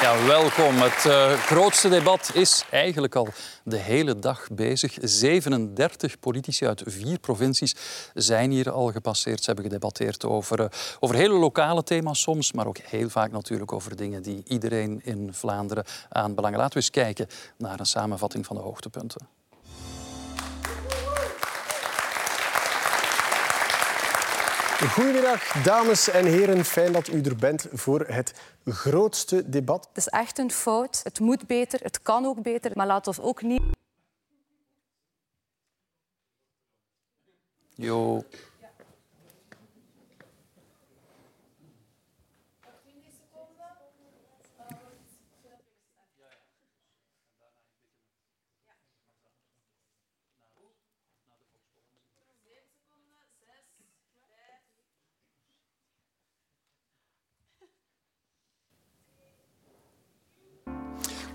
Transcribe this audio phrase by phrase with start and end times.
[0.00, 0.76] Ja, welkom.
[0.76, 3.28] Het uh, grootste debat is eigenlijk al
[3.64, 4.96] de hele dag bezig.
[5.00, 7.74] 37 politici uit vier provincies
[8.14, 9.38] zijn hier al gepasseerd.
[9.38, 10.66] Ze hebben gedebatteerd over, uh,
[11.00, 15.34] over hele lokale thema's soms, maar ook heel vaak natuurlijk over dingen die iedereen in
[15.34, 16.58] Vlaanderen aanbelangen.
[16.58, 17.26] Laten we eens kijken
[17.56, 19.39] naar een samenvatting van de hoogtepunten.
[24.88, 26.64] Goedemiddag, dames en heren.
[26.64, 28.34] Fijn dat u er bent voor het
[28.64, 29.88] grootste debat.
[29.88, 31.00] Het is echt een fout.
[31.02, 32.70] Het moet beter, het kan ook beter.
[32.74, 33.62] Maar laat ons ook niet...
[37.74, 38.24] Jo.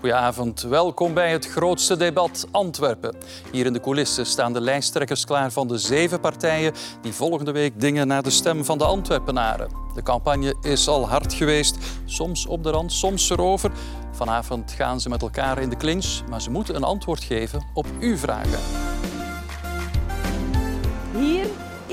[0.06, 3.16] Goedenavond, welkom bij het grootste debat Antwerpen.
[3.52, 7.80] Hier in de coulissen staan de lijsttrekkers klaar van de zeven partijen die volgende week
[7.80, 9.70] dingen naar de stem van de Antwerpenaren.
[9.94, 13.70] De campagne is al hard geweest, soms op de rand, soms erover.
[14.12, 17.86] Vanavond gaan ze met elkaar in de clinch, maar ze moeten een antwoord geven op
[18.00, 18.95] uw vragen.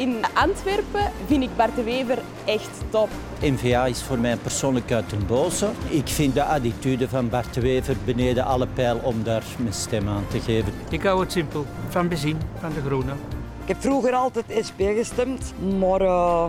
[0.04, 3.10] In Antwerpen vind ik Bart de Wever echt top.
[3.42, 5.70] NVA is voor mij persoonlijk uit een boze.
[5.90, 10.08] Ik vind de attitude van Bart de Wever beneden alle pijl om daar mijn stem
[10.08, 10.74] aan te geven.
[10.90, 11.66] Ik hou het simpel.
[11.90, 13.18] Van bezien, van de Groenen.
[13.62, 16.46] Ik heb vroeger altijd SP gestemd, maar uh,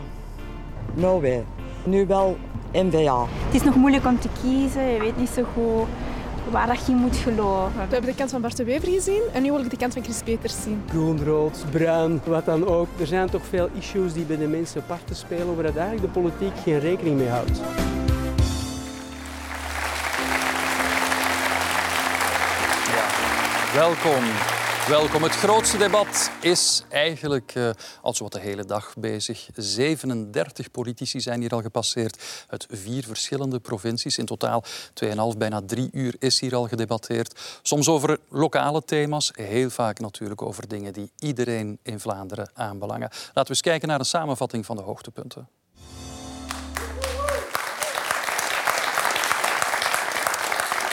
[0.95, 1.45] no way.
[1.85, 2.37] Nu wel
[2.73, 3.27] NVA.
[3.45, 5.89] Het is nog moeilijk om te kiezen, je weet niet zo goed
[6.51, 7.73] waar dat je moet geloven.
[7.75, 9.93] We hebben de kant van Bart de Wever gezien en nu wil ik de kant
[9.93, 10.83] van Chris Peters zien.
[10.89, 12.89] Groen, rood, bruin, wat dan ook.
[13.01, 16.53] Er zijn toch veel issues die bij de mensen parten spelen waar eigenlijk de politiek
[16.65, 17.61] geen rekening mee houdt.
[23.75, 24.25] Welkom.
[24.89, 25.23] Welkom.
[25.23, 27.71] Het grootste debat is eigenlijk uh,
[28.03, 29.49] al zo wat de hele dag bezig.
[29.55, 34.19] 37 politici zijn hier al gepasseerd uit vier verschillende provincies.
[34.19, 34.65] In totaal
[35.05, 37.59] 2,5, bijna drie uur is hier al gedebatteerd.
[37.63, 43.09] Soms over lokale thema's, heel vaak natuurlijk over dingen die iedereen in Vlaanderen aanbelangen.
[43.11, 45.49] Laten we eens kijken naar een samenvatting van de hoogtepunten.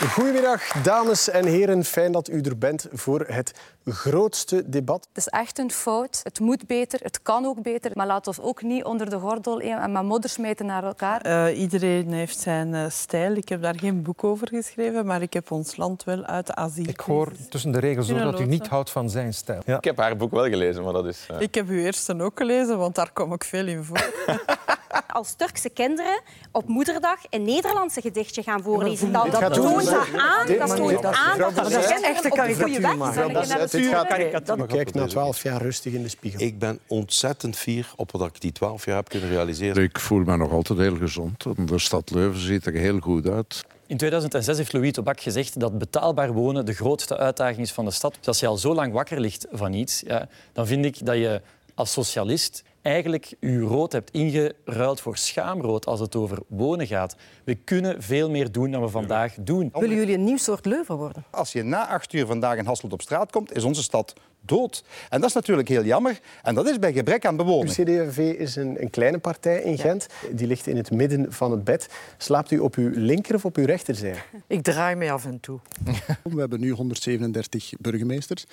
[0.08, 1.84] Goedemiddag, dames en heren.
[1.84, 3.52] Fijn dat u er bent voor het
[3.84, 5.06] grootste debat.
[5.08, 6.20] Het is echt een fout.
[6.22, 7.90] Het moet beter, het kan ook beter.
[7.94, 11.26] Maar laat ons ook niet onder de gordel en maar modder smeten naar elkaar.
[11.26, 13.34] Uh, iedereen heeft zijn uh, stijl.
[13.34, 16.54] Ik heb daar geen boek over geschreven, maar ik heb ons land wel uit de
[16.54, 16.88] asiel.
[16.88, 19.62] Ik hoor tussen de regels door dat u niet houdt van zijn stijl.
[19.64, 19.76] Ja.
[19.76, 21.26] Ik heb haar boek wel gelezen, maar dat is...
[21.30, 21.40] Uh...
[21.40, 24.12] Ik heb uw eerste ook gelezen, want daar kom ik veel in voor.
[25.12, 26.20] Als Turkse kinderen
[26.52, 30.46] op moederdag een Nederlandse gedichtje gaan voorlezen, dat, dat toont dat aan.
[30.46, 33.80] Dat toont aan dat dat is echte karikatuur.
[33.80, 36.40] Dit gaat Kijk na twaalf jaar rustig in de spiegel.
[36.40, 39.82] Ik ben ontzettend fier op wat ik die twaalf jaar heb kunnen realiseren.
[39.82, 41.44] Ik voel me nog altijd heel gezond.
[41.68, 43.64] De stad Leuven ziet er heel goed uit.
[43.86, 47.90] In 2006 heeft Louis Tobak gezegd dat betaalbaar wonen de grootste uitdaging is van de
[47.90, 48.14] stad.
[48.18, 51.16] Dus als je al zo lang wakker ligt van iets, ja, dan vind ik dat
[51.16, 51.42] je
[51.74, 57.16] als socialist eigenlijk uw rood hebt ingeruild voor schaamrood als het over wonen gaat.
[57.44, 59.70] We kunnen veel meer doen dan we vandaag doen.
[59.72, 61.24] Willen jullie een nieuw soort Leuven worden?
[61.30, 64.84] Als je na acht uur vandaag in Hasselt op straat komt, is onze stad dood.
[65.10, 66.20] En dat is natuurlijk heel jammer.
[66.42, 67.74] En dat is bij gebrek aan bewoning.
[67.74, 70.06] De CD&V is een, een, kleine partij in Gent.
[70.30, 71.88] Die ligt in het midden van het bed.
[72.18, 74.22] Slaapt u op uw linker of op uw rechterzij?
[74.46, 75.58] Ik draai mij af en toe.
[76.34, 78.44] We hebben nu 137 burgemeesters.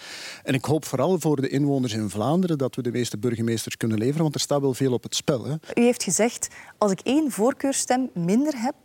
[0.43, 3.97] En ik hoop vooral voor de inwoners in Vlaanderen dat we de meeste burgemeesters kunnen
[3.97, 5.45] leveren, want er staat wel veel op het spel.
[5.45, 5.53] Hè.
[5.53, 8.75] U heeft gezegd, als ik één voorkeurstem minder heb,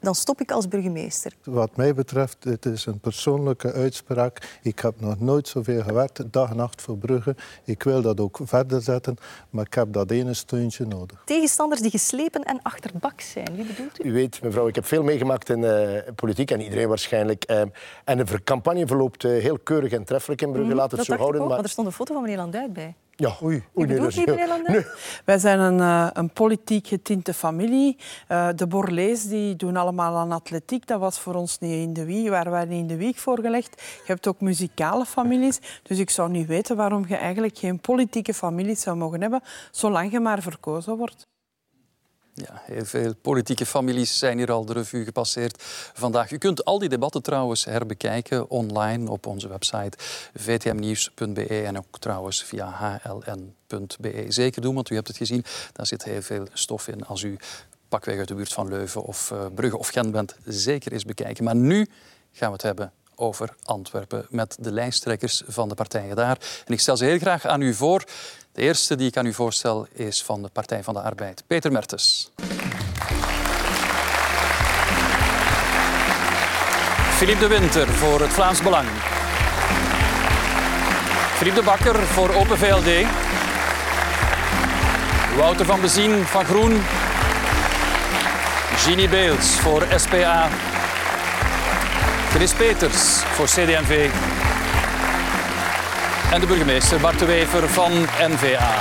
[0.00, 1.32] dan stop ik als burgemeester.
[1.44, 4.58] Wat mij betreft, het is een persoonlijke uitspraak.
[4.62, 7.36] Ik heb nog nooit zoveel gewerkt, dag en nacht voor Brugge.
[7.64, 9.16] Ik wil dat ook verder zetten,
[9.50, 11.22] maar ik heb dat ene steuntje nodig.
[11.24, 14.08] Tegenstanders die geslepen en achterbak zijn, wie bedoelt u?
[14.08, 17.50] U weet, mevrouw, ik heb veel meegemaakt in uh, politiek en iedereen waarschijnlijk.
[17.50, 17.62] Uh,
[18.04, 21.16] en de campagne verloopt uh, heel keurig en treffelijk in Brugge, mm, laat het zo
[21.16, 21.40] houden.
[21.40, 21.50] Maar...
[21.50, 21.58] maar...
[21.58, 22.94] er stond een foto van meneer Landuit bij.
[23.20, 23.62] Ja, oei.
[23.78, 24.84] oei nee, dat is heel...
[25.24, 27.96] Wij zijn een, uh, een politiek getinte familie.
[28.28, 30.86] Uh, de Borlees die doen allemaal aan atletiek.
[30.86, 33.40] Dat was voor ons niet in de wieg, waar wij niet in de wieg voor
[33.40, 33.82] gelegd.
[33.82, 35.60] Je hebt ook muzikale families.
[35.82, 40.12] Dus ik zou niet weten waarom je eigenlijk geen politieke families zou mogen hebben, zolang
[40.12, 41.28] je maar verkozen wordt.
[42.46, 45.62] Ja, heel veel politieke families zijn hier al de revue gepasseerd
[45.94, 46.30] vandaag.
[46.30, 49.98] U kunt al die debatten trouwens herbekijken online op onze website
[50.34, 54.24] vtmnieuws.be en ook trouwens via hln.be.
[54.28, 57.36] Zeker doen, want u hebt het gezien, daar zit heel veel stof in als u
[57.88, 60.36] pakweg uit de buurt van Leuven of uh, Brugge of Gent bent.
[60.44, 61.44] Zeker eens bekijken.
[61.44, 61.86] Maar nu
[62.32, 66.38] gaan we het hebben over Antwerpen met de lijsttrekkers van de partijen daar.
[66.66, 68.04] En ik stel ze heel graag aan u voor.
[68.60, 71.72] De eerste die ik aan u voorstel is van de Partij van de Arbeid, Peter
[71.72, 72.30] Mertens.
[77.16, 78.88] Philippe de Winter voor het Vlaams Belang.
[81.36, 83.06] Philippe de Bakker voor Open VLD.
[85.36, 86.82] Wouter van Bezien van Groen.
[88.76, 90.48] Ginny Beels voor SPA.
[92.30, 94.10] Chris Peters voor CD&V.
[96.32, 98.74] En de burgemeester Bart de Wever van NVA.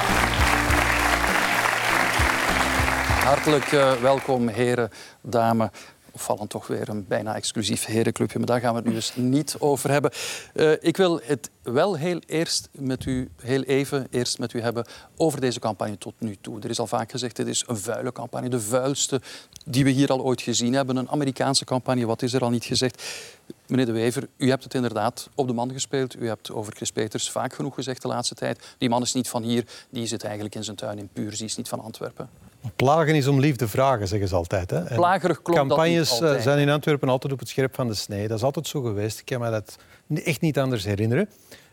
[3.25, 4.89] Hartelijk uh, welkom, heren,
[5.21, 5.69] dames
[6.11, 9.55] opvallend toch weer een bijna exclusief herenclubje, maar daar gaan we het nu dus niet
[9.59, 10.11] over hebben.
[10.53, 14.85] Uh, ik wil het wel heel, eerst met u, heel even eerst met u hebben
[15.17, 16.59] over deze campagne tot nu toe.
[16.61, 19.21] Er is al vaak gezegd, dit is een vuile campagne, de vuilste
[19.65, 20.97] die we hier al ooit gezien hebben.
[20.97, 23.03] Een Amerikaanse campagne, wat is er al niet gezegd?
[23.67, 26.15] Meneer De Wever, u hebt het inderdaad op de man gespeeld.
[26.15, 28.75] U hebt over Chris Peters vaak genoeg gezegd de laatste tijd.
[28.77, 31.45] Die man is niet van hier, die zit eigenlijk in zijn tuin in Puur, die
[31.45, 32.29] is niet van Antwerpen.
[32.75, 34.69] Plagen is om liefde vragen, zeggen ze altijd.
[34.69, 34.83] Hè.
[34.83, 37.93] Plagerig klopt Campagnes dat niet eh, zijn in Antwerpen altijd op het scherp van de
[37.93, 38.27] snee.
[38.27, 39.19] Dat is altijd zo geweest.
[39.19, 39.75] Ik kan me dat
[40.23, 41.29] echt niet anders herinneren.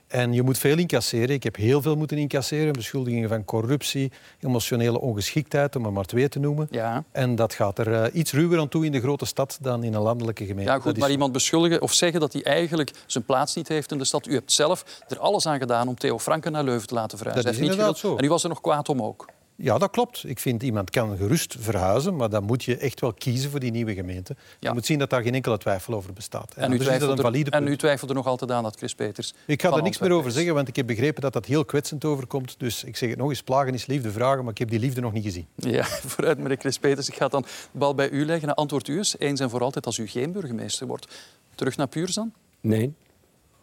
[0.07, 1.29] En je moet veel incasseren.
[1.29, 2.73] Ik heb heel veel moeten incasseren.
[2.73, 6.69] Beschuldigingen van corruptie, emotionele ongeschiktheid, om er maar twee te noemen.
[6.71, 7.05] Ja.
[7.13, 9.95] En dat gaat er uh, iets ruwer aan toe in de grote stad dan in
[9.95, 10.73] een landelijke gemeente.
[10.73, 13.99] Ja, goed, maar iemand beschuldigen of zeggen dat hij eigenlijk zijn plaats niet heeft in
[13.99, 14.27] de stad.
[14.27, 17.53] U hebt zelf er alles aan gedaan om Theo Franken naar Leuven te laten verhuizen.
[17.53, 18.17] Dat is inderdaad zo.
[18.17, 19.27] En u was er nog kwaad om ook.
[19.57, 20.25] Ja, dat klopt.
[20.27, 23.71] Ik vind iemand kan gerust verhuizen, maar dan moet je echt wel kiezen voor die
[23.71, 24.37] nieuwe gemeente.
[24.59, 26.55] Je moet zien dat daar geen enkele twijfel over bestaat.
[26.55, 27.51] En, en, u, twijfelde, valide...
[27.51, 29.35] en u twijfelt er nog altijd aan dat Chris Peters.
[29.47, 32.05] Ik ga er niks meer over zeggen, want ik heb begrepen dat dat heel kwetsend
[32.05, 32.55] overkomt.
[32.59, 35.01] Dus ik zeg het nog eens: plagen is liefde vragen, maar ik heb die liefde
[35.01, 35.47] nog niet gezien.
[35.55, 37.09] Ja, vooruit, meneer Chris Peters.
[37.09, 38.55] Ik ga dan de bal bij u leggen.
[38.55, 41.07] Antwoord u eens, eens en voor altijd, als u geen burgemeester wordt.
[41.55, 42.33] Terug naar Puurs dan?
[42.61, 42.95] Nee.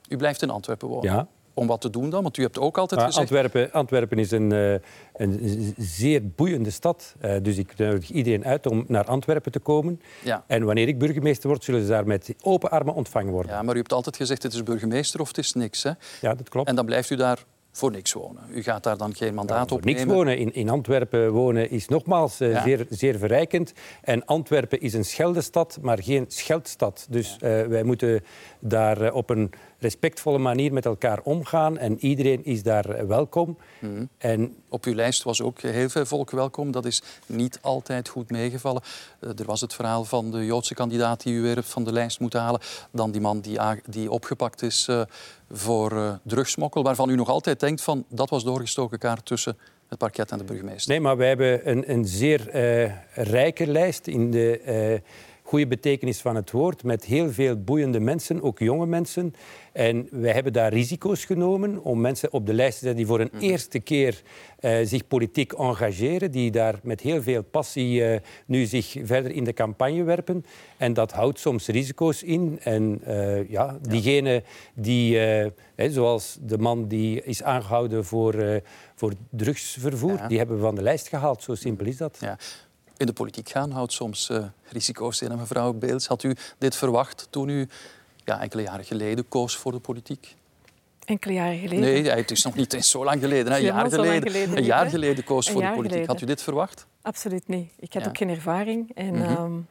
[0.10, 1.12] U blijft in Antwerpen wonen?
[1.13, 2.24] Ja om wat te doen dan?
[2.24, 3.20] Want u hebt ook altijd gezegd...
[3.20, 4.74] Antwerpen, Antwerpen is een, uh,
[5.14, 7.16] een zeer boeiende stad.
[7.22, 10.02] Uh, dus ik nodig iedereen uit om naar Antwerpen te komen.
[10.24, 10.44] Ja.
[10.48, 13.52] En wanneer ik burgemeester word, zullen ze daar met open armen ontvangen worden.
[13.52, 15.84] Ja, maar u hebt altijd gezegd, het is burgemeester of het is niks.
[15.84, 15.92] Hè?
[16.22, 16.68] Ja, dat klopt.
[16.68, 18.44] En dan blijft u daar voor niks wonen.
[18.50, 20.38] U gaat daar dan geen mandaat ja, op niks wonen.
[20.38, 22.64] In, in Antwerpen wonen is nogmaals uh, ja.
[22.64, 23.74] zeer, zeer verrijkend.
[24.02, 27.08] En Antwerpen is een scheldestad, maar geen scheldstad.
[27.10, 27.62] Dus ja.
[27.62, 28.24] uh, wij moeten
[28.60, 29.52] daar uh, op een
[29.84, 31.78] respectvolle manier met elkaar omgaan.
[31.78, 33.58] En iedereen is daar welkom.
[33.80, 34.10] Mm.
[34.18, 36.72] En op uw lijst was ook heel veel volk welkom.
[36.72, 38.82] Dat is niet altijd goed meegevallen.
[39.20, 42.20] Uh, er was het verhaal van de Joodse kandidaat die u weer van de lijst
[42.20, 42.62] moet halen.
[42.92, 45.02] Dan die man die, die opgepakt is uh,
[45.52, 46.84] voor uh, drugsmokkel.
[46.84, 49.58] Waarvan u nog altijd denkt van dat was doorgestoken kaart tussen
[49.90, 50.92] het parket en de burgemeester.
[50.92, 52.50] Nee, maar wij hebben een, een zeer
[53.14, 55.02] rijke lijst in de
[55.54, 59.34] goede betekenis van het woord, met heel veel boeiende mensen, ook jonge mensen.
[59.72, 63.20] En wij hebben daar risico's genomen om mensen op de lijst te zetten die voor
[63.20, 63.40] een mm.
[63.40, 64.22] eerste keer
[64.60, 69.44] uh, zich politiek engageren, die daar met heel veel passie uh, nu zich verder in
[69.44, 70.46] de campagne werpen.
[70.78, 72.60] En dat houdt soms risico's in.
[72.64, 75.18] En uh, ja, diegene die,
[75.76, 78.62] hè, zoals de man die is aangehouden voor,
[78.96, 80.27] voor drugsvervoer, ja.
[80.27, 81.44] die hebben we van de lijst gehaald.
[81.44, 82.18] Zo simpel is dat.
[82.22, 82.38] Ja
[83.03, 85.31] in de politiek gaan houdt soms uh, risico's in.
[85.31, 87.67] En mevrouw Beels, had u dit verwacht toen u
[88.25, 90.36] ja, enkele jaren geleden koos voor de politiek?
[91.05, 91.79] Enkele jaren geleden?
[91.79, 93.53] Nee, het is nog niet eens zo lang geleden.
[93.53, 95.89] Een jaar geleden, geleden, een jaar geleden koos voor de politiek.
[95.91, 96.13] Geleden.
[96.13, 96.86] Had u dit verwacht?
[97.01, 97.72] Absoluut niet.
[97.79, 98.07] Ik had ja.
[98.07, 98.91] ook geen ervaring.
[98.95, 99.43] En, mm -hmm.
[99.43, 99.67] um,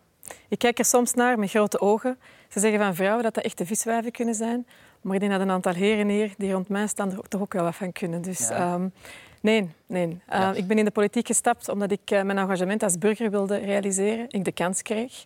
[0.48, 2.18] ik kijk er soms naar met grote ogen.
[2.48, 4.66] Ze zeggen van vrouwen dat dat echte viswijven kunnen zijn.
[5.00, 7.52] Maar ik denk dat een aantal heren hier die rond mij staan er toch ook
[7.52, 8.22] wel wat van kunnen.
[8.22, 8.74] Dus ja.
[8.74, 8.92] um,
[9.42, 10.06] Nee, nee.
[10.06, 10.52] Uh, ja.
[10.52, 14.26] ik ben in de politiek gestapt omdat ik uh, mijn engagement als burger wilde realiseren.
[14.28, 15.24] Ik de kans kreeg.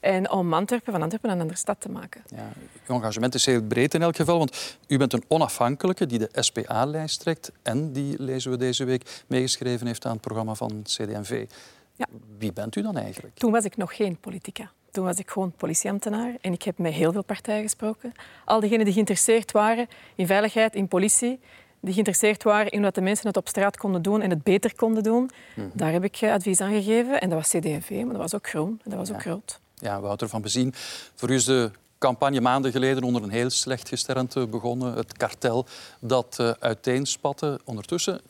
[0.00, 2.22] En om Antwerpen van Antwerpen een andere stad te maken.
[2.26, 2.48] Ja,
[2.86, 6.28] uw engagement is heel breed in elk geval, want u bent een onafhankelijke die de
[6.32, 11.46] SPA-lijst trekt en die, lezen we deze week, meegeschreven heeft aan het programma van CD&V.
[11.94, 12.06] Ja.
[12.38, 13.34] Wie bent u dan eigenlijk?
[13.34, 14.70] Toen was ik nog geen politica.
[14.90, 18.12] Toen was ik gewoon politieambtenaar en ik heb met heel veel partijen gesproken.
[18.44, 21.40] Al diegenen die geïnteresseerd waren in veiligheid, in politie,
[21.86, 24.74] die geïnteresseerd waren in wat de mensen het op straat konden doen en het beter
[24.74, 25.30] konden doen.
[25.54, 25.70] Mm.
[25.72, 27.20] Daar heb ik advies aan gegeven.
[27.20, 29.14] En dat was CD&V, maar dat was ook groen en dat was ja.
[29.14, 29.60] ook groot.
[29.74, 30.74] Ja, Wouter van Bezien.
[31.14, 34.94] Voor u is de campagne maanden geleden onder een heel slecht gesternte begonnen.
[34.94, 35.66] Het kartel
[36.00, 37.60] dat uh, uiteenspatte.
[37.64, 38.20] Ondertussen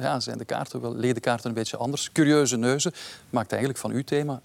[0.00, 2.12] ja, zijn de kaarten wel, liggen de kaarten een beetje anders.
[2.12, 2.92] Curieuze neuzen
[3.30, 4.40] maakt eigenlijk van uw thema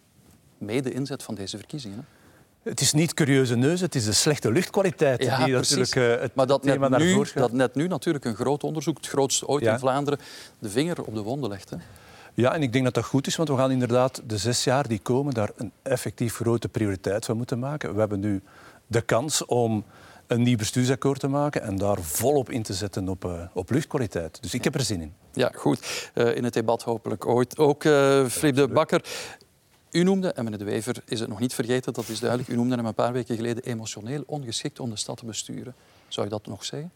[0.58, 1.98] mede inzet van deze verkiezingen.
[1.98, 2.19] Hè?
[2.70, 5.78] Het is niet curieuze neus, het is de slechte luchtkwaliteit Ja, die precies.
[5.78, 8.36] natuurlijk uh, het maar dat thema net, naar nu, voren dat net nu natuurlijk een
[8.36, 9.74] groot onderzoek, het grootste ooit Ja.
[9.74, 10.20] in Vlaanderen,
[10.60, 11.70] de vinger op de wonden legt.
[11.70, 11.76] Hè?
[12.34, 14.88] Ja, en ik denk dat dat goed is, want we gaan inderdaad de zes jaar
[14.88, 17.94] die komen daar een effectief grote prioriteit van moeten maken.
[17.94, 18.42] We hebben nu
[18.88, 19.84] de kans om
[20.28, 24.42] een nieuw bestuursakkoord te maken en daar volop in te zetten op, uh, op luchtkwaliteit.
[24.42, 25.14] Dus ik heb er zin in.
[25.34, 26.12] Ja, goed.
[26.14, 27.84] Uh, in het debat hopelijk ooit ook.
[27.84, 29.02] Uh, Filip de Bakker,
[29.91, 32.55] u noemde, en meneer De Wever is het nog niet vergeten, dat is duidelijk, u
[32.55, 35.75] noemde hem een paar weken geleden emotioneel ongeschikt om de stad te besturen.
[36.08, 36.91] Zou je dat nog zeggen?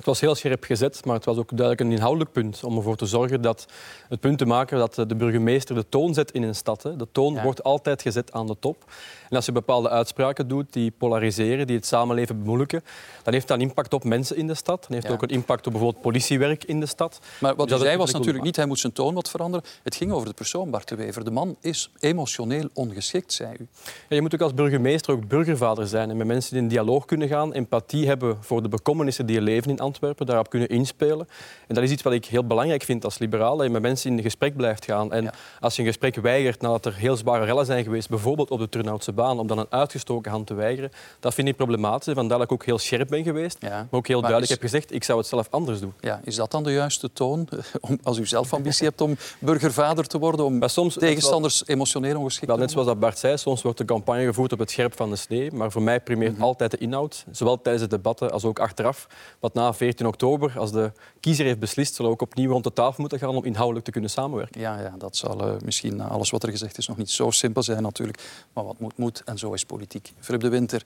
[0.00, 2.96] Het was heel scherp gezet, maar het was ook duidelijk een inhoudelijk punt om ervoor
[2.96, 3.66] te zorgen dat
[4.08, 6.82] het punt te maken dat de burgemeester de toon zet in een stad.
[6.82, 6.96] Hè.
[6.96, 7.42] De toon Ja.
[7.42, 8.84] wordt altijd gezet aan de top.
[9.30, 12.82] En als je bepaalde uitspraken doet die polariseren, die het samenleven bemoeilijken,
[13.22, 14.80] dan heeft dat een impact op mensen in de stad.
[14.82, 15.12] Dan heeft Ja.
[15.12, 17.20] ook een impact op bijvoorbeeld politiewerk in de stad.
[17.40, 19.66] Maar wat Dus u dat zei was natuurlijk niet, hij moet zijn toon wat veranderen.
[19.82, 21.24] Het ging over de persoon Bart de Wever.
[21.24, 23.66] De man is emotioneel ongeschikt, zei u.
[24.08, 27.28] Ja, je moet ook als burgemeester ook burgervader zijn en met mensen in dialoog kunnen
[27.28, 31.28] gaan, empathie hebben voor de bekommernissen die er leven in Antwerpen, daarop kunnen inspelen.
[31.68, 34.10] En dat is iets wat ik heel belangrijk vind als liberaal, dat je met mensen
[34.16, 35.12] in gesprek blijft gaan.
[35.12, 35.30] En
[35.60, 38.68] als je een gesprek weigert nadat er heel zware rellen zijn geweest, bijvoorbeeld op de
[38.68, 42.14] Turnhoutse baan, om dan een uitgestoken hand te weigeren, dat vind ik problematisch.
[42.14, 44.60] Vandaar dat ik ook heel scherp ben geweest, maar ook heel Maar duidelijk is- heb
[44.60, 45.92] gezegd, ik zou het zelf anders doen.
[46.00, 47.48] Ja, is dat dan de juiste toon?
[47.80, 50.60] Om, als u zelf ambitie hebt om burgervader te worden, om
[50.98, 54.52] tegenstanders emotioneel ongeschikt Wel, te net zoals dat Bart zei, soms wordt de campagne gevoerd
[54.52, 55.52] op het scherp van de snee.
[55.52, 56.42] Maar voor mij primeert Mhm.
[56.42, 59.06] altijd de inhoud, zowel tijdens de debatten als ook achteraf.
[59.40, 62.72] Want na 14 oktober, als de kiezer heeft beslist, zullen we ook opnieuw rond de
[62.72, 64.60] tafel moeten gaan om inhoudelijk te kunnen samenwerken.
[64.60, 67.30] Ja, ja dat zal eh, misschien na alles wat er gezegd is nog niet zo
[67.30, 68.46] simpel zijn natuurlijk.
[68.52, 69.22] Maar wat moet, moet.
[69.24, 70.12] En zo is politiek.
[70.18, 70.82] Philip de Winter,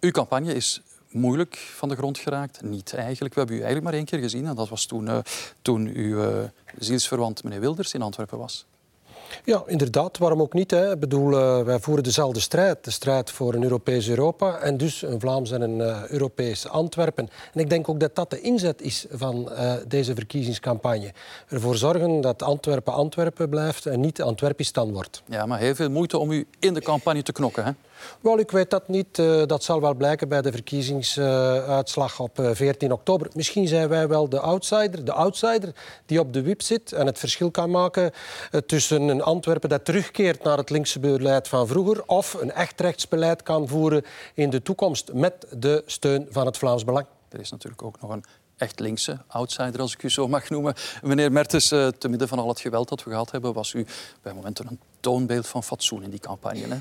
[0.00, 2.62] uw campagne is moeilijk van de grond geraakt.
[2.62, 3.34] Niet eigenlijk.
[3.34, 4.46] We hebben u eigenlijk maar één keer gezien.
[4.46, 5.18] En dat was toen, eh,
[5.62, 6.48] toen uw eh,
[6.78, 8.66] zielsverwant meneer Wilders in Antwerpen was.
[9.44, 10.18] Ja, inderdaad.
[10.18, 10.70] Waarom ook niet?
[10.70, 10.92] Hè?
[10.92, 12.84] Ik bedoel, eh, wij voeren dezelfde strijd.
[12.84, 17.28] De strijd voor een Europees Europa en dus een Vlaams en een eh, Europees Antwerpen.
[17.52, 21.12] En ik denk ook dat dat de inzet is van eh, deze verkiezingscampagne.
[21.48, 25.22] Ervoor zorgen dat Antwerpen Antwerpen blijft en niet Antwerpistan wordt.
[25.26, 27.64] Ja, maar heel veel moeite om u in de campagne te knokken.
[27.64, 27.70] Hè?
[28.20, 29.18] Wel, ik weet dat niet.
[29.18, 33.28] Eh, dat zal wel blijken bij de verkiezingsuitslag op eh, 14 oktober.
[33.34, 35.74] Misschien zijn wij wel de outsider, de outsider
[36.06, 38.12] die op de wip zit en het verschil kan maken
[38.50, 42.80] eh, tussen een Antwerpen dat terugkeert naar het linkse beleid van vroeger of een echt
[42.80, 44.04] rechtsbeleid kan voeren
[44.34, 47.06] in de toekomst met de steun van het Vlaams Belang.
[47.28, 48.24] Er is natuurlijk ook nog een
[48.62, 50.74] echt linkse outsider, als ik u zo mag noemen.
[51.02, 53.86] Meneer Mertens, eh, te midden van al het geweld dat we gehad hebben, was u
[54.22, 56.66] bij momenten een toonbeeld van fatsoen in die campagne.
[56.68, 56.78] Hè?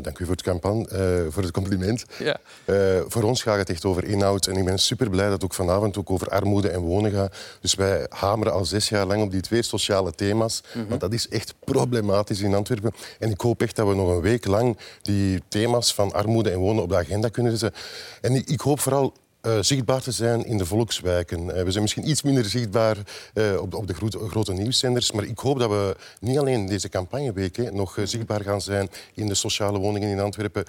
[0.00, 2.04] Dank u voor het, campagne, eh, voor het compliment.
[2.18, 2.36] Ja.
[2.64, 4.46] Eh, voor ons gaat het echt over inhoud.
[4.46, 7.36] En ik ben super blij dat het ook vanavond ook over armoede en wonen gaat.
[7.60, 10.62] Dus wij hameren al zes jaar lang op die twee sociale thema's.
[10.74, 10.88] Mhm.
[10.88, 12.92] Want dat is echt problematisch in Antwerpen.
[13.18, 16.58] En ik hoop echt dat we nog een week lang die thema's van armoede en
[16.58, 17.82] wonen op de agenda kunnen zetten.
[18.20, 21.56] En ik, ik hoop vooral eh, zichtbaar te zijn in de volkswijken.
[21.56, 22.96] Eh, we zijn misschien iets minder zichtbaar
[23.34, 26.66] eh, op de, op de grote, grote nieuwszenders, maar ik hoop dat we niet alleen
[26.66, 30.64] deze campagneweek hè, nog zichtbaar gaan zijn in de sociale woningen in Antwerpen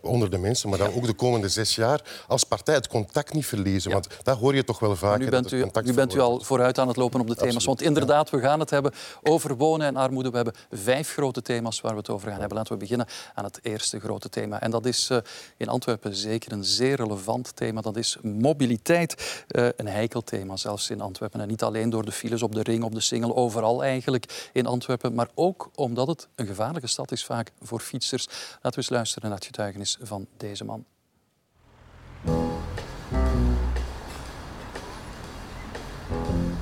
[0.00, 3.46] onder de mensen, maar we ook de komende zes jaar als partij het contact niet
[3.46, 3.90] verliezen.
[3.90, 5.18] Want dat hoor je toch wel vaak.
[5.18, 7.54] Nu bent, u, nu bent u al vooruit aan het lopen op de thema's.
[7.54, 8.92] Absoluut, Want inderdaad, we gaan het hebben
[9.22, 10.30] over wonen en armoede.
[10.30, 12.56] We hebben vijf grote thema's waar we het over gaan hebben.
[12.56, 14.60] Laten we beginnen aan het eerste grote thema.
[14.60, 15.10] En dat is
[15.56, 17.80] in Antwerpen zeker een zeer relevant thema.
[17.80, 19.44] Dat is mobiliteit.
[19.48, 21.40] Eh, een heikel thema zelfs in Antwerpen.
[21.40, 24.66] En niet alleen door de files op de ring, op de singel, overal eigenlijk in
[24.66, 25.14] Antwerpen.
[25.14, 28.26] Maar ook omdat het een gevaarlijke stad is vaak voor fietsers.
[28.26, 30.84] Laten we eens luisteren naar het getuigenis van deze man.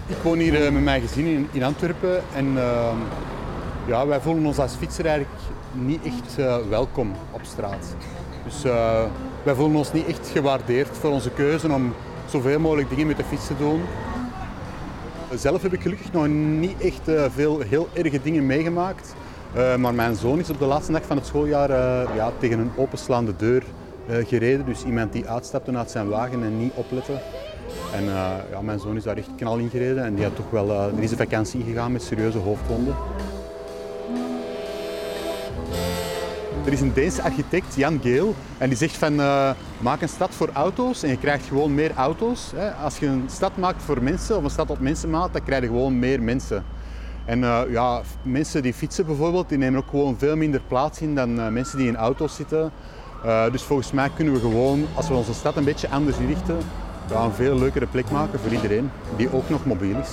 [0.07, 2.97] Ik woon hier eh, met mijn gezin in, Antwerpen en ehm,
[3.87, 5.41] ja, wij voelen ons als fietser eigenlijk
[5.73, 7.95] niet echt eh, welkom op straat.
[8.45, 8.65] Dus
[9.45, 11.95] wij voelen ons niet echt gewaardeerd voor onze keuze om
[12.27, 13.81] zoveel mogelijk dingen met de fiets te doen.
[15.35, 19.15] Zelf heb ik gelukkig nog niet echt eh, veel heel erge dingen meegemaakt.
[19.55, 22.59] Eh, maar mijn zoon is op de laatste dag van het schooljaar eh, ja, tegen
[22.59, 23.65] een openslaande deur
[24.09, 24.67] gereden.
[24.67, 27.13] Dus iemand die uitstapte uit zijn wagen en niet oplette.
[27.95, 28.05] En
[28.51, 31.03] ja, mijn zoon is daar echt knal in gereden en die had toch wel, er
[31.03, 32.95] is vakantie gegaan met serieuze hoofdwonden.
[36.65, 40.35] Er is een Deense architect, Jan Geel, en die zegt van eh, maak een stad
[40.35, 42.53] voor auto's en je krijgt gewoon meer auto's.
[42.55, 42.71] Hè.
[42.71, 45.63] Als je een stad maakt voor mensen of een stad op mensen maakt, dan krijg
[45.63, 46.65] je gewoon meer mensen.
[47.25, 51.15] En eh, ja, mensen die fietsen bijvoorbeeld, die nemen ook gewoon veel minder plaats in
[51.15, 52.73] dan eh, mensen die in auto's zitten.
[53.53, 56.59] dus volgens mij kunnen we gewoon, als we onze stad een beetje anders richten,
[57.11, 60.13] ja, een veel leukere plek maken voor iedereen die ook nog mobiel is.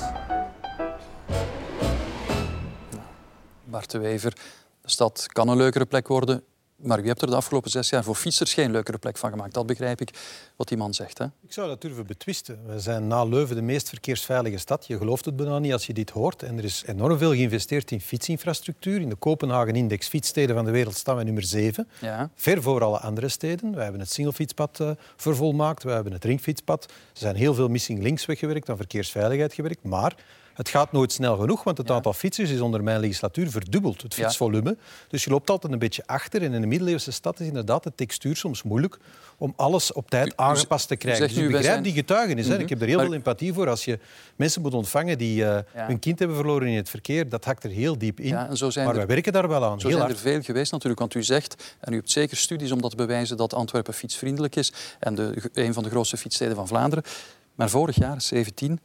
[3.64, 4.34] Bart de Wever,
[4.82, 6.44] de stad kan een leukere plek worden.
[6.82, 9.54] Maar wie hebt er de afgelopen zes jaar voor fietsers geen leukere plek van gemaakt?
[9.54, 10.10] Dat begrijp ik
[10.56, 11.18] wat die man zegt.
[11.18, 11.26] Hè?
[11.26, 12.60] Ik zou dat durven betwisten.
[12.66, 14.88] We zijn na Leuven de meest verkeersveilige stad.
[14.88, 16.44] Je gelooft het bijna niet als je dit hoort.
[16.44, 19.02] En er is enorm veel geïnvesteerd in fietsinfrastructuur.
[19.02, 21.88] In de Kopenhagen-index fietssteden van de wereld staan we nummer 7.
[22.00, 22.30] Ja.
[22.36, 23.76] Ver voor alle andere steden.
[23.76, 25.84] We hebben het singlefietspad uh, vervolmaakt.
[25.84, 26.84] We hebben het ringfietspad.
[26.84, 29.84] Er zijn heel veel missing links weggewerkt, aan verkeersveiligheid gewerkt.
[29.84, 30.16] Maar
[30.54, 34.02] het gaat nooit snel genoeg, want het aantal fietsers is onder mijn legislatuur verdubbeld.
[34.02, 34.78] Het fietsvolume.
[35.08, 36.42] Dus je loopt altijd een beetje achter.
[36.42, 38.98] En in een middeleeuwse stad is inderdaad de textuur soms moeilijk
[39.38, 41.28] om alles op tijd aangepast te krijgen.
[41.28, 41.84] Dus ik begrijp zijn...
[41.84, 42.48] die getuigenis.
[42.48, 43.70] Mm Ik heb er heel veel empathie voor.
[43.70, 44.00] Als je
[44.36, 47.70] mensen moet ontvangen die uh, hun kind hebben verloren in het verkeer, dat hakt er
[47.70, 48.28] heel diep in.
[48.28, 49.80] Ja, maar er, wij werken daar wel aan.
[49.80, 50.24] Zo heel zijn hard.
[50.24, 52.96] er veel geweest natuurlijk, want u zegt, en u hebt zeker studies om dat te
[52.96, 57.04] bewijzen, dat Antwerpen fietsvriendelijk is en de, een van de grootste fietssteden van Vlaanderen.
[57.56, 58.80] Maar vorig jaar, 17,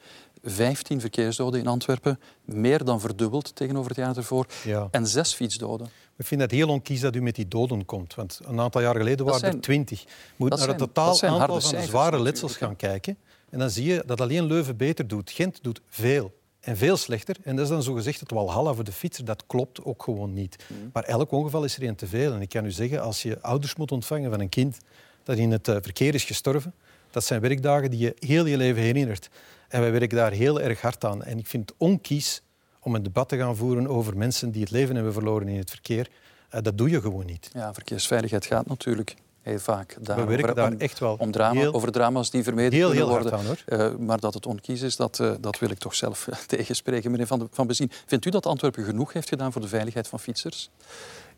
[0.51, 4.89] 15 verkeersdoden in Antwerpen, meer dan verdubbeld tegenover het jaar ervoor, ja.
[4.91, 5.89] en zes fietsdoden.
[6.17, 8.15] We vinden het heel onkies dat u met die doden komt.
[8.15, 10.01] Want een aantal jaar geleden waren er twintig.
[10.01, 13.17] Je moet naar het totaal aantal van de zware letsels gaan kijken.
[13.51, 15.31] En dan zie je dat alleen Leuven beter doet.
[15.31, 16.35] Gent doet veel.
[16.61, 17.37] En veel slechter.
[17.43, 19.25] En dat is dan zogezegd het walhalla voor de fietser.
[19.25, 20.65] Dat klopt ook gewoon niet.
[20.67, 20.91] Mm.
[20.93, 22.33] Maar elk ongeval is er een te veel.
[22.33, 24.79] En ik kan u zeggen, als je ouders moet ontvangen van een kind
[25.23, 26.75] dat in het verkeer is gestorven,
[27.11, 29.29] dat zijn werkdagen die je heel je leven herinnert.
[29.69, 31.25] En wij werken daar heel erg hard aan.
[31.25, 32.43] En ik vind het onkies
[32.81, 35.71] om een debat te gaan voeren over mensen die het leven hebben verloren in het
[35.71, 36.09] verkeer.
[36.55, 37.51] Uh, dat doe je gewoon niet.
[37.53, 41.61] Ja, verkeersveiligheid gaat natuurlijk heel vaak daar we werken daar om, echt wel om drama,
[41.61, 43.33] heel, over drama's die vermeden heel, heel worden.
[43.33, 43.63] Aan, hoor.
[43.67, 47.11] Uh, maar dat het onkies is, dat, uh, dat wil ik toch zelf tegenspreken.
[47.11, 50.09] Meneer Van, de, van Bezien, vindt u dat Antwerpen genoeg heeft gedaan voor de veiligheid
[50.09, 50.71] van fietsers?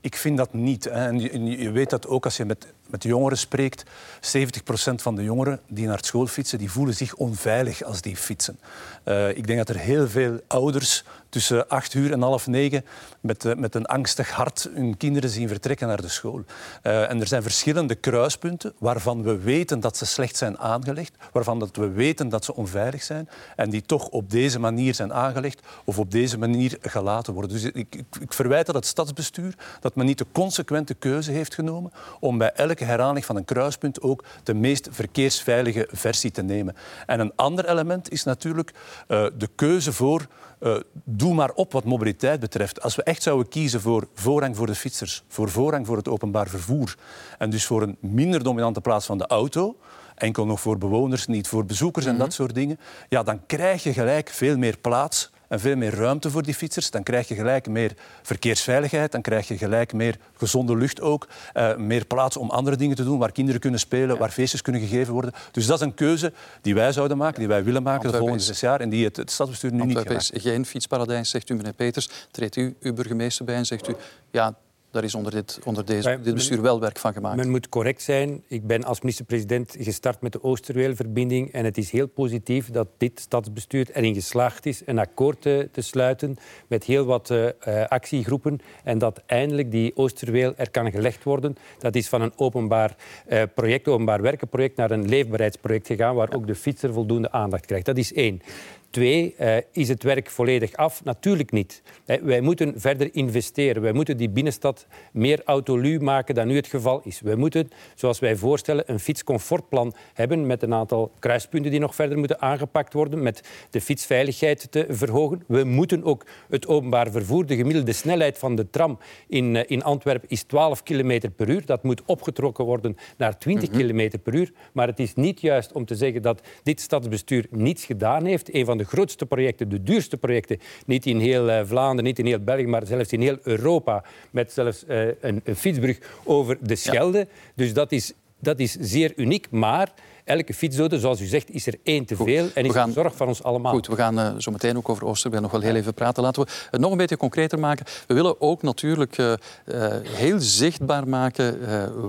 [0.00, 0.87] Ik vind dat niet.
[0.87, 1.21] En
[1.61, 3.85] je, weet dat ook als je met, met jongeren spreekt.
[3.85, 8.59] 70% van de jongeren die naar school fietsen, die voelen zich onveilig als die fietsen.
[9.05, 12.85] Uh, ik denk dat er heel veel ouders tussen acht uur en half negen
[13.21, 16.45] met, uh, met een angstig hart hun kinderen zien vertrekken naar de school.
[16.83, 21.59] Uh, en er zijn verschillende kruispunten waarvan we weten dat ze slecht zijn aangelegd, waarvan
[21.59, 25.61] dat we weten dat ze onveilig zijn en die toch op deze manier zijn aangelegd
[25.85, 27.53] of op deze manier gelaten worden.
[27.53, 31.93] Dus ik, ik, verwijt dat het stadsbestuur dat men niet de consequente keuze heeft genomen
[32.21, 36.77] om bij elke herhaling van een kruispunt ook de meest verkeersveilige versie te nemen.
[37.07, 38.73] En een ander element is natuurlijk
[39.09, 40.27] uh, de keuze voor
[40.61, 42.83] uh, doe maar op wat mobiliteit betreft.
[42.83, 46.49] Als we echt zouden kiezen voor voorrang voor de fietsers, voor voorrang voor het openbaar
[46.49, 46.97] vervoer
[47.38, 49.77] en dus voor een minder dominante plaats van de auto,
[50.14, 53.92] enkel nog voor bewoners, niet voor bezoekers en dat soort dingen, ja, dan krijg je
[53.92, 56.91] gelijk veel meer plaats en veel meer ruimte voor die fietsers.
[56.91, 61.77] Dan krijg je gelijk meer verkeersveiligheid, dan krijg je gelijk meer gezonde lucht ook, uh,
[61.77, 64.17] meer plaats om andere dingen te doen, waar kinderen kunnen spelen, ja.
[64.17, 65.33] waar feestjes kunnen gegeven worden.
[65.53, 66.33] Dus dat is een keuze
[66.63, 69.05] die wij zouden maken, die wij willen maken Antwerpen de volgende zes jaar en die
[69.05, 72.09] het, het stadsbestuur nu Antwerpen niet gaat is geen fietsparadijs, zegt u meneer Peters.
[72.31, 73.95] Treedt u uw burgemeester bij en zegt u...
[74.31, 74.55] ja,
[74.90, 77.37] daar is onder dit, onder deze, dit bestuur wel werk van gemaakt.
[77.37, 78.42] Men moet correct zijn.
[78.46, 83.20] Ik ben als minister-president gestart met de Oosterweelverbinding en het is heel positief dat dit
[83.20, 87.48] stadsbestuur erin geslaagd is een akkoord te, te sluiten met heel wat uh,
[87.88, 91.57] actiegroepen en dat eindelijk die Oosterweel er kan gelegd worden.
[91.79, 92.96] Dat is van een openbaar
[93.29, 97.87] uh, project, openbaar werkenproject, naar een leefbaarheidsproject gegaan waar ook de fietser voldoende aandacht krijgt.
[97.87, 98.42] Dat is één.
[98.90, 101.05] Twee, uh, is het werk volledig af?
[101.05, 101.83] Natuurlijk niet.
[102.05, 103.83] Hey, wij moeten verder investeren.
[103.83, 107.20] Wij moeten die binnenstad meer autolu maken dan nu het geval is.
[107.20, 112.18] Wij moeten, zoals wij voorstellen, een fietscomfortplan hebben met een aantal kruispunten die nog verder
[112.18, 115.42] moeten aangepakt worden, met de fietsveiligheid te verhogen.
[115.46, 119.83] We moeten ook het openbaar vervoer, de gemiddelde snelheid van de tram in, uh, in
[119.83, 121.66] Antwerpen is 12 km per uur.
[121.66, 123.88] Dat moet opgetrokken worden naar 20 mm-hmm.
[123.88, 124.53] km per uur.
[124.72, 128.55] Maar het is niet juist om te zeggen dat dit stadsbestuur niets gedaan heeft.
[128.55, 132.27] Een van de grootste projecten, de duurste projecten, niet in heel uh, Vlaanderen, niet in
[132.27, 136.77] heel België, maar zelfs in heel Europa, met zelfs uh, een, een, fietsbrug over de
[136.77, 137.19] Schelde.
[137.19, 137.27] Ja.
[137.55, 139.93] Dus dat is, dat is zeer uniek, maar
[140.29, 142.93] elke fietsdode, zoals u zegt, is er één te veel Goed, en is gaan, de
[142.93, 143.73] zorg van ons allemaal.
[143.73, 146.23] Goed, we gaan uh, zo meteen ook over Oosterweel nog wel heel even praten.
[146.23, 147.87] Laten we het nog een beetje concreter maken.
[148.07, 149.33] We willen ook natuurlijk uh,
[149.67, 151.57] uh, heel zichtbaar maken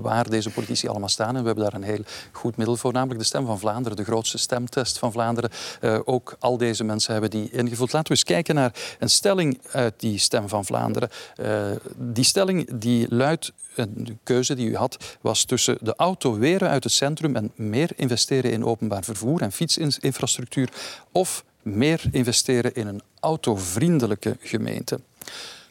[0.02, 1.36] waar deze politici allemaal staan.
[1.36, 4.04] En we hebben daar een heel goed middel voor, namelijk de Stem van Vlaanderen, de
[4.04, 5.50] grootste stemtest van Vlaanderen.
[6.06, 7.94] ook al deze mensen hebben die ingevuld.
[7.94, 11.10] Laten we eens kijken naar een stelling uit die Stem van Vlaanderen.
[11.96, 16.84] die stelling die luidt, de keuze die u had, was tussen de auto weren uit
[16.84, 20.70] het centrum en meer investeren in openbaar vervoer en fietsinfrastructuur
[21.12, 25.00] of meer investeren in een autovriendelijke gemeente.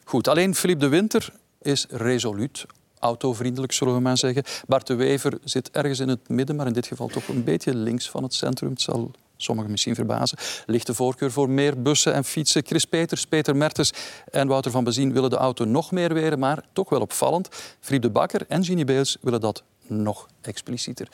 [0.05, 2.67] Goed, alleen Philippe de Winter is resoluut
[2.99, 4.43] autovriendelijk, zullen we maar zeggen.
[4.67, 7.75] Bart de Wever zit ergens in het midden, maar in dit geval toch een beetje
[7.75, 8.71] links van het centrum.
[8.71, 10.39] Het zal sommigen misschien verbazen.
[10.67, 12.63] Ligt de voorkeur voor meer bussen en fietsen.
[12.67, 13.93] Chris Peters, Peter Mertens
[14.31, 17.49] en Wouter van Bezien willen de auto nog meer weren, maar toch wel opvallend.
[17.81, 21.09] Friep de Bakker en Ginny Beels willen dat nog explicieter.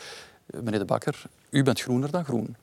[0.47, 2.57] Meneer de Bakker, u bent groener dan groen.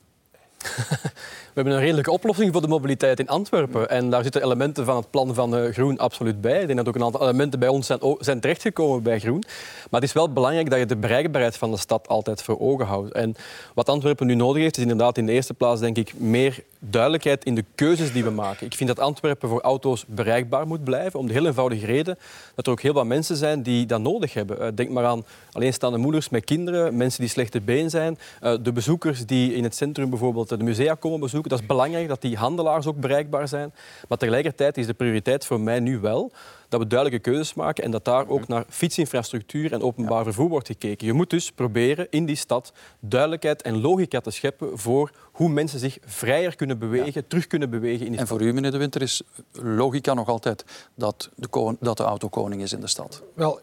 [1.52, 3.88] We hebben een redelijke oplossing voor de mobiliteit in Antwerpen.
[3.88, 6.60] En daar zitten elementen van het plan van eh, Groen absoluut bij.
[6.60, 9.42] Ik denk dat ook een aantal elementen bij ons zijn terechtgekomen bij Groen.
[9.90, 12.86] Maar het is wel belangrijk dat je de bereikbaarheid van de stad altijd voor ogen
[12.86, 13.12] houdt.
[13.12, 13.34] En
[13.74, 17.44] wat Antwerpen nu nodig heeft, is inderdaad in de eerste plaats denk ik meer duidelijkheid
[17.44, 18.66] in de keuzes die we maken.
[18.66, 22.18] Ik vind dat Antwerpen voor auto's bereikbaar moet blijven, om de heel eenvoudige reden
[22.54, 24.60] dat er ook heel wat mensen zijn die dat nodig hebben.
[24.60, 28.72] Eh, Denk maar aan alleenstaande moeders met kinderen, mensen die slechte been zijn, eh, de
[28.72, 31.50] bezoekers die in het centrum bijvoorbeeld de musea komen bezoeken.
[31.50, 33.72] Dat is belangrijk dat die handelaars ook bereikbaar zijn.
[34.08, 36.32] Maar tegelijkertijd is de prioriteit voor mij nu wel
[36.72, 40.66] dat we duidelijke keuzes maken en dat daar ook naar fietsinfrastructuur en openbaar vervoer wordt
[40.66, 41.06] gekeken.
[41.06, 45.78] Je moet dus proberen in die stad duidelijkheid en logica te scheppen voor hoe mensen
[45.78, 49.02] zich vrijer kunnen bewegen, terug kunnen bewegen in die En voor u, meneer De Winter,
[49.02, 53.22] is logica nog altijd dat de, dat de auto koning is in de stad.
[53.34, 53.60] Wel,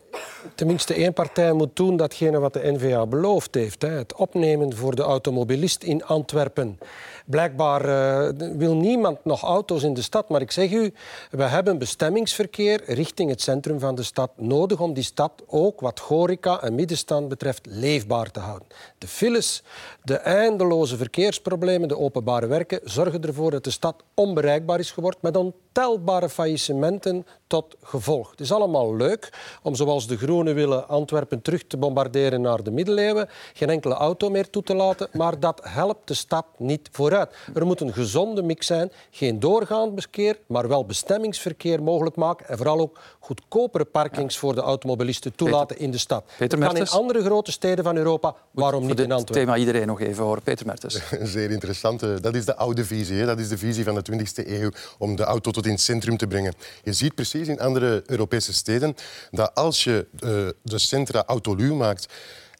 [0.55, 3.81] tenminste één partij moet doen datgene wat de NVA beloofd heeft.
[3.81, 3.89] Hè.
[3.89, 6.77] Het opnemen voor de automobilist in Antwerpen.
[7.29, 10.29] Blijkbaar eh, wil niemand nog auto's in de stad.
[10.29, 10.93] Maar ik zeg u,
[11.31, 15.99] we hebben bestemmingsverkeer richting het centrum van de stad nodig om die stad ook wat
[15.99, 18.67] horeca en middenstand betreft leefbaar te houden.
[18.97, 19.63] De files,
[20.03, 25.35] de eindeloze verkeersproblemen, de openbare werken zorgen ervoor dat de stad onbereikbaar is geworden met
[25.87, 28.31] ontelbare faillissementen tot gevolg.
[28.31, 32.71] Het is allemaal leuk om, zoals de Groenen willen, Antwerpen terug te bombarderen naar de
[32.71, 37.35] middeleeuwen, geen enkele auto meer toe te laten, maar dat helpt de stad niet vooruit.
[37.53, 42.57] Er moet een gezonde mix zijn, geen doorgaand verkeer, maar wel bestemmingsverkeer mogelijk maken en
[42.57, 46.23] vooral ook goedkopere parkings voor de automobilisten toelaten in de stad.
[46.37, 49.45] Peter dat kan in andere grote steden van Europa, waarom niet in Dit Antwerpen?
[49.45, 50.43] thema iedereen nog even horen.
[50.43, 50.99] Peter Mertens.
[51.33, 52.03] Zeer interessant.
[52.03, 53.17] eh, Dat is de oude visie.
[53.19, 53.25] hè.
[53.25, 56.17] Dat is de visie van de 20e eeuw om de auto tot in het centrum
[56.17, 56.53] te brengen.
[56.83, 58.95] Je ziet precies in andere Europese steden
[59.31, 60.29] dat als je eh,
[60.61, 62.13] de centra autoluw maakt,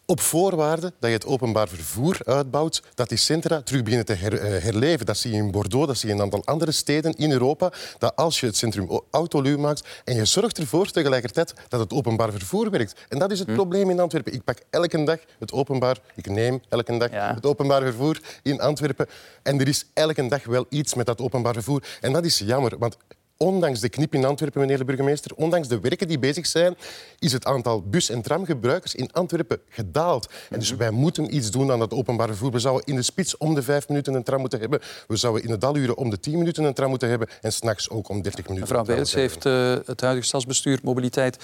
[0.10, 4.40] op voorwaarde dat je het openbaar vervoer uitbouwt, dat die centra terug beginnen te her-
[4.40, 5.06] eh, herleven.
[5.06, 7.72] Dat zie je in Bordeaux, dat zie je in een aantal andere steden in Europa.
[7.98, 12.32] Dat als je het centrum autoluw maakt en je zorgt ervoor tegelijkertijd dat het openbaar
[12.32, 13.00] vervoer werkt.
[13.10, 14.34] En dat is het probleem in Antwerpen.
[14.34, 19.08] Ik pak elke dag het openbaar, ik neem elke dag het openbaar vervoer in Antwerpen.
[19.44, 21.84] En er is elke dag wel iets met dat openbaar vervoer.
[22.02, 22.98] En dat is jammer, want
[23.44, 26.76] ondanks de knip in Antwerpen, meneer de burgemeester, ondanks de werken die bezig zijn,
[27.20, 30.30] is het aantal bus- en tramgebruikers in Antwerpen gedaald.
[30.50, 32.52] En dus wij moeten iets doen aan dat openbaar vervoer.
[32.52, 34.80] We zouden in de spits om de vijf minuten een tram moeten hebben.
[35.08, 37.28] We zouden in de daluren om de tien minuten een tram moeten hebben.
[37.42, 38.60] En s'nachts ook om dertig minuten.
[38.76, 39.68] Mevrouw een tram Beels moeten hebben.
[39.72, 41.38] heeft eh, het huidige stadsbestuur mobiliteit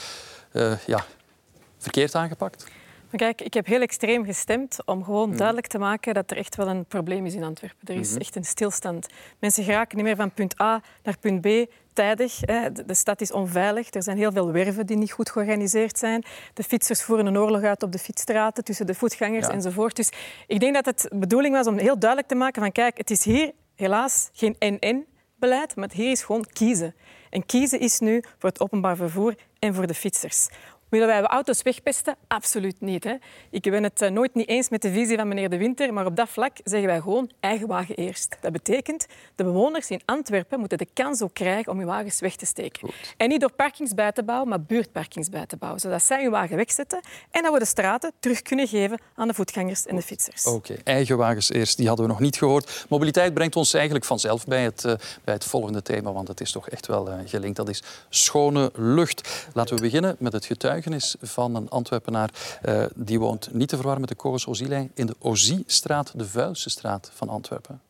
[0.51, 1.05] eh, ja,
[1.77, 2.63] verkeerd aangepakt.
[3.10, 6.55] Maar kijk, ik heb heel extreem gestemd om gewoon duidelijk te maken dat er echt
[6.55, 7.88] wel een probleem is in Antwerpen.
[7.88, 8.19] Er is Mhm.
[8.19, 9.08] echt een stilstand.
[9.39, 11.47] Mensen geraken niet meer van punt A naar punt B
[11.95, 12.39] tijdig.
[12.86, 13.93] De stad is onveilig.
[13.93, 16.23] Er zijn heel veel werven die niet goed georganiseerd zijn.
[16.53, 19.51] De fietsers voeren een oorlog uit op de fietsstraten tussen de voetgangers Ja.
[19.53, 19.95] enzovoort.
[19.95, 20.10] Dus
[20.47, 23.12] ik denk dat het de bedoeling was om heel duidelijk te maken van kijk, het
[23.12, 26.95] is hier helaas geen en-en-beleid, maar hier is gewoon kiezen.
[27.29, 30.47] En kiezen is nu voor het openbaar vervoer en voor de fietsers.
[30.89, 32.15] Willen wij auto's wegpesten?
[32.28, 33.04] Absoluut niet.
[33.04, 33.15] Hè.
[33.50, 36.06] Ik ben het eh, nooit niet eens met de visie van meneer De Winter, maar
[36.06, 38.38] op dat vlak zeggen wij gewoon eigen wagen eerst.
[38.41, 42.36] Dat betekent, de bewoners in Antwerpen moeten de kans ook krijgen om hun wagens weg
[42.36, 42.89] te steken.
[43.17, 46.32] En niet door parkings bij te bouwen, maar buurtparkings bij te bouwen, zodat zij hun
[46.32, 47.00] wagen wegzetten
[47.32, 50.45] en dat we de straten terug kunnen geven aan de voetgangers en de fietsers.
[50.45, 52.86] Oké, eigen wagens eerst, die hadden we nog niet gehoord.
[52.89, 54.93] Mobiliteit brengt ons eigenlijk vanzelf bij het, eh,
[55.24, 57.58] bij het volgende thema, want het is toch echt wel eh, gelinkt.
[57.58, 59.48] Dat is schone lucht.
[59.54, 60.45] Laten we beginnen met het
[61.22, 62.30] van een Antwerpenaar.
[62.62, 66.70] Eh, die woont niet te verwarren met de Corus Ozilijn in de Oziestraat, de vuilste
[66.70, 67.82] straat van Antwerpen.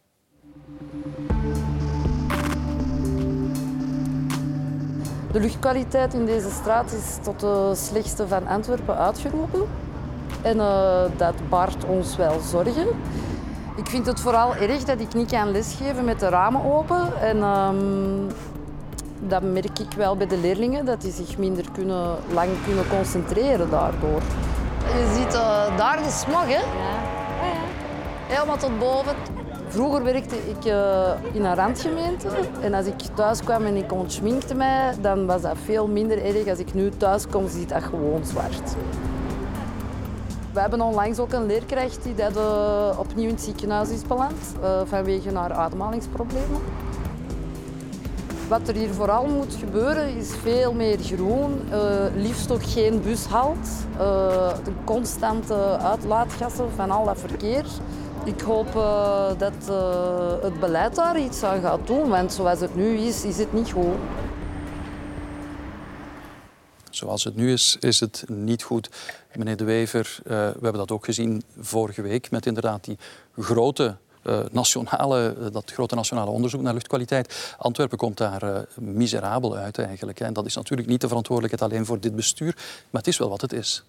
[5.31, 9.67] De luchtkwaliteit in deze straat is tot de slechtste van Antwerpen uitgeroepen.
[10.41, 12.87] En eh, dat baart ons wel zorgen.
[13.75, 17.21] Ik vind het vooral erg dat ik niet kan lesgeven met de ramen open.
[17.21, 18.29] En ehm,
[19.27, 23.69] dat merk ik wel bij de leerlingen, dat die zich minder kunnen, lang kunnen concentreren
[23.69, 24.21] daardoor.
[24.93, 26.61] Je ziet eh, daar de smog, hè?
[28.27, 29.15] Helemaal tot boven.
[29.67, 32.27] Vroeger werkte ik eh, in een randgemeente.
[32.61, 36.47] En als ik thuis kwam en ik ontschminkte mij, dan was dat veel minder erg.
[36.47, 38.75] Als ik nu thuis kom, ziet dat gewoon zwart.
[40.53, 44.55] We hebben onlangs ook een leerkracht die dat, eh, opnieuw in het ziekenhuis is beland
[44.85, 46.61] vanwege haar ademhalingsproblemen.
[48.47, 53.67] Wat er hier vooral moet gebeuren is veel meer groen, eh, liefst ook geen bushalt,
[53.91, 57.65] eh, de constante uitlaatgassen van al dat verkeer.
[58.25, 62.75] Ik hoop uh, dat uh, het beleid daar iets aan gaat doen, want zoals het
[62.75, 63.95] nu is, is het niet goed.
[66.89, 68.89] Zoals het nu is, is het niet goed.
[69.35, 72.97] Meneer De Wever, uh, we hebben dat ook gezien vorige week met inderdaad die
[73.37, 74.04] grote uh,
[74.51, 77.55] nationale, uh, dat grote nationale onderzoek naar luchtkwaliteit.
[77.57, 80.19] Antwerpen komt daar uh, miserabel uit eigenlijk.
[80.19, 82.55] En dat is natuurlijk niet de verantwoordelijkheid alleen voor dit bestuur,
[82.89, 83.83] maar het is wel wat het is.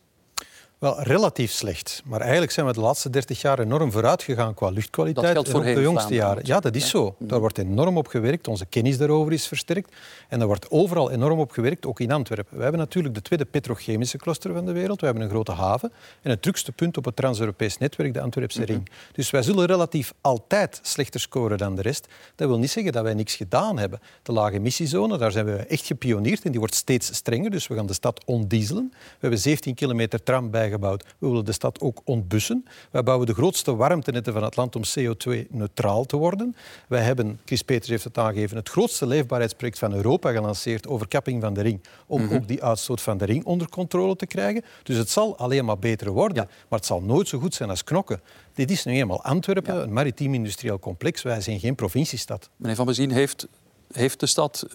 [0.79, 2.03] Wel, relatief slecht.
[2.05, 5.25] Maar eigenlijk zijn we de laatste 30 jaar enorm vooruit gegaan qua luchtkwaliteit.
[5.27, 6.47] Dat geldt voor de jongste jaren.
[6.47, 7.17] Ja, dat is zo.
[7.19, 8.49] Daar wordt enorm op gewerkt.
[8.49, 9.95] Onze kennis daarover is versterkt.
[10.29, 12.57] En daar wordt overal enorm op gewerkt, ook in Antwerpen.
[12.57, 15.01] We hebben natuurlijk de tweede petrochemische cluster van de wereld.
[15.01, 15.93] We hebben een grote haven.
[16.23, 18.79] En het drukste punt op het trans-Europees netwerk, de Antwerpse ring.
[18.79, 19.13] Mm -hmm.
[19.13, 22.07] Dus wij zullen relatief altijd slechter scoren dan de rest.
[22.35, 24.01] Dat wil niet zeggen dat wij niks gedaan hebben.
[24.23, 26.45] De lage emissiezone, daar zijn we echt gepioneerd.
[26.45, 27.51] En die wordt steeds strenger.
[27.51, 28.89] Dus we gaan de stad ondieselen.
[28.93, 32.65] We hebben 17 kilometer tram bij We willen de stad ook ontbussen.
[32.91, 36.57] Wij bouwen de grootste warmtenetten van het land om CO2-neutraal te worden.
[36.89, 41.43] Wij hebben, Chris Peters heeft het aangegeven, het grootste leefbaarheidsproject van Europa gelanceerd over kapping
[41.43, 42.37] van de ring, om mm -hmm.
[42.37, 44.65] ook die uitstoot van de ring onder controle te krijgen.
[44.83, 46.49] Dus het zal alleen maar beter worden, ja.
[46.69, 48.21] maar het zal nooit zo goed zijn als knokken.
[48.55, 49.83] Dit is nu eenmaal Antwerpen, ja.
[49.83, 51.23] een maritiem industrieel complex.
[51.23, 52.49] Wij zijn geen provinciestad.
[52.57, 53.47] Meneer Van Bezien heeft
[53.93, 54.67] heeft de stad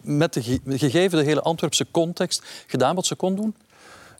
[0.00, 3.54] met de gegeven de hele Antwerpse context gedaan wat ze kon doen?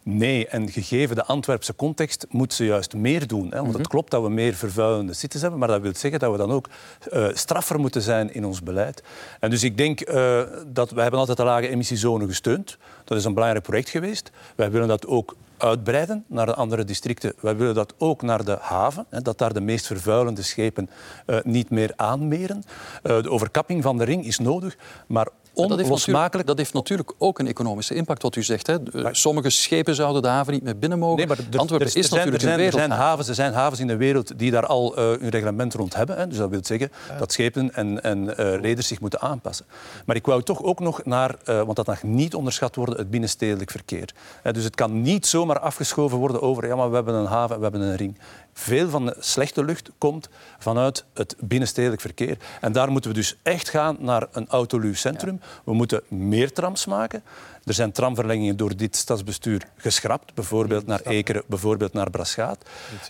[0.05, 3.45] Nee, en gegeven de Antwerpse context moet ze juist meer doen.
[3.45, 3.51] Hè?
[3.51, 3.79] Want mm -hmm.
[3.79, 6.51] het klopt dat we meer vervuilende cities hebben, maar dat wil zeggen dat we dan
[6.51, 6.69] ook
[7.13, 9.03] uh, straffer moeten zijn in ons beleid.
[9.41, 12.79] En dus ik denk uh, dat wij hebben altijd de lage emissiezone gesteund.
[13.05, 14.31] Dat is een belangrijk project geweest.
[14.55, 17.33] Wij willen dat ook uitbreiden naar de andere districten.
[17.41, 20.91] Wij willen dat ook naar de haven, hè, dat daar de meest vervuilende schepen
[21.27, 22.63] uh, niet meer aanmeren.
[23.03, 26.47] de overkapping van de ring is nodig, maar onlosmakelijk.
[26.47, 28.67] Dat heeft natuurlijk ook een economische impact, wat u zegt.
[28.67, 28.77] Hè.
[29.11, 31.17] Sommige schepen zouden de haven niet meer binnen mogen.
[31.17, 33.29] Nee, maar er, Antwerpen er, er, is zijn, natuurlijk er zijn, een er zijn, havens,
[33.29, 36.17] er zijn havens in de wereld die daar al uh, een reglement rond hebben.
[36.17, 36.27] Hè.
[36.27, 37.19] Dus dat wil zeggen ja.
[37.19, 39.67] dat schepen en, en uh, reders zich moeten aanpassen.
[40.07, 43.11] Maar ik wou toch ook nog naar, uh, want dat mag niet onderschat worden, het
[43.11, 44.15] binnenstedelijk verkeer.
[44.43, 47.63] dus het kan niet zomaar afgeschoven worden over, ja, maar we hebben een haven, we
[47.63, 48.19] hebben een ring.
[48.53, 52.37] Veel van de slechte lucht komt vanuit het binnenstedelijk verkeer.
[52.61, 55.39] En daar moeten we dus echt gaan naar een autoluw centrum.
[55.41, 55.47] Ja.
[55.65, 57.23] We moeten meer trams maken.
[57.65, 60.35] Er zijn tramverlengingen door dit stadsbestuur geschrapt.
[60.35, 62.65] Bijvoorbeeld naar Ekeren, bijvoorbeeld naar Braschaat.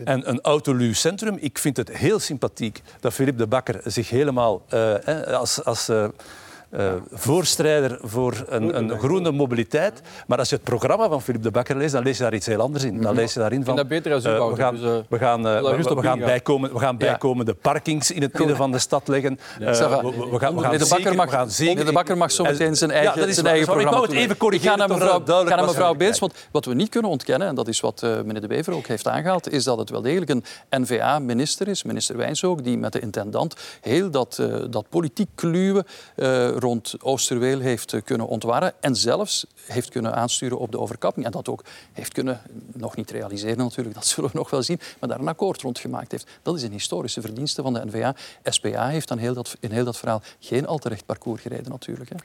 [0.05, 4.63] En een autoluw centrum, ik vind het heel sympathiek dat Philippe de Bakker zich helemaal
[4.75, 4.95] uh,
[5.27, 5.65] als...
[5.65, 6.09] als uh,
[6.77, 10.01] uh, voorstrijder voor een, een, groene mobiliteit.
[10.27, 12.47] Maar als je het programma van Philippe de Bakker leest, dan lees je daar iets
[12.47, 13.01] heel anders in.
[13.01, 13.87] Dan lees je daarin van...
[13.89, 16.97] beter als uh, we gaan, dus, uh, we gaan, we, we gaan, bijkomen, we gaan
[16.97, 19.39] bijkomende parkings in het midden van de stad leggen.
[19.59, 21.85] We, gaan, de Bakker mag, gaan zeker...
[21.85, 24.37] De Bakker mag zo meteen zijn eigen, ja, zijn eigen programma Ik wou het even
[24.37, 24.79] corrigeren.
[24.79, 27.69] Ga naar mevrouw, ga naar mevrouw Beers, want wat we niet kunnen ontkennen, en dat
[27.69, 30.45] is wat meneer De Wever ook heeft aangehaald, is dat het wel degelijk een
[30.83, 35.85] N-VA-minister is, minister Wijns ook, die met de intendant heel dat, dat politiek kluwen
[36.63, 41.27] rond Oosterweel heeft kunnen ontwarren en zelfs heeft kunnen aansturen op de overkapping.
[41.27, 42.41] En dat ook heeft kunnen,
[42.73, 45.79] nog niet realiseren natuurlijk, dat zullen we nog wel zien, maar daar een akkoord rond
[45.79, 46.31] gemaakt heeft.
[46.43, 48.15] Dat is een historische verdienste van de NVA.
[48.45, 51.71] SPA heeft dan heel dat, in heel dat verhaal geen al te recht parcours gereden
[51.71, 52.11] natuurlijk.
[52.11, 52.17] Hè.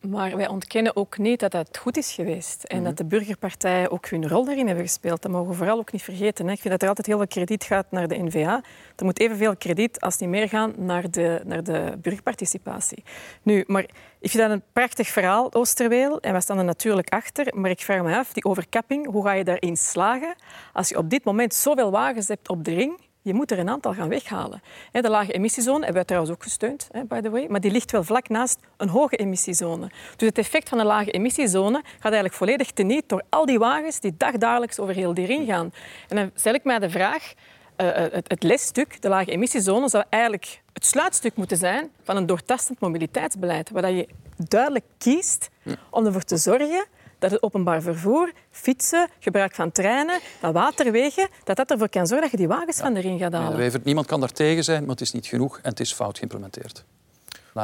[0.00, 2.64] Maar wij ontkennen ook niet dat het goed is geweest.
[2.64, 2.88] En mm -hmm.
[2.88, 5.22] dat de burgerpartijen ook hun rol daarin hebben gespeeld.
[5.22, 6.46] Dat mogen we vooral ook niet vergeten.
[6.46, 6.52] Hè.
[6.52, 8.62] Ik vind dat er altijd heel veel krediet gaat naar de NVA.
[8.96, 13.04] Er moet evenveel krediet, als niet meer, gaan naar de, naar de burgerparticipatie.
[13.42, 13.82] Nu, maar
[14.20, 16.20] ik vind dat een prachtig verhaal, Oosterweel.
[16.20, 17.52] En wij staan er natuurlijk achter.
[17.56, 20.34] Maar ik vraag me af, die overkapping, hoe ga je daarin slagen
[20.72, 23.68] als je op dit moment zoveel wagens hebt op de ring je moet er een
[23.68, 24.62] aantal gaan weghalen.
[24.92, 28.04] De lage emissiezone hebben wij trouwens ook gesteund, by the way, maar die ligt wel
[28.04, 29.90] vlak naast een hoge emissiezone.
[30.16, 34.00] Dus het effect van een lage emissiezone gaat eigenlijk volledig teniet door al die wagens
[34.00, 35.72] die dagdagelijks over heel die ring gaan.
[36.08, 37.32] En dan stel ik mij de vraag,
[37.76, 42.26] uh, het, het lesstuk, de lage emissiezone, zou eigenlijk het sluitstuk moeten zijn van een
[42.26, 45.50] doortastend mobiliteitsbeleid, waar je duidelijk kiest
[45.90, 46.86] om ervoor te zorgen
[47.18, 52.30] dat het openbaar vervoer, fietsen, gebruik van treinen, van waterwegen, dat dat ervoor kan zorgen
[52.30, 52.82] dat je die wagens ja.
[52.82, 53.80] van de ring gaat halen.
[53.84, 56.84] Niemand kan daar tegen zijn, maar het is niet genoeg en het is fout geïmplementeerd.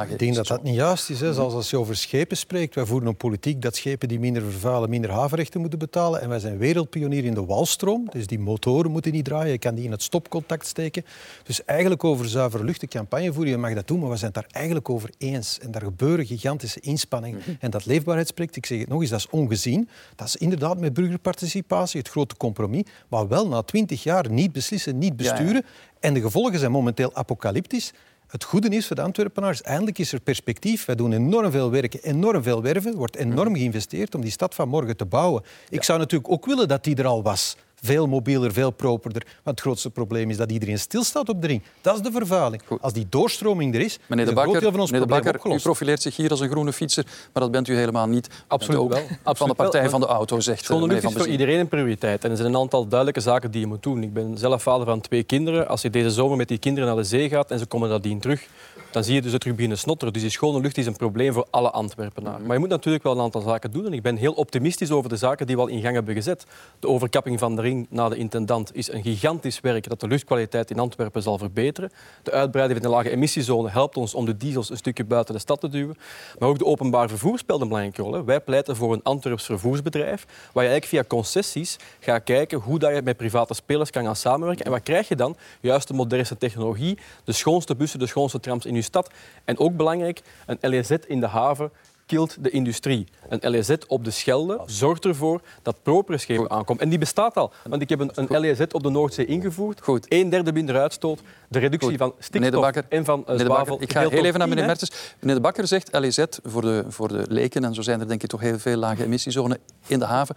[0.03, 1.19] Ik denk dat dat niet juist is.
[1.19, 1.33] Hè.
[1.33, 2.75] Zoals als je over schepen spreekt.
[2.75, 6.21] Wij voeren een politiek dat schepen die minder vervuilen, minder havenrechten moeten betalen.
[6.21, 8.09] En wij zijn wereldpionier in de walstroom.
[8.09, 9.51] Dus die motoren moeten niet draaien.
[9.51, 11.05] Je kan die in het stopcontact steken.
[11.43, 13.51] Dus eigenlijk over zuivere lucht de campagne voeren.
[13.51, 15.59] Je mag dat doen, maar we zijn het daar eigenlijk over eens.
[15.59, 17.41] En daar gebeuren gigantische inspanningen.
[17.59, 19.89] En dat leefbaarheidsproject, ik zeg het nog eens, dat is ongezien.
[20.15, 22.83] Dat is inderdaad met burgerparticipatie, het grote compromis.
[23.07, 25.53] Maar wel na twintig jaar niet beslissen, niet besturen.
[25.53, 25.93] Ja, ja.
[25.99, 27.93] En de gevolgen zijn momenteel apocalyptisch.
[28.27, 30.85] Het goede is voor de Antwerpenaars, eindelijk is er perspectief.
[30.85, 32.91] Wij doen enorm veel werken, enorm veel werven.
[32.91, 35.43] Er wordt enorm geïnvesteerd om die stad van morgen te bouwen.
[35.69, 37.55] Ik zou natuurlijk ook willen dat die er al was.
[37.81, 39.23] Veel mobieler, veel properder.
[39.25, 41.61] Maar het grootste probleem is dat iedereen stilstaat op de ring.
[41.81, 42.61] Dat is de vervuiling.
[42.81, 45.07] Als die doorstroming er is, Meneer is de een groot Bakker, deel van ons meneer
[45.07, 48.07] de Bakker u profileert zich hier als een groene fietser, maar dat bent u helemaal
[48.07, 48.29] niet.
[48.47, 48.99] Absoluut ook wel.
[49.07, 49.89] van de Absoluut partij wel.
[49.89, 52.23] van de auto, zegt eh, Schone meneer lucht Van is voor iedereen een prioriteit.
[52.23, 54.03] En er zijn een aantal duidelijke zaken die je moet doen.
[54.03, 55.67] Ik ben zelf vader van twee kinderen.
[55.67, 58.19] Als je deze zomer met die kinderen naar de zee gaat en ze komen nadien
[58.19, 58.47] terug,
[58.95, 60.13] dan zie je dus terug beginnen snotteren.
[60.13, 62.45] Dus die schone lucht is een probleem voor alle Antwerpenaren.
[62.45, 63.85] Maar je moet natuurlijk wel een aantal zaken doen.
[63.85, 66.45] En ik ben heel optimistisch over de zaken die we al in gang hebben gezet.
[66.79, 70.71] De overkapping van de ring naar de intendant is een gigantisch werk dat de luchtkwaliteit
[70.71, 71.91] in Antwerpen zal verbeteren.
[72.23, 75.39] De uitbreiding van de lage emissiezone helpt ons om de diesels een stukje buiten de
[75.39, 75.97] stad te duwen.
[76.39, 78.13] Maar ook de openbaar vervoer speelt een belangrijke rol.
[78.13, 78.23] Hè.
[78.23, 82.95] Wij pleiten voor een Antwerps vervoersbedrijf waar je eigenlijk via concessies gaat kijken hoe dat
[82.95, 84.65] je met private spelers kan gaan samenwerken.
[84.65, 85.35] En wat krijg je dan?
[85.61, 89.09] Juist de modernste technologie, de schoonste bussen, de schoonste trams in je stad.
[89.45, 91.71] En ook belangrijk, een LEZ in de haven
[92.05, 93.07] kilt de industrie.
[93.29, 96.79] Een LEZ op de Schelde zorgt ervoor dat properschepen aankomt.
[96.79, 97.51] En die bestaat al.
[97.63, 99.81] Want ik heb een, een LEZ op de Noordzee ingevoerd.
[99.81, 100.05] Goed.
[100.09, 101.21] Een derde minder uitstoot.
[101.47, 101.97] De reductie Goed.
[101.97, 103.81] van stikstof Bakker, en van uh, meneer de zwavel.
[103.81, 104.65] ik ga heel even naar meneer 10, hè.
[104.65, 104.91] Mertens.
[105.19, 108.23] Meneer de Bakker zegt LEZ voor de, voor de leken, en zo zijn er denk
[108.23, 110.35] ik toch heel veel lage emissiezones in de haven,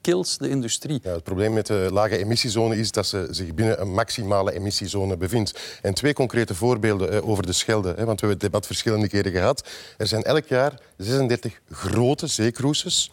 [0.00, 1.00] kills de industrie.
[1.02, 5.16] Ja, het probleem met de lage emissiezone is dat ze zich binnen een maximale emissiezone
[5.16, 5.78] bevindt.
[5.82, 9.08] En twee concrete voorbeelden eh, over de Schelde, hè, want we hebben het debat verschillende
[9.08, 9.68] keren gehad.
[9.96, 13.12] Er zijn elk jaar 36 grote zeecruises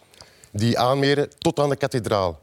[0.52, 2.40] die aanmeren tot aan de kathedraal.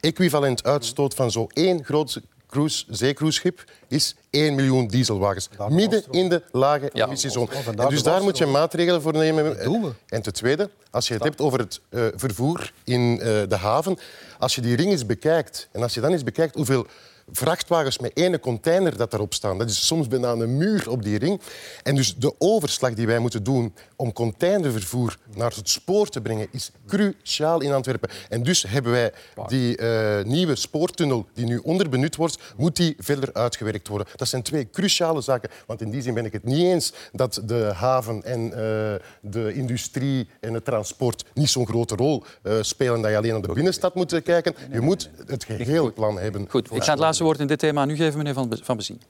[0.00, 5.48] Equivalent uitstoot van zo één groot cruise, zeecruiseschip is 1 miljoen dieselwagens.
[5.68, 7.48] Midden in de lage emissiezone.
[7.76, 9.58] En dus daar moet je maatregelen voor nemen.
[10.08, 13.98] En ten tweede, als je het hebt over het eh, vervoer in eh, de haven,
[14.38, 16.86] als je die ring eens bekijkt en als je dan eens bekijkt hoeveel
[17.32, 19.58] vrachtwagens met één container dat erop staan.
[19.58, 21.40] Dat is soms bijna een muur op die ring.
[21.82, 26.48] En dus de overslag die wij moeten doen om containervervoer naar het spoor te brengen,
[26.50, 28.10] is cruciaal in Antwerpen.
[28.28, 29.12] En dus hebben wij
[29.46, 34.06] die eh, nieuwe spoortunnel die nu onderbenut wordt, moet die verder uitgewerkt worden.
[34.16, 35.50] Dat zijn twee cruciale zaken.
[35.66, 38.58] Want in die zin ben ik het niet eens dat de haven en eh,
[39.20, 43.42] de industrie en het transport niet zo'n grote rol eh, spelen dat je alleen naar
[43.42, 44.54] de binnenstad moet kijken.
[44.72, 46.46] Je moet het geheel plan hebben.
[46.48, 49.00] Goed, ik ga het laatste woord in dit thema nu geven, meneer Van, van Bezien.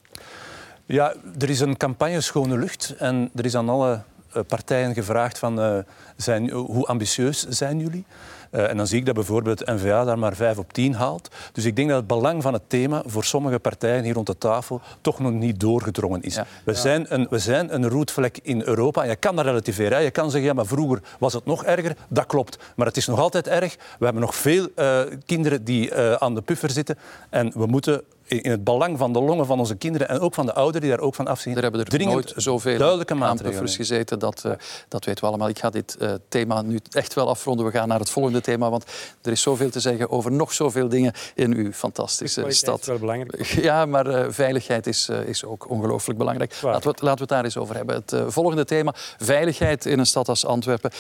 [0.87, 4.01] Ja, er is een campagne Schone Lucht en er is aan alle
[4.33, 5.79] eh, partijen gevraagd van eh,
[6.17, 8.05] zijn, hoe ambitieus zijn jullie?
[8.51, 11.29] Eh, en dan zie ik dat bijvoorbeeld het N-VA daar maar 5 op 10 haalt.
[11.53, 14.39] Dus ik denk dat het belang van het thema voor sommige partijen hier rond de
[14.39, 16.39] tafel toch nog niet doorgedrongen is.
[16.65, 19.03] We, Zijn een, we zijn een roetvlek in Europa.
[19.03, 19.99] En je kan dat relativeren.
[19.99, 20.05] hè.
[20.05, 21.97] Je kan zeggen, ja, maar vroeger was het nog erger.
[22.09, 22.59] Dat klopt.
[22.77, 23.77] Maar het is nog altijd erg.
[23.99, 26.99] We hebben nog veel eh, kinderen die eh, aan de puffer zitten.
[27.31, 30.47] En we moeten in het belang van de longen van onze kinderen en ook van
[30.47, 33.69] de ouderen die daar ook van afzien, Er hebben er dringend nooit zoveel duidelijke maatregelen
[33.69, 34.19] gezeten.
[34.19, 34.53] Dat, eh,
[34.89, 35.49] dat weten we allemaal.
[35.49, 37.67] Ik ga dit eh, thema nu echt wel afronden.
[37.67, 38.85] We gaan naar het volgende thema, want
[39.23, 42.87] er is zoveel te zeggen over nog zoveel dingen in uw fantastische Kwaliteit is stad.
[42.87, 43.45] wel belangrijk.
[43.67, 46.59] Ja, maar eh, veiligheid is, is ook ongelooflijk belangrijk.
[46.63, 47.95] Laten we, het, laten we het daar eens over hebben.
[47.95, 50.91] Het eh, volgende thema, veiligheid in een stad als Antwerpen.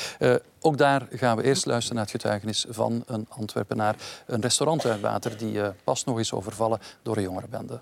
[0.60, 3.96] Eh, ook daar gaan we eerst luisteren naar het getuigenis van een Antwerpenaar.
[4.26, 7.80] Een restaurant uit Water die eh, pas nog is overvallen door een jongerenbende.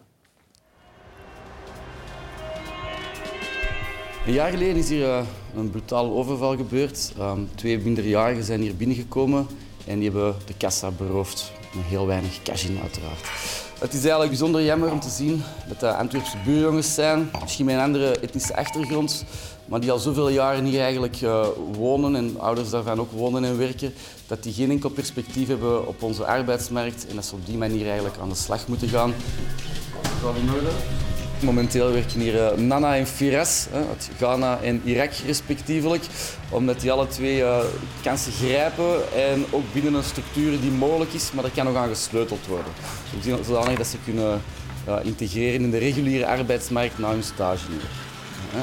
[4.27, 7.13] Een jaar geleden is hier eh, een brutale overval gebeurd.
[7.19, 9.47] Ehm, twee minderjarigen zijn hier binnengekomen
[9.87, 11.53] en die hebben de kassa beroofd.
[11.75, 13.21] Met heel weinig cash in, uiteraard.
[13.79, 17.75] Het is eigenlijk bijzonder jammer om te zien dat dat Antwerpse buurjongens zijn, misschien met
[17.75, 19.25] een andere etnische achtergrond,
[19.75, 23.59] maar die al zoveel jaren hier eigenlijk eh, wonen en ouders daarvan ook wonen en
[23.59, 23.95] werken,
[24.27, 27.87] dat die geen enkel perspectief hebben op onze arbeidsmarkt en dat ze op die manier
[27.87, 29.15] eigenlijk aan de slag moeten gaan.
[30.23, 30.69] Gaat in orde?
[31.41, 36.05] Momenteel werken hier eh, Nana en Firas uit Ghana en Irak respectievelijk,
[36.51, 37.65] omdat die alle twee eh,
[38.03, 41.89] kansen grijpen en ook binnen een structuur die mogelijk is, maar er kan nog aan
[41.89, 42.73] gesleuteld worden.
[43.45, 44.43] Zodanig dat ze kunnen
[45.03, 47.89] integreren in de reguliere arbeidsmarkt na hun stageuren.
[47.89, 48.04] Hè,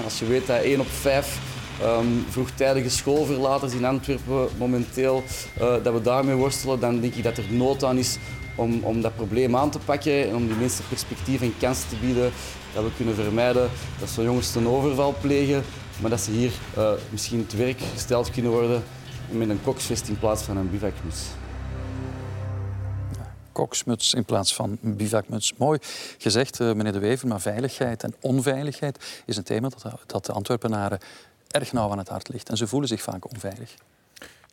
[0.04, 1.40] Als je weet dat 1 op 5
[1.82, 5.24] ehm, vroegtijdige schoolverlaters in Antwerpen momenteel,
[5.60, 8.18] eh, dat we daarmee worstelen, dan denk ik dat er nood aan is
[8.56, 11.96] om, om dat probleem aan te pakken en om die mensen perspectief en kansen te
[11.96, 12.32] bieden.
[12.74, 15.64] Dat we kunnen vermijden dat zo'n jongens een overval plegen,
[16.00, 18.84] maar dat ze hier eh, misschien te werk gesteld kunnen worden
[19.30, 21.22] met een koksvest in plaats van een bivakmuts.
[23.52, 25.54] Koksmuts in plaats van bivakmuts.
[25.58, 25.80] Mooi
[26.18, 30.32] gezegd, eh, meneer De Wever, maar veiligheid en onveiligheid is een thema dat, dat de
[30.32, 31.00] Antwerpenaren
[31.48, 32.50] erg nauw aan het hart ligt.
[32.50, 33.76] En ze voelen zich vaak onveilig.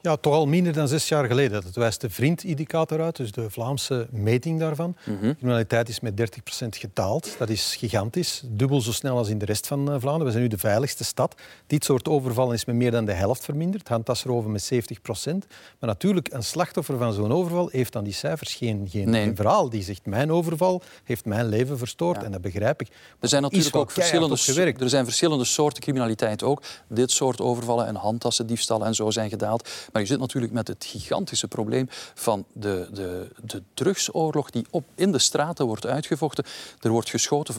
[0.01, 1.63] Ja, toch al minder dan zes jaar geleden.
[1.63, 4.97] Dat wijst de Vriend-indicator uit, dus de Vlaamse meting daarvan.
[5.05, 5.21] Mhm.
[5.21, 7.35] De criminaliteit is met 30% gedaald.
[7.39, 8.43] Dat is gigantisch.
[8.47, 10.25] Dubbel zo snel als in de rest van eh, Vlaanderen.
[10.25, 11.35] We zijn nu de veiligste stad.
[11.67, 13.89] Dit soort overvallen is met meer dan de helft verminderd.
[13.89, 15.47] Handtasroven met 70%.
[15.79, 19.23] Maar natuurlijk, een slachtoffer van zo'n overval heeft aan die cijfers geen, geen, Nee.
[19.25, 19.71] geen verhaal.
[19.71, 22.23] Die zegt, mijn overval heeft mijn leven verstoord.
[22.23, 22.89] En dat begrijp ik.
[23.21, 24.37] Er zijn natuurlijk ook verschillende,
[24.79, 26.63] er zijn verschillende soorten criminaliteit ook.
[26.89, 29.69] Dit soort overvallen en handtassen, diefstallen en zo zijn gedaald.
[29.93, 34.85] Maar je zit natuurlijk met het gigantische probleem van de, de, de drugsoorlog die op,
[34.95, 36.45] in de straten wordt uitgevochten.
[36.81, 37.55] Er wordt geschoten,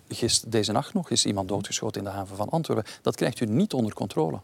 [0.48, 2.92] deze nacht nog is iemand doodgeschoten in de haven van Antwerpen.
[3.02, 4.42] Dat krijgt u niet onder controle.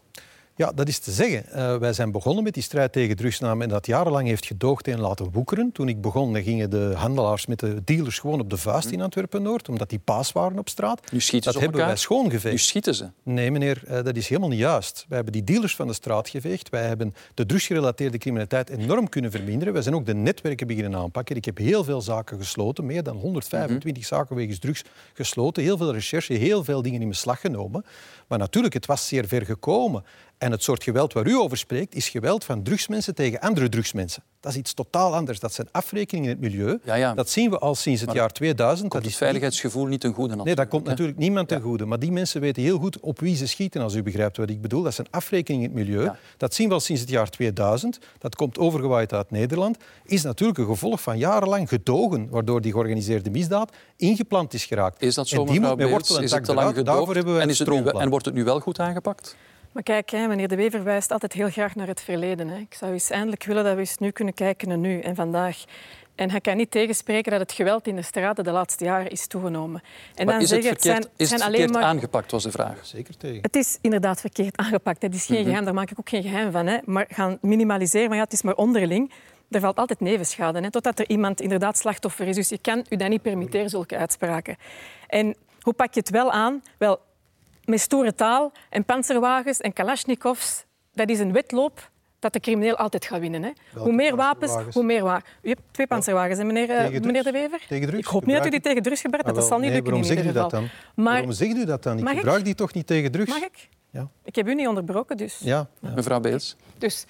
[0.58, 1.46] Ja, dat is te zeggen.
[1.46, 5.00] Eh, wij zijn begonnen met die strijd tegen drugsnamen en dat jarenlang heeft gedoogd en
[5.00, 5.72] laten woekeren.
[5.72, 9.00] Toen ik begon, dan gingen de handelaars met de dealers gewoon op de vuist in
[9.00, 11.12] Antwerpen-Noord, omdat die paas waren op straat.
[11.12, 12.54] Nu schieten dat ze hebben wij schoongeveegd.
[12.54, 13.10] Nu schieten ze.
[13.22, 15.04] Nee, meneer, eh, dat is helemaal niet juist.
[15.08, 16.68] Wij hebben die dealers van de straat geveegd.
[16.68, 19.72] Wij hebben de drugsgerelateerde criminaliteit enorm kunnen verminderen.
[19.72, 21.36] Wij zijn ook de netwerken beginnen aanpakken.
[21.36, 24.82] Ik heb heel veel zaken gesloten, meer dan 125 zaken wegens drugs
[25.14, 25.62] gesloten.
[25.62, 27.84] Heel veel recherche, heel veel dingen in beslag genomen.
[28.28, 30.04] Maar natuurlijk, het was zeer ver gekomen.
[30.38, 34.22] En het soort geweld waar u over spreekt, is geweld van drugsmensen tegen andere drugsmensen.
[34.46, 35.40] Dat is iets totaal anders.
[35.40, 36.78] Dat zijn afrekeningen in het milieu.
[37.14, 38.88] Dat zien we al sinds het Maar jaar 2000.
[38.88, 40.36] Komt Dat is veiligheidsgevoel niet ten goede?
[40.36, 40.90] Nee, dat komt hè?
[40.90, 41.84] natuurlijk niemand ten goede.
[41.84, 44.60] Maar die mensen weten heel goed op wie ze schieten, als u begrijpt wat ik
[44.60, 44.82] bedoel.
[44.82, 46.10] Dat zijn afrekeningen in het milieu.
[46.36, 47.98] Dat zien we al sinds het jaar 2000.
[48.18, 49.76] Dat komt overgewaaid uit Nederland.
[50.04, 55.02] Is natuurlijk een gevolg van jarenlang gedogen, waardoor die georganiseerde misdaad ingeplant is geraakt.
[55.02, 56.84] Is dat zo, en die moet met wortel en tak eruit.
[56.84, 59.36] Daarvoor hebben we En, een is het nu, en wordt het nu wel goed aangepakt?
[59.76, 62.48] Maar kijk, hè, meneer De Wever wijst altijd heel graag naar het verleden.
[62.48, 62.58] Hè.
[62.58, 65.64] Ik zou eens eindelijk willen dat we eens nu kunnen kijken naar nu en vandaag.
[66.14, 69.26] En hij kan niet tegenspreken dat het geweld in de straten de laatste jaren is
[69.26, 69.82] toegenomen.
[70.14, 71.82] En maar is het verkeerd, zijn, is het verkeerd maar...
[71.82, 72.78] aangepakt, was de vraag.
[72.86, 73.38] Zeker tegen.
[73.42, 75.02] Het is inderdaad verkeerd aangepakt.
[75.02, 75.46] Het is geen Mhm.
[75.46, 76.66] geheim, daar maak ik ook geen geheim van.
[76.66, 76.78] Hè.
[76.84, 79.12] Maar gaan minimaliseren, maar ja, het is maar onderling.
[79.50, 82.36] Er valt altijd nevenschade, hè, totdat er iemand inderdaad slachtoffer is.
[82.36, 84.56] Dus je kan u dat niet permitteren, zulke uitspraken.
[85.06, 86.62] En hoe pak je het wel aan?
[86.78, 87.00] Wel,
[87.66, 90.64] met stoere taal en panzerwagens en kalasjnikovs.
[90.92, 93.42] Dat is een wedloop dat de crimineel altijd gaat winnen.
[93.42, 93.50] Hè.
[93.80, 95.30] Hoe meer wapens, hoe meer wapens.
[95.42, 97.60] U hebt twee panzerwagens, hè, meneer, eh, meneer De Wever?
[97.68, 98.02] Tegen drugs?
[98.06, 99.28] Ik hoop niet dat u die tegen drugs gebruikt.
[99.28, 100.68] Ah, Dat zal niet nee, lukken in waarom ieder zegt u dat geval.
[100.94, 101.04] dan?
[101.04, 101.96] Maar Waarom zegt u dat dan?
[101.98, 102.18] Ik Mag ik?
[102.18, 103.28] gebruik die toch niet tegen drugs?
[103.30, 103.68] Mag ik?
[103.90, 104.08] Ja.
[104.24, 105.38] Ik heb u niet onderbroken, dus...
[105.38, 105.68] Ja.
[105.80, 106.56] Mevrouw Beels.
[106.78, 107.04] Dus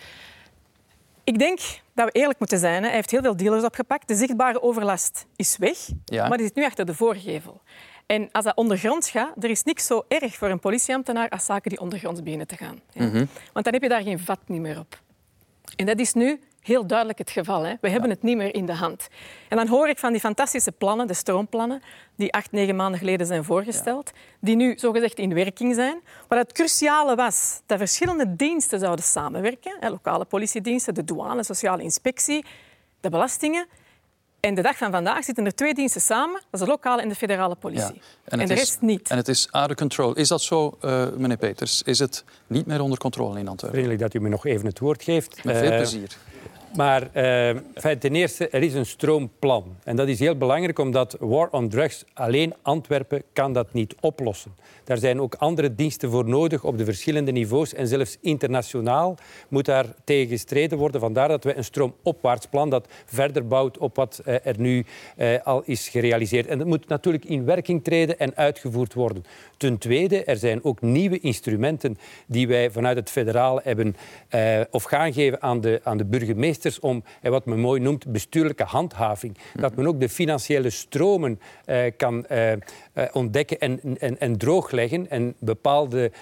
[1.24, 1.58] ik denk
[1.94, 2.80] dat we eerlijk moeten zijn.
[2.82, 2.86] Hè.
[2.86, 4.08] Hij heeft heel veel dealers opgepakt.
[4.08, 6.28] De zichtbare overlast is weg, Ja.
[6.28, 7.60] maar die zit nu achter de voorgevel.
[8.06, 11.70] En als dat ondergronds gaat, er is niks zo erg voor een politieambtenaar als zaken
[11.70, 12.80] die ondergronds beginnen te gaan.
[12.92, 13.04] Ja.
[13.04, 13.24] Mhm.
[13.52, 15.00] Want dan heb je daar geen vat niet meer op.
[15.76, 17.62] En dat is nu heel duidelijk het geval.
[17.62, 17.74] Hè.
[17.80, 19.08] We hebben het niet meer in de hand.
[19.48, 21.82] En dan hoor ik van die fantastische plannen, de stroomplannen,
[22.16, 26.00] die acht, negen maanden geleden zijn voorgesteld, die nu zogezegd in werking zijn.
[26.28, 29.76] Waar het cruciale was dat verschillende diensten zouden samenwerken.
[29.80, 32.44] Hè, lokale politiediensten, de douane, sociale inspectie,
[33.00, 33.66] de belastingen.
[34.46, 36.34] En de dag van vandaag zitten er twee diensten samen.
[36.34, 38.00] Dat is de lokale en de federale politie.
[38.24, 39.08] En, het de is- rest niet.
[39.10, 40.12] En het is out of control.
[40.14, 41.82] Is dat zo, eh, meneer Peters?
[41.82, 43.78] Is het niet meer onder controle in Antwerpen?
[43.80, 45.44] Vriendelijk dat u me nog even het woord geeft.
[45.44, 46.16] Met veel Eh, plezier.
[46.74, 49.76] Maar enfin, ten eerste, er is een stroomplan.
[49.84, 54.54] En dat is heel belangrijk, omdat war on drugs alleen Antwerpen kan dat niet oplossen.
[54.84, 57.74] Daar zijn ook andere diensten voor nodig op de verschillende niveaus.
[57.74, 59.16] En zelfs internationaal
[59.48, 61.00] moet daar tegen gestreden worden.
[61.00, 64.84] Vandaar dat we een stroomopwaarts plan dat verder bouwt op wat eh, er nu
[65.16, 66.46] eh, al is gerealiseerd.
[66.46, 69.24] En dat moet natuurlijk in werking treden en uitgevoerd worden.
[69.56, 73.96] Ten tweede, er zijn ook nieuwe instrumenten die wij vanuit het federale hebben
[74.70, 76.04] of gaan geven aan de, aan de
[76.66, 79.36] burgemeesters om wat men mooi noemt bestuurlijke handhaving.
[79.54, 82.58] Dat men ook de financiële stromen eh, kan eh, eh,
[83.12, 86.12] ontdekken en, en, en droogleggen en bepaalde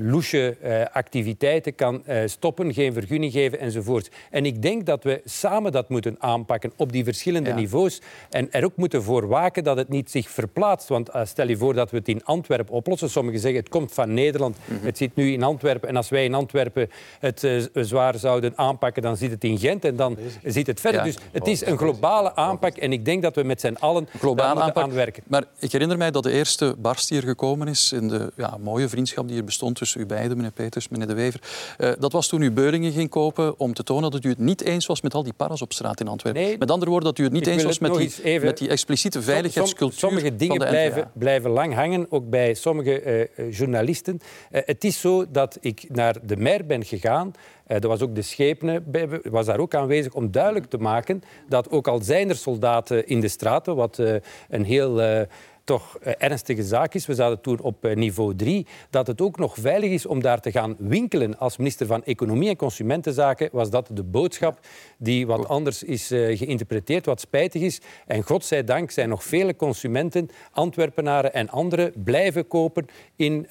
[0.00, 4.10] loesje eh, activiteiten kan eh, stoppen, geen vergunning geven enzovoort.
[4.30, 7.54] En ik denk dat we samen dat moeten aanpakken op die verschillende Ja.
[7.56, 10.88] niveaus en er ook moeten voor waken dat het niet zich verplaatst.
[10.88, 13.10] Want eh, stel je voor dat we het in Antwerpen oplossen.
[13.10, 15.88] Sommigen zeggen het komt van Nederland, het zit nu in Antwerpen.
[15.88, 19.84] En als wij in Antwerpen het eh, zwaar zouden aanpakken, dan zit het in Gent
[19.84, 21.00] en dan zit het verder.
[21.00, 21.06] Ja.
[21.06, 24.44] Dus het is een globale aanpak en ik denk dat we met z'n allen moeten
[24.44, 24.76] aanpak.
[24.76, 25.22] aan werken.
[25.26, 28.56] Maar ik herinner mij dat de eerste barst die er gekomen is in de ja,
[28.60, 31.40] mooie vriendschap die er bestond tussen u beiden, meneer Peters, meneer De Wever.
[31.78, 34.62] eh, dat was toen u Beuringen ging kopen om te tonen dat u het niet
[34.62, 36.58] eens was met al die paras op straat in Antwerpen.
[36.58, 39.22] met andere woorden, dat u het niet eens was met die, even- met die expliciete
[39.22, 44.20] veiligheidscultuur Sommige dingen van de blijven, blijven lang hangen, ook bij sommige eh, eh, journalisten.
[44.50, 47.32] Het is zo dat ik naar de mer ben gegaan.
[47.66, 51.70] Er was ook de schepene, bij- was daar ook aanwezig om duidelijk te maken dat
[51.70, 53.98] ook al zijn er soldaten in de straten, wat
[54.48, 55.00] een heel...
[55.70, 57.06] eh, toch uh, ernstige zaak is.
[57.06, 58.66] We zaten toen op uh, niveau 3.
[58.90, 61.38] Dat het ook nog veilig is om daar te gaan winkelen.
[61.38, 64.58] Als minister van Economie en Consumentenzaken was dat de boodschap
[64.98, 67.80] die wat anders is uh, geïnterpreteerd, wat spijtig is.
[68.06, 73.46] En godzijdank zijn nog vele consumenten, Antwerpenaren en anderen, blijven kopen in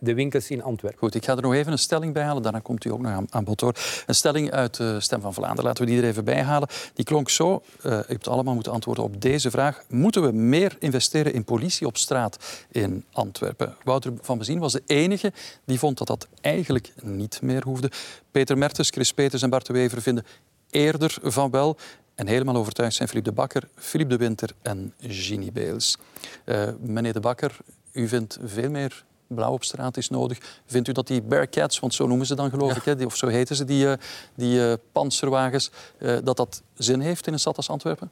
[0.00, 0.98] de winkels in Antwerpen.
[0.98, 2.42] Goed, ik ga er nog even een stelling bij halen.
[2.42, 3.74] Daarna komt u ook nog aan, aan bod hoor.
[4.06, 5.64] Een stelling uit de Stem van Vlaanderen.
[5.64, 6.68] Laten we die er even bij halen.
[6.94, 7.62] Die klonk zo.
[7.84, 9.82] u hebt allemaal moeten antwoorden op deze vraag.
[9.88, 13.76] Moeten we meer investeren in politie op straat in Antwerpen?
[13.84, 15.32] Wouter van Bezien was de enige
[15.64, 17.90] die vond dat dat eigenlijk niet meer hoefde.
[18.30, 20.24] Peter Mertens, Chris Peters en Bart de Wever vinden
[20.70, 21.76] eerder van wel.
[22.14, 25.96] En helemaal overtuigd zijn Philippe de Bakker, Philippe de Winter en Ginny Beels.
[26.44, 27.56] Uh, meneer de Bakker,
[27.92, 30.38] u vindt veel meer blauw op straat is nodig.
[30.66, 33.26] Vindt u dat die Bearcats, want zo noemen ze dan geloof ik, hè, of zo
[33.26, 33.92] heten ze, die, uh,
[34.34, 38.10] die uh, panzerwagens, dat dat zin heeft in een stad als Antwerpen?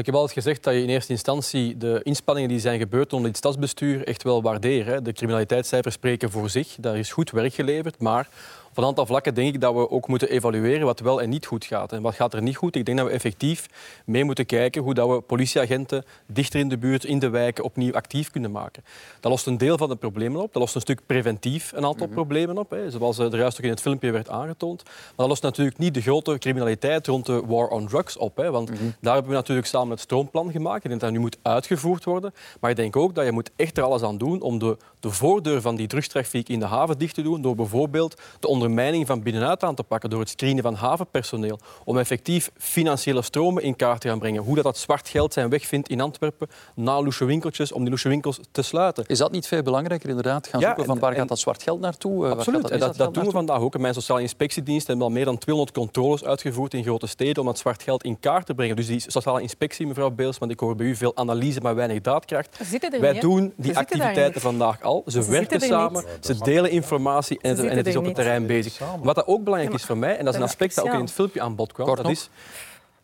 [0.00, 3.28] Ik heb altijd gezegd dat je in eerste instantie de inspanningen die zijn gebeurd onder
[3.28, 5.04] het stadsbestuur echt wel waardeert.
[5.04, 6.74] De criminaliteitscijfers spreken voor zich.
[6.78, 7.98] Daar is goed werk geleverd.
[7.98, 8.28] Maar
[8.72, 11.46] op een aantal vlakken denk ik dat we ook moeten evalueren wat wel en niet
[11.46, 11.92] goed gaat.
[11.92, 12.76] En wat gaat er niet goed?
[12.76, 13.66] Ik denk dat we effectief
[14.04, 17.92] mee moeten kijken hoe dat we politieagenten dichter in de buurt, in de wijken, opnieuw
[17.92, 18.84] actief kunnen maken.
[19.20, 20.52] Dat lost een deel van de problemen op.
[20.52, 22.14] Dat lost een stuk preventief een aantal mhm.
[22.14, 24.82] problemen op, hè, zoals er juist ook in het filmpje werd aangetoond.
[24.84, 28.36] Maar dat lost natuurlijk niet de grote criminaliteit rond de war on drugs op.
[28.36, 28.84] Hè, want mhm.
[29.00, 30.84] daar hebben we natuurlijk samen het stroomplan gemaakt.
[30.84, 32.34] Ik denk dat nu moet uitgevoerd worden.
[32.60, 35.10] Maar ik denk ook dat je moet echt er alles aan doen om de, de
[35.10, 39.22] voordeur van die drugstrafiek in de haven dicht te doen door bijvoorbeeld de ondermijning van
[39.22, 44.00] binnenuit aan te pakken door het screenen van havenpersoneel, om effectief financiële stromen in kaart
[44.00, 44.42] te gaan brengen.
[44.42, 47.90] Hoe dat, dat zwart geld zijn weg vindt in Antwerpen na loesje winkeltjes, om die
[47.90, 49.04] loesje winkels te sluiten.
[49.06, 50.46] Is dat niet veel belangrijker inderdaad?
[50.46, 52.26] Gaan zoeken van waar gaat dat zwart geld naartoe?
[52.26, 53.78] Eh, Absoluut, dat, dat, dat doen we vandaag ook.
[53.78, 57.58] Mijn sociale inspectiedienst hebben al meer dan 200 controles uitgevoerd in grote steden om dat
[57.58, 58.76] zwart geld in kaart te brengen.
[58.76, 62.00] Dus die sociale inspectie, mevrouw Beels, want ik hoor bij u veel analyse, maar weinig
[62.00, 62.58] daadkracht.
[63.00, 65.02] Wij doen die activiteiten vandaag al.
[65.06, 68.78] Ze, werken samen, ze delen informatie en, en het is op het terrein bezig.
[69.02, 71.00] Wat dat ook belangrijk is voor mij, en dat is een aspect dat ook in
[71.00, 72.28] het filmpje aan bod kwam, dat is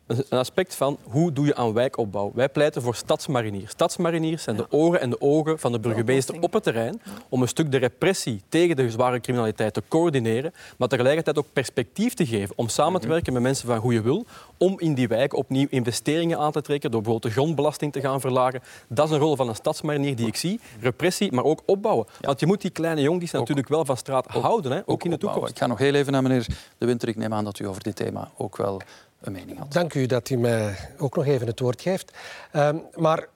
[0.09, 2.31] een aspect van hoe doe je aan wijkopbouw.
[2.33, 3.71] Wij pleiten voor stadsmariniers.
[3.71, 7.47] Stadsmariniers zijn de oren en de ogen van de burgemeester op het terrein om een
[7.47, 12.55] stuk de repressie tegen de zware criminaliteit te coördineren, maar tegelijkertijd ook perspectief te geven
[12.57, 13.15] om samen te mhm.
[13.15, 14.25] werken met mensen van goede wil,
[14.57, 18.21] om in die wijk opnieuw investeringen aan te trekken, door bijvoorbeeld de grondbelasting te gaan
[18.21, 18.61] verlagen.
[18.87, 20.59] Dat is een rol van een stadsmarinier die ik zie.
[20.79, 22.05] Repressie, maar ook opbouwen.
[22.21, 24.81] Want je moet die kleine jongens natuurlijk wel van straat houden, hè?
[24.85, 25.49] ook, in de toekomst.
[25.49, 26.47] Ik ga nog heel even naar meneer
[26.77, 27.07] De Winter.
[27.09, 28.81] Ik neem aan dat u over dit thema ook wel
[29.21, 29.71] een mening had.
[29.73, 32.11] Dank u dat u mij ook nog even het woord geeft.
[32.55, 33.27] Uh, maar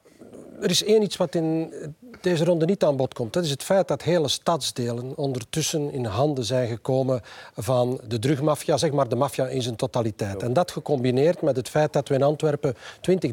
[0.62, 1.74] er is één iets wat in
[2.22, 3.34] deze ronde niet aan bod komt.
[3.34, 7.22] Dat is het feit dat hele stadsdelen ondertussen in handen zijn gekomen
[7.56, 10.44] van de drugmafia, zeg maar de maffia in zijn totaliteit.
[10.44, 13.32] En dat gecombineerd met het feit dat we in Antwerpen 20,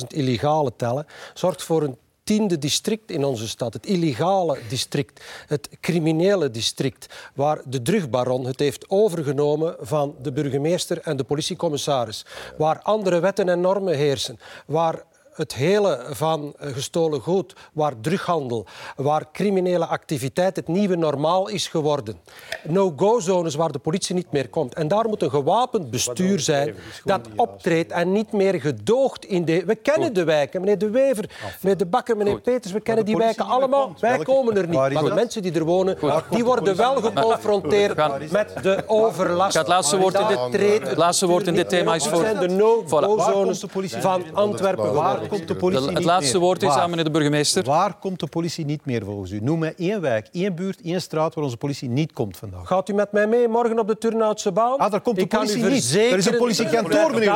[0.00, 1.96] 30.000 illegale tellen, zorgt voor een
[2.32, 8.58] tiende district in onze stad, het illegale district, het criminele district, waar de drugbaron het
[8.58, 12.24] heeft overgenomen van de burgemeester en de politiecommissaris,
[12.58, 18.66] waar andere wetten en normen heersen, waar het hele van gestolen goed, waar drughandel,
[18.96, 22.20] waar criminele activiteit het nieuwe normaal is geworden.
[22.64, 24.74] No-go-zones waar de politie niet meer komt.
[24.74, 26.74] En daar moet een gewapend bestuur zijn
[27.04, 29.64] dat optreedt en niet meer gedoogt in de...
[29.64, 31.30] We kennen de wijken, meneer De Wever,
[31.60, 33.94] meneer De Bakker, meneer Peters, we kennen die wijken allemaal.
[34.00, 34.74] Wij komen er niet.
[34.74, 35.98] Maar de mensen die er wonen,
[36.30, 37.96] die worden wel geconfronteerd
[38.30, 39.56] met de overlast.
[39.56, 42.20] Het laatste woord in dit, laatste woord in dit thema is voor...
[42.20, 44.94] zijn de no-go-zones van Antwerpen.
[44.94, 47.64] Waar komt de politie de, Het laatste woord is aan meneer de burgemeester.
[47.64, 49.40] Waar komt de politie niet meer volgens u?
[49.40, 52.66] Noem mij één wijk, één buurt, één straat waar onze politie niet komt vandaag.
[52.66, 54.78] Gaat u met mij mee morgen op de Turnhoutse baan?
[54.78, 55.94] Ah, daar komt de politie niet.
[55.94, 57.28] Er is een politiekantoor, meneer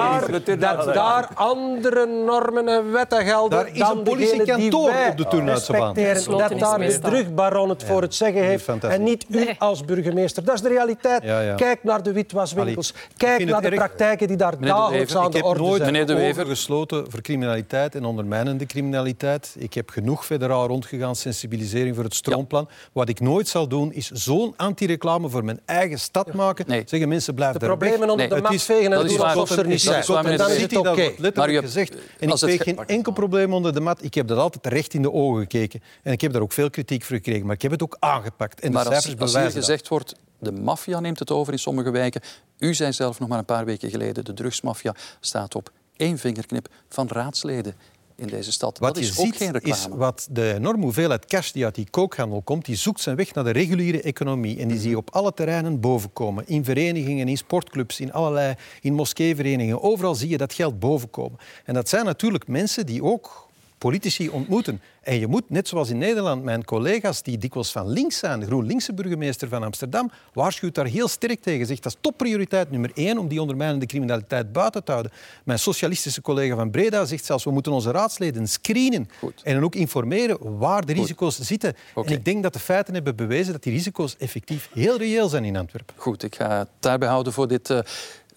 [0.59, 5.72] daar, Dat daar andere normen en wetten gelden Daar is een politiekantoor op de Turnhoutse
[5.72, 5.95] baan.
[5.95, 10.45] Dat daar de drugbaron het voor het zeggen heeft en niet u als burgemeester.
[10.45, 11.20] Dat is de realiteit.
[11.57, 12.95] Kijk naar de witwaswinkels.
[13.16, 15.95] Kijk naar de praktijken die daar dagelijks aan de orde zijn.
[15.95, 19.54] Ik heb nooit ogen gesloten voor criminaliteit en ondermijnende criminaliteit.
[19.58, 22.68] Ik heb genoeg federaal rondgegaan, sensibilisering voor het stroomplan.
[22.92, 26.64] Wat ik nooit zal doen, is zo'n anti-reclame voor mijn eigen stad maken.
[26.68, 26.82] Nee.
[26.86, 30.04] Zeggen mensen, blijven de problemen onder de mat vegen en doen alsof er niet zijn.
[30.04, 30.90] En dan is het oké.
[30.90, 31.14] Okay.
[31.18, 31.94] Letterlijk gezegd.
[32.18, 34.02] En ik veeg geen enkel probleem onder de mat.
[34.02, 35.82] Ik heb dat altijd recht in de ogen gekeken.
[36.02, 37.46] En ik heb daar ook veel kritiek voor gekregen.
[37.46, 38.60] Maar ik heb het ook aangepakt.
[38.60, 41.90] En de cijfers als, als hier gezegd wordt, de maffia neemt het over in sommige
[41.90, 42.20] wijken.
[42.58, 46.68] U zei zelf nog maar een paar weken geleden, de drugsmafia staat op één vingerknip
[46.88, 47.74] van raadsleden
[48.16, 48.78] in deze stad.
[48.78, 49.76] Wat dat is ook geen reclame.
[49.76, 53.34] is wat de enorme hoeveelheid cash die uit die kookhandel komt, die zoekt zijn weg
[53.34, 54.59] naar de reguliere economie.
[54.59, 56.47] En die zie je op alle terreinen bovenkomen.
[56.47, 59.82] In verenigingen, in sportclubs, in allerlei, in moskeeverenigingen.
[59.82, 61.38] Overal zie je dat geld bovenkomen.
[61.64, 64.80] En dat zijn natuurlijk mensen die ook politici ontmoeten.
[65.07, 68.46] En je moet, net zoals in Nederland, mijn collega's die dikwijls van links zijn, de
[68.46, 71.66] GroenLinkse burgemeester van Amsterdam, waarschuwt daar heel sterk tegen.
[71.66, 75.12] Zegt dat is topprioriteit nummer één om die ondermijnende criminaliteit buiten te houden.
[75.44, 79.09] Mijn socialistische collega van Breda zegt zelfs we moeten onze raadsleden screenen
[79.42, 81.74] en hen ook informeren waar de risico's zitten.
[81.94, 85.44] En ik denk dat de feiten hebben bewezen dat die risico's effectief heel reëel zijn
[85.44, 85.94] in Antwerpen.
[85.98, 87.70] Goed, ik ga het daarbij houden voor dit...
[87.70, 87.78] Uh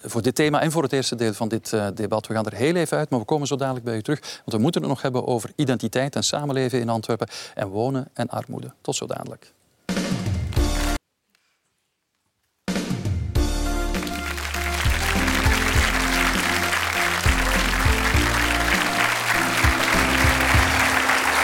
[0.01, 2.27] voor dit thema en voor het eerste deel van dit uh, debat.
[2.27, 4.19] We gaan er heel even uit, maar we komen zo dadelijk bij u terug.
[4.19, 8.29] Want we moeten het nog hebben over identiteit en samenleven in Antwerpen en wonen en
[8.29, 8.73] armoede.
[8.81, 9.53] Tot zo dadelijk.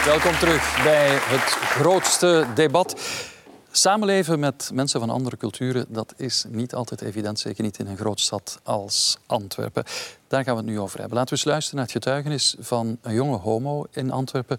[0.06, 3.02] Welkom terug bij het grootste debat.
[3.78, 7.98] Samenleven met mensen van andere culturen, dat is niet altijd evident, zeker niet in een
[7.98, 9.84] groot stad als Antwerpen.
[10.28, 11.18] Daar gaan we het nu over hebben.
[11.18, 14.58] Laten we eens luisteren naar het getuigenis van een jonge homo in Antwerpen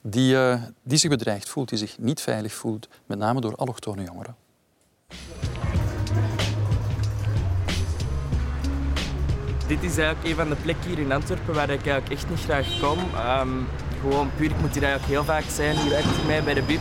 [0.00, 4.04] die, uh, die zich bedreigd voelt, die zich niet veilig voelt, met name door allochtone
[4.04, 4.36] jongeren.
[9.66, 12.40] Dit is eigenlijk een van de plekken hier in Antwerpen waar ik eigenlijk echt niet
[12.40, 12.98] graag kom.
[12.98, 13.66] Um,
[14.00, 15.76] gewoon puur, ik moet hier eigenlijk heel vaak zijn.
[15.76, 16.80] Hier achter mij bij de BIP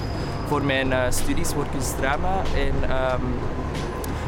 [0.49, 2.41] voor mijn uh, studies word ik drama.
[2.55, 3.27] En um,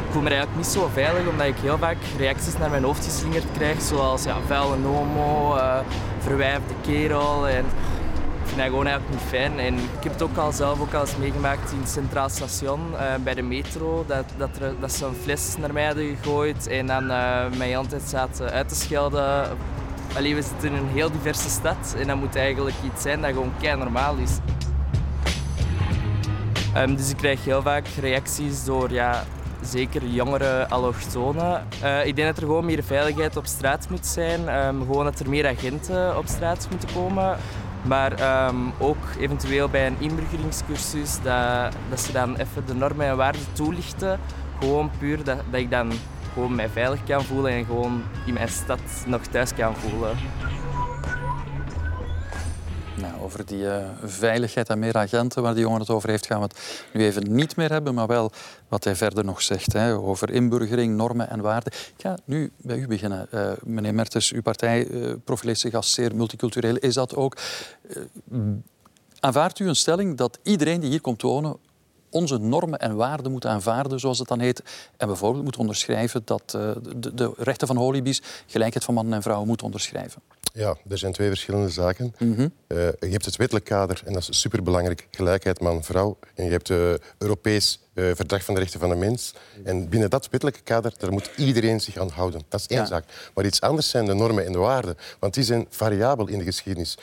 [0.05, 3.05] ik voel me eigenlijk niet zo veilig, omdat ik heel vaak reacties naar mijn hoofd
[3.05, 3.82] geslingerd krijg.
[3.82, 7.47] Zoals ja, vuile homo, uh, kerel.
[7.47, 9.59] En ik vind dat gewoon eigenlijk niet fijn.
[9.59, 12.80] En ik heb het ook al zelf ook al eens meegemaakt in het Centraal Station
[12.93, 14.03] uh, bij de metro.
[14.07, 17.05] Dat, dat, er, dat ze een fles naar mij hadden gegooid en dan
[17.57, 19.57] mij altijd zaten uit te schelden.
[20.17, 23.32] Allee, we zitten in een heel diverse stad en dat moet eigenlijk iets zijn dat
[23.32, 24.32] gewoon kei normaal is.
[26.78, 29.24] Um, dus ik krijg heel vaak reacties door ja,
[29.61, 31.67] zeker jongere allochtonen.
[31.84, 34.65] Uh, ik denk dat er gewoon meer veiligheid op straat moet zijn.
[34.65, 37.38] Um, gewoon dat er meer agenten op straat moeten komen.
[37.82, 43.17] Maar um, ook eventueel bij een inburgeringscursus, dat, dat ze dan even de normen en
[43.17, 44.19] waarden toelichten.
[44.59, 45.91] Gewoon puur dat, dat ik dan
[46.34, 50.17] gewoon mij veilig kan voelen en gewoon in mijn stad nog thuis kan voelen.
[52.98, 56.38] Nou, over die uh, veiligheid en meer agenten waar die jongen het over heeft, gaan
[56.38, 57.94] we het nu even niet meer hebben.
[57.94, 58.32] Maar wel
[58.68, 61.74] wat hij verder nog zegt hè, over inburgering, normen en waarden.
[61.74, 63.28] Ik ga nu bij u beginnen.
[63.34, 66.76] Uh, meneer Mertens, uw partij uh, profileert zich als zeer multicultureel.
[66.76, 67.38] Is dat ook?
[69.20, 71.58] aanvaardt u een stelling dat iedereen die hier komt wonen
[72.12, 74.64] onze normen en waarden moet aanvaarden, zoals het dan heet.
[74.97, 79.47] En bijvoorbeeld moet onderschrijven dat de, de rechten van holibies, gelijkheid van mannen en vrouwen,
[79.47, 80.22] moet onderschrijven.
[80.53, 82.16] Ja, er zijn twee verschillende zaken.
[82.18, 82.53] Mm -hmm.
[82.68, 86.18] uh, je hebt het wettelijk kader, en dat is superbelangrijk, gelijkheid man-vrouw.
[86.36, 89.34] En je hebt uh, Europees uh, Verdrag van de Rechten van de Mens.
[89.64, 92.42] En binnen dat wettelijke kader daar moet iedereen zich aan houden.
[92.50, 92.86] Dat is één ja.
[92.86, 93.06] zaak.
[93.34, 94.98] Maar iets anders zijn de normen en de waarden.
[95.20, 96.98] Want die zijn variabel in de geschiedenis.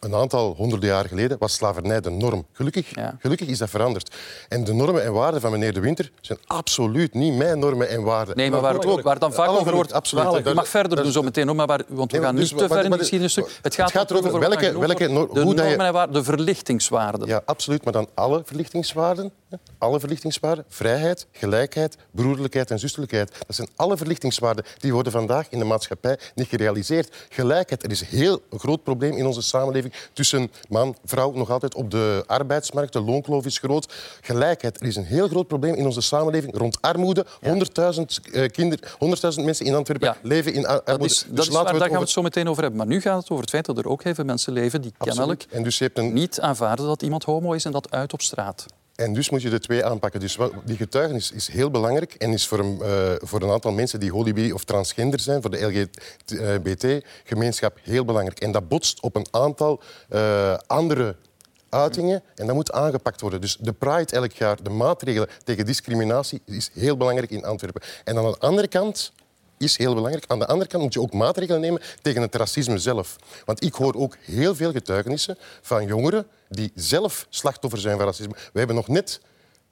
[0.00, 2.46] Een aantal honderden jaar geleden was slavernij de norm.
[2.52, 3.16] Gelukkig, ja.
[3.18, 4.14] gelukkig is dat veranderd.
[4.48, 8.02] En de normen en waarden van meneer De Winter zijn absoluut niet mijn normen en
[8.02, 8.36] waarden.
[8.36, 9.92] Nee, maar waar, waar, waar dan vaak over wordt...
[9.92, 10.44] Absoluut.
[10.44, 12.58] Je mag verder doen zo meteen, hoor, maar waar, want we nee, gaan dus, nu
[12.58, 13.34] te ver in de geschiedenis.
[13.34, 17.26] Het gaat, het gaat erover welke, welke no de hoe normen en waarden, de verlichtingswaarden.
[17.28, 17.84] Ja, absoluut.
[17.84, 19.32] Maar dan alle verlichtingswaarden.
[19.78, 20.19] Alle verlichtingswaarden.
[20.68, 23.32] Vrijheid, gelijkheid, broederlijkheid en zusterlijkheid.
[23.46, 24.64] Dat zijn alle verlichtingswaarden.
[24.78, 27.16] Die worden vandaag in de maatschappij niet gerealiseerd.
[27.28, 31.74] Gelijkheid, er is een heel groot probleem in onze samenleving tussen man vrouw nog altijd
[31.74, 32.92] op de arbeidsmarkt.
[32.92, 33.94] De loonkloof is groot.
[34.20, 37.26] Gelijkheid, er is een heel groot probleem in onze samenleving rond armoede.
[37.26, 37.50] 100.000
[38.32, 38.88] uh, kinderen,
[39.38, 40.16] 100.000 mensen in Antwerpen ja.
[40.22, 40.98] leven in armoede.
[40.98, 41.86] Dat is, dat dus is waar, daar over...
[41.86, 42.78] gaan we het zo meteen over hebben.
[42.78, 44.92] Maar nu gaat het over het feit dat er ook heel veel mensen leven die
[44.98, 45.16] Absoluut.
[45.16, 46.12] kennelijk en dus je hebt een...
[46.12, 48.66] niet aanvaarden dat iemand homo is en dat uit op straat.
[49.00, 50.20] En dus moet je de twee aanpakken.
[50.20, 54.00] Dus die getuigenis is heel belangrijk en is voor een, uh, voor een aantal mensen
[54.00, 55.92] die holy of transgender zijn, voor de
[56.26, 58.40] LGBT-gemeenschap heel belangrijk.
[58.40, 61.16] En dat botst op een aantal uh, andere
[61.68, 63.40] uitingen en dat moet aangepakt worden.
[63.40, 67.82] Dus de Pride elk jaar, de maatregelen tegen discriminatie, is heel belangrijk in Antwerpen.
[68.04, 69.12] En aan de andere kant
[69.60, 70.24] is heel belangrijk.
[70.26, 73.16] Aan de andere kant moet je ook maatregelen nemen tegen het racisme zelf.
[73.44, 78.34] Want ik hoor ook heel veel getuigenissen van jongeren die zelf slachtoffer zijn van racisme.
[78.52, 79.20] We hebben nog net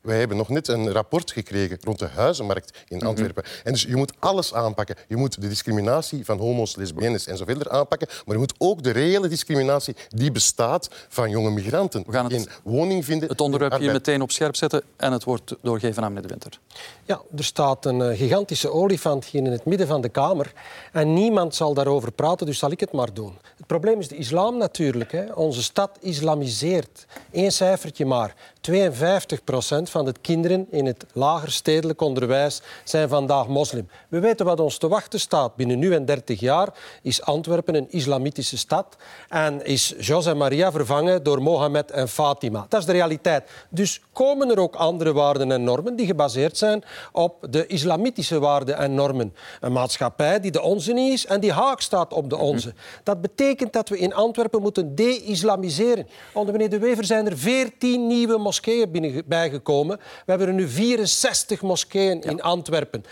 [0.08, 3.42] wij hebben nog net een rapport gekregen rond de huizenmarkt in Antwerpen.
[3.46, 3.60] Mm -hmm.
[3.64, 4.96] En dus je moet alles aanpakken.
[5.08, 8.08] Je moet de discriminatie van homo's, lesbiennes en zo verder aanpakken.
[8.08, 12.02] Maar je moet ook de reële discriminatie die bestaat van jonge migranten.
[12.06, 13.28] We gaan het, in woning vinden.
[13.28, 16.58] Het onderwerp hier meteen op scherp zetten en het woord doorgeven aan meneer De Winter.
[17.04, 20.52] Ja, er staat een uh, gigantische olifant hier in het midden van de Kamer.
[20.92, 23.38] En niemand zal daarover praten, dus zal ik het maar doen.
[23.56, 25.12] Het probleem is de islam natuurlijk.
[25.12, 25.32] Hè.
[25.32, 27.06] Onze stad islamiseert.
[27.32, 28.34] Eén cijfertje maar.
[28.60, 33.88] 52 procent van van de kinderen in het lager stedelijk onderwijs zijn vandaag moslim.
[34.08, 35.56] We weten wat ons te wachten staat.
[35.56, 36.68] Binnen nu en 30 jaar
[37.02, 38.96] is Antwerpen een islamitische stad
[39.28, 42.66] en is José Maria vervangen door Mohammed en Fatima.
[42.68, 43.50] Dat is de realiteit.
[43.70, 48.76] Dus komen er ook andere waarden en normen die gebaseerd zijn op de islamitische waarden
[48.76, 49.34] en normen.
[49.60, 52.74] Een maatschappij die de onze niet is en die haak staat op de onze.
[53.02, 56.08] Dat betekent dat we in Antwerpen moeten de-islamiseren.
[56.32, 59.77] Onder meneer De Wever zijn er 14 nieuwe moskeeën bijgekomen.
[59.86, 63.04] We hebben er nu 64 moskeeën in Antwerpen.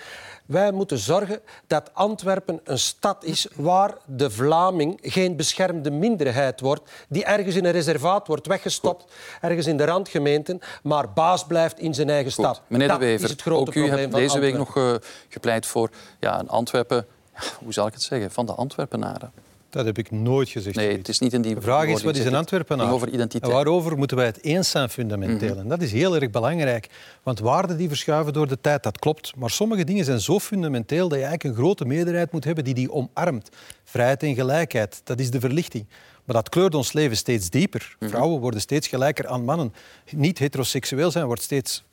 [0.46, 6.90] Wij moeten zorgen dat Antwerpen een stad is waar de Vlaming geen beschermde minderheid wordt,
[7.08, 9.04] die ergens in een reservaat wordt weggestopt,
[9.40, 12.60] ergens in de randgemeenten, maar baas blijft in zijn eigen stad.
[12.66, 14.94] Meneer dat De Wever, is het grote ook u probleem hebt deze week nog eh,
[15.28, 15.90] gepleit voor
[16.20, 19.32] ja, een Antwerpen, ja, hoe zal ik het zeggen, van de Antwerpenaren.
[19.76, 20.76] Dat heb ik nooit gezegd.
[20.76, 22.84] Nee, het is niet in die De vraag is, wat is het Antwerpenaar?
[22.84, 23.42] ging over identiteit.
[23.42, 25.50] En waarover moeten wij het eens zijn fundamenteel?
[25.50, 25.58] Mhm.
[25.58, 26.88] En dat is heel erg belangrijk.
[27.22, 29.36] Want waarden die verschuiven door de tijd, dat klopt.
[29.36, 32.74] Maar sommige dingen zijn zo fundamenteel dat je eigenlijk een grote meerderheid moet hebben die
[32.74, 33.48] die omarmt.
[33.84, 35.86] Vrijheid en gelijkheid, dat is de verlichting.
[36.24, 37.96] Maar dat kleurt ons leven steeds dieper.
[37.98, 38.10] Mhm.
[38.10, 39.72] Vrouwen worden steeds gelijker aan mannen.
[40.10, 41.84] Niet heteroseksueel zijn wordt steeds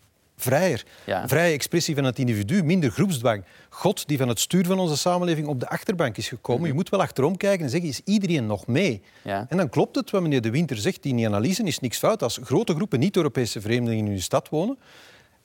[0.44, 0.84] vrijer.
[1.04, 1.28] Ja.
[1.28, 3.44] Vrije expressie van het individu, minder groepsdwang.
[3.70, 6.68] God, die van het stuur van onze samenleving op de achterbank is gekomen.
[6.68, 9.02] Je moet wel achterom kijken en zeggen, is iedereen nog mee?
[9.22, 9.30] Mhm.
[9.30, 9.46] Ja.
[9.50, 11.06] En dan klopt het wat meneer De Winter zegt.
[11.06, 12.24] In die analyse is niks fout.
[12.24, 14.78] Als grote groepen niet-Europese vreemdelingen in uw stad wonen,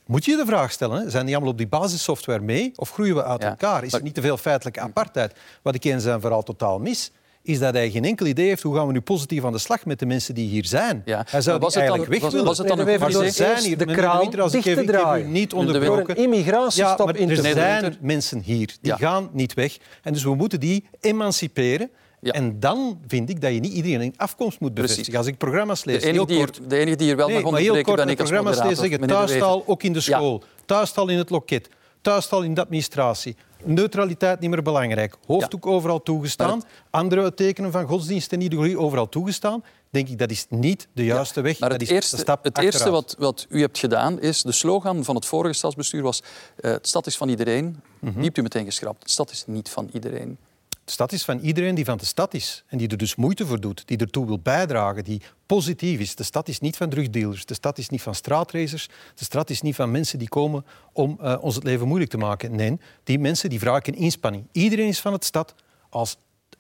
[0.07, 2.91] moet je je de vraag stellen, hè, zijn die allemaal op die basissoftware mee of
[2.91, 3.85] groeien we uit elkaar?
[3.85, 5.35] Is er niet te veel feitelijke apartheid?
[5.63, 7.11] Wat ik eens en vooral totaal mis,
[7.49, 9.85] is dat hij geen enkel idee heeft hoe gaan we nu positief aan de slag
[9.87, 11.03] met de mensen die hier zijn.
[11.05, 12.47] Hij zou die was het dan- eigenlijk weg was- willen.
[12.47, 13.31] was het dan een maar idee?
[13.31, 13.79] zijn hier.
[13.79, 15.33] de kraan Winter, als ik dicht even, te ik heb u draaien.
[15.33, 16.17] niet Door een onderbroken.
[16.17, 18.97] immigratiestop ja, maar in te er zijn mensen hier, die Ja.
[18.97, 19.77] gaan niet weg.
[20.03, 21.91] En dus we moeten die emanciperen.
[22.23, 24.91] En dan vind ik dat je niet iedereen in afkomst moet Precies.
[24.91, 25.19] bevestigen.
[25.21, 26.59] Als ik programma's lees, De enige, heel die kort...
[26.59, 28.31] hier, de enige die hier wel Nee, mag maar heel onderbreken kort, ben ik als
[28.31, 31.69] programma's lezen zeggen thuistaal ook in de school, thuistaal in het loket,
[32.01, 33.37] thuistaal in de administratie.
[33.65, 35.17] Neutraliteit niet meer belangrijk.
[35.27, 36.63] Hoofddoek overal toegestaan.
[36.91, 39.65] Andere tekenen van godsdienst en ideologie overal toegestaan.
[39.91, 41.59] Denk ik, dat is niet de juiste weg.
[41.59, 44.43] Maar dat het is eerste, stap het eerste wat, wat u hebt gedaan is...
[44.43, 46.23] De slogan van het vorige stadsbestuur was...
[46.57, 47.81] de stad is van iedereen.
[47.99, 48.15] Mhm.
[48.15, 49.05] Die hebt u meteen geschrapt.
[49.05, 50.39] De stad is niet van iedereen.
[50.89, 53.47] De stad is van iedereen die van de stad is en die er dus moeite
[53.47, 56.15] voor doet, die ertoe wil bijdragen, die positief is.
[56.15, 59.61] De stad is niet van drugdealers, de stad is niet van straatracers, de stad is
[59.61, 62.57] niet van mensen die komen om eh, ons het leven moeilijk te maken.
[62.57, 64.45] Nee, die mensen die vragen inspanning.
[64.53, 65.55] Iedereen is van de stad
[65.89, 66.17] als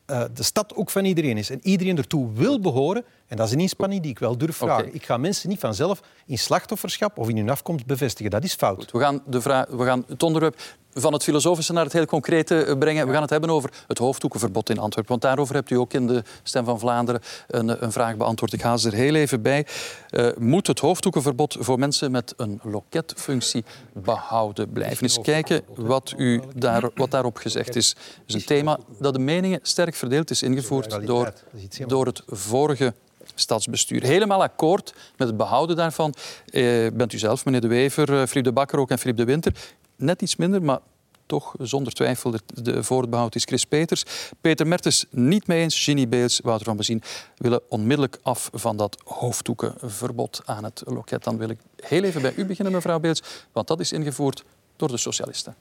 [0.08, 3.04] eh, de stad ook van iedereen is en iedereen ertoe wil behoren.
[3.26, 4.94] En dat is een inspanning die ik wel durf vragen.
[4.94, 8.30] Ik ga mensen niet vanzelf in slachtofferschap of in hun afkomst bevestigen.
[8.30, 8.90] Dat is fout.
[8.90, 10.56] We gaan, de vraag, we gaan het onderwerp
[11.00, 13.06] van het filosofische naar het heel concrete eh, brengen.
[13.06, 15.10] We gaan het hebben over het hoofddoekenverbod in Antwerpen.
[15.10, 18.52] Want daarover hebt u ook in de Stem van Vlaanderen een, eh, een vraag beantwoord.
[18.52, 19.66] Ik ga ze er heel even bij.
[20.10, 25.02] Eh, moet het hoofddoekenverbod voor mensen met een loketfunctie behouden blijven?
[25.02, 27.88] Eens kijken wat, u daar, wat daarop gezegd is.
[27.88, 31.32] Het is een thema dat de meningen sterk verdeeld is ingevoerd door,
[31.86, 32.94] door het vorige
[33.34, 34.02] stadsbestuur.
[34.02, 36.14] Helemaal akkoord met het behouden daarvan
[36.46, 39.24] eh, bent u zelf, meneer De Wever, eh, Filip de Bakker ook en Filip de
[39.24, 39.52] Winter.
[39.96, 40.78] Net iets minder, maar
[41.26, 44.02] toch zonder twijfel de, de, voor het behoud is Chris Peters.
[44.40, 45.84] Peter Mertens niet mee eens.
[45.84, 47.02] Ginny Beels, Wouter van Bezien
[47.36, 51.24] willen onmiddellijk af van dat hoofddoekenverbod aan het loket.
[51.24, 53.22] Dan wil ik heel even bij u beginnen, mevrouw Beels,
[53.52, 54.44] want dat is ingevoerd
[54.76, 55.56] door de socialisten.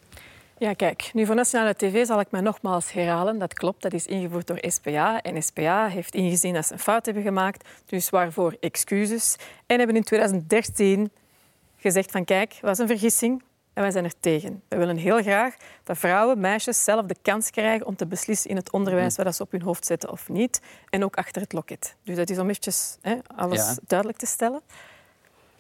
[0.60, 3.38] Ja, kijk, nu voor Nationale TV zal ik mij nogmaals herhalen.
[3.40, 5.22] Dat klopt, dat is ingevoerd door SPA.
[5.22, 9.36] En SPA heeft ingezien dat ze een fout hebben gemaakt, dus waarvoor excuses.
[9.66, 11.12] En hebben in 2013
[11.78, 13.44] gezegd van kijk, dat was een vergissing
[13.74, 14.62] en wij zijn er tegen.
[14.68, 18.56] We willen heel graag dat vrouwen, meisjes zelf de kans krijgen om te beslissen in
[18.56, 20.62] het onderwijs wat ze op hun hoofd zetten of niet.
[20.90, 21.96] En ook achter het loket.
[22.04, 23.76] Dus dat is om eventjes hè, alles Ja.
[23.88, 24.62] duidelijk te stellen.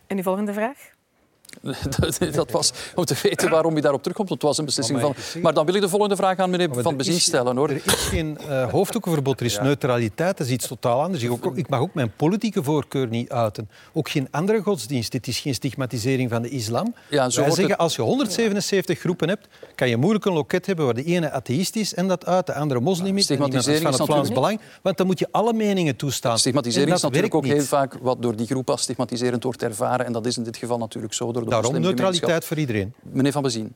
[0.08, 0.96] En die volgende vraag?
[2.34, 4.30] Dat was om te weten waarom u daarop terugkomt.
[4.30, 5.42] Het was een beslissing Maar van...
[5.42, 7.58] Maar dan wil ik de volgende vraag aan meneer Maar Van Bezien stellen.
[7.58, 7.70] Hoor.
[7.70, 11.24] Er is geen eh, hoofddoekenverbod, er is neutraliteit, dat is iets totaal anders.
[11.24, 13.70] Ik, ook- ik mag ook mijn politieke voorkeur niet uiten.
[13.94, 15.12] Ook geen andere godsdienst.
[15.12, 16.94] Dit is geen stigmatisering van de islam.
[17.10, 20.66] Ja, zo Wij zeggen, het- als je 177 groepen hebt, kan je moeilijk een loket
[20.66, 23.92] hebben waar de ene atheïst is en dat uit, de andere moslim is Stigmatisering van
[23.94, 24.60] het Vlaams Belang.
[24.82, 26.40] Want dan moet je alle meningen toestaan.
[26.40, 30.06] Stigmatisering is natuurlijk ook heel vaak wat door die groep als stigmatiserend wordt ervaren.
[30.06, 32.94] En dat is in dit geval natuurlijk zo door de Daarom neutraliteit voor iedereen.
[33.02, 33.76] Meneer Van Bezien.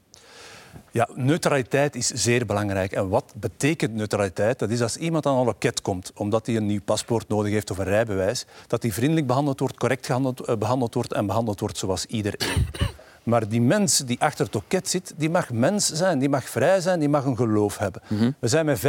[0.91, 2.91] Ja, neutraliteit is zeer belangrijk.
[2.91, 4.59] En wat betekent neutraliteit?
[4.59, 7.71] Dat is als iemand aan een loket komt omdat hij een nieuw paspoort nodig heeft
[7.71, 11.77] of een rijbewijs, dat hij vriendelijk behandeld wordt, correct eh, behandeld wordt en behandeld wordt
[11.77, 12.65] zoals iedereen.
[13.31, 16.81] Maar die mens die achter het loket zit, die mag mens zijn, die mag vrij
[16.81, 18.01] zijn, die mag een geloof hebben.
[18.07, 18.31] Mhm.
[18.39, 18.79] We zijn met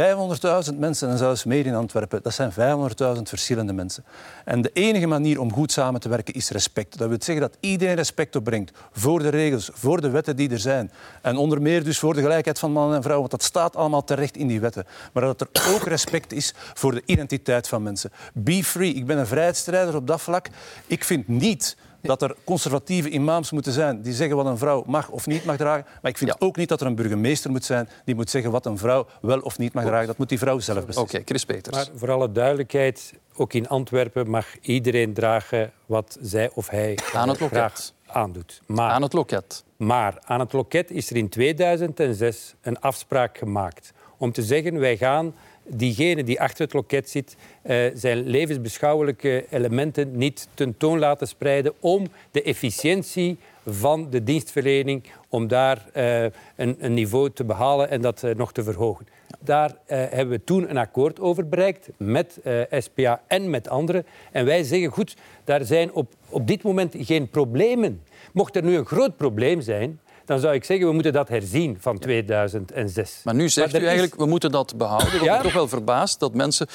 [0.71, 2.19] 500.000 mensen en zelfs meer in Antwerpen.
[2.23, 4.03] Dat zijn 500.000 verschillende mensen.
[4.45, 6.97] En de enige manier om goed samen te werken is respect.
[6.97, 10.59] Dat wil zeggen dat iedereen respect opbrengt voor de regels, voor de wetten die er
[10.59, 10.91] zijn.
[11.21, 14.03] En onder meer dus voor de gelijkheid van mannen en vrouwen, want dat staat allemaal
[14.03, 14.85] terecht in die wetten.
[15.13, 18.11] Maar dat er ook respect is voor de identiteit van mensen.
[18.33, 18.93] Be free.
[18.93, 20.49] Ik ben een vrijheidsstrijder op dat vlak.
[20.87, 21.75] Ik vind niet
[22.07, 25.57] dat er conservatieve imams moeten zijn die zeggen wat een vrouw mag of niet mag
[25.57, 25.85] dragen.
[26.01, 28.65] Maar ik vind ook niet dat er een burgemeester moet zijn die moet zeggen wat
[28.65, 30.07] een vrouw wel of niet mag dragen.
[30.07, 31.17] Dat moet die vrouw zelf beslissen.
[31.19, 31.75] Oké, Chris Peters.
[31.75, 37.29] Maar voor alle duidelijkheid, ook in Antwerpen mag iedereen dragen wat zij of hij Aan
[37.29, 37.57] het loket.
[37.57, 38.61] graag aandoet.
[38.65, 39.63] Maar, Aan het loket.
[39.77, 44.97] Maar aan het loket is er in 2006 een afspraak gemaakt om te zeggen wij
[44.97, 45.33] gaan
[45.63, 52.07] diegene die achter het loket zit eh, zijn levensbeschouwelijke elementen niet tentoon laten spreiden om
[52.31, 56.23] de efficiëntie van de dienstverlening, om daar eh,
[56.55, 59.07] een, een niveau te behalen en dat eh, nog te verhogen.
[59.39, 62.39] Daar hebben we toen een akkoord over bereikt met
[62.69, 64.05] SPA en met anderen.
[64.31, 68.01] En wij zeggen, goed, daar zijn op, op dit moment geen problemen.
[68.33, 71.77] Mocht er nu een groot probleem zijn, dan zou ik zeggen, we moeten dat herzien
[71.79, 73.21] van 2006.
[73.23, 75.13] Maar nu zegt Maar u is- eigenlijk, we moeten dat behouden.
[75.13, 76.67] Ik ben toch wel verbaasd dat mensen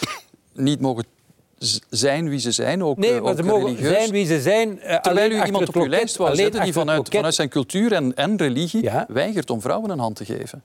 [0.54, 1.04] niet mogen
[1.90, 3.92] zijn wie ze zijn, ook, Nee, eh, maar ook ze mogen religieus.
[3.92, 4.68] zijn wie ze zijn.
[4.82, 8.14] alleen Terwijl u iemand op uw lijst wou zetten die vanuit, vanuit zijn cultuur en,
[8.16, 10.62] en religie weigert om vrouwen een hand te geven.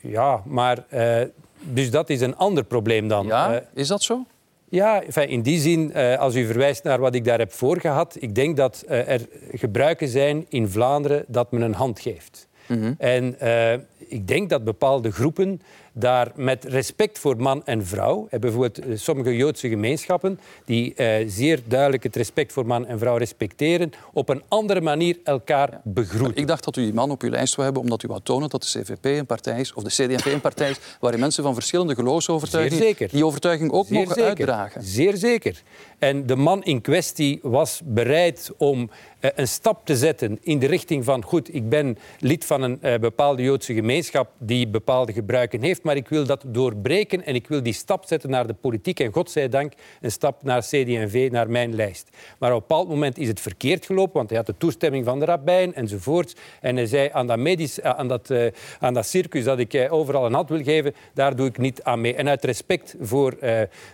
[0.00, 1.22] Ja, maar eh,
[1.60, 3.26] dus dat is een ander probleem dan.
[3.26, 4.24] Ja, is dat zo?
[4.68, 8.34] Ja, in die zin, eh, als u verwijst naar wat ik daar heb voorgehad, ik
[8.34, 9.20] denk dat eh, er
[9.52, 12.48] gebruiken zijn in Vlaanderen dat men een hand geeft.
[12.66, 12.92] Mhm.
[12.98, 15.60] En eh, ik denk dat bepaalde groepen
[15.98, 21.60] daar met respect voor man en vrouw, bijvoorbeeld eh, sommige Joodse gemeenschappen, die eh, zeer
[21.66, 26.36] duidelijk het respect voor man en vrouw respecteren, op een andere manier elkaar begroeten.
[26.36, 28.48] Ik dacht dat u die man op uw lijst wou hebben omdat u wou tonen
[28.48, 31.54] dat de CVP een partij is, of de CD&V een partij is, waarin mensen van
[31.54, 34.28] verschillende geloofsovertuigingen die overtuiging ook Zeer mogen zeker.
[34.28, 34.82] uitdragen.
[34.82, 35.62] Zeer zeker.
[35.98, 38.90] En de man in kwestie was bereid om
[39.20, 41.22] eh, een stap te zetten in de richting van...
[41.22, 45.96] goed, ik ben lid van een eh, bepaalde Joodse gemeenschap die bepaalde gebruiken heeft, maar
[45.96, 49.00] ik wil dat doorbreken en ik wil die stap zetten naar de politiek.
[49.00, 52.08] En godzijdank een stap naar CD&V, naar mijn lijst.
[52.38, 55.18] Maar op een bepaald moment is het verkeerd gelopen, want hij had de toestemming van
[55.18, 56.34] de rabbijn enzovoorts.
[56.60, 58.46] En hij zei aan dat, medisch, eh, aan dat, eh,
[58.80, 61.82] aan dat circus dat ik eh, overal een hand wil geven, daar doe ik niet
[61.82, 62.14] aan mee.
[62.14, 63.36] En uit respect voor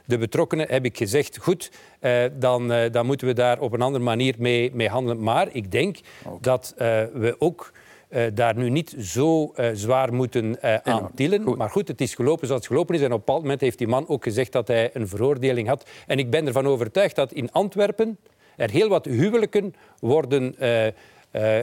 [0.04, 1.70] de betrokkenen heb ik gezegd, goed,
[2.38, 5.22] dan, dan moeten we daar op een andere manier mee, mee handelen.
[5.22, 5.98] Maar ik denk
[6.40, 7.72] dat we ook
[8.12, 11.56] eh, daar nu niet zo eh, zwaar moeten eh aan tillen.
[11.56, 13.00] Maar goed, het is gelopen zoals het gelopen is.
[13.00, 15.90] En op een bepaald moment heeft die man ook gezegd dat hij een veroordeling had.
[16.06, 18.18] En ik ben ervan overtuigd dat in Antwerpen
[18.56, 20.54] er heel wat huwelijken worden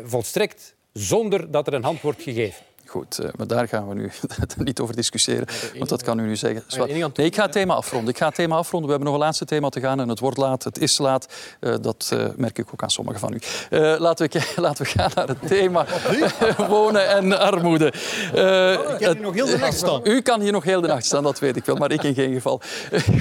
[0.03, 2.68] volstrekt zonder dat er een hand wordt gegeven.
[2.89, 4.11] Goed, eh, maar daar gaan we nu
[4.57, 6.63] niet over discussiëren, want dat kan u nu zeggen.
[6.69, 8.09] Enige Nee, ik ga het thema afronden.
[8.09, 8.89] Ik ga het thema afronden.
[8.89, 11.27] We hebben nog een laatste thema te gaan en het wordt laat, het is laat.
[11.59, 13.39] Eh, dat eh, merk ik ook aan sommigen van u.
[13.97, 15.85] Laten, we, laten we gaan naar het thema
[16.69, 17.93] wonen en armoede.
[18.97, 20.01] Hier nog heel de nacht staan.
[20.03, 22.13] U kan hier nog heel de nacht staan, dat weet ik wel, maar ik in
[22.13, 22.61] geen geval.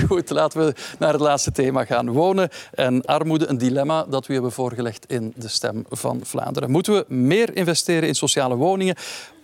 [0.08, 2.12] Goed, laten we naar het laatste thema gaan.
[2.12, 6.70] Wonen en armoede, een dilemma dat we hebben voorgelegd in de Stem van Vlaanderen.
[6.70, 8.96] Moeten we meer investeren in sociale woningen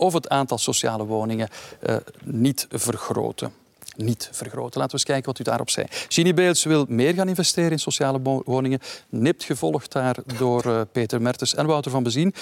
[0.05, 1.49] of het aantal sociale woningen
[1.81, 3.53] eh, niet vergroten?
[3.97, 4.81] Niet vergroten.
[4.81, 5.87] Laten we eens kijken wat u daarop zei.
[6.09, 8.81] Ginny Beels wil meer gaan investeren in sociale wo- woningen.
[9.09, 12.35] Nipt gevolgd daar door eh, Peter Mertens en Wouter van Bezien.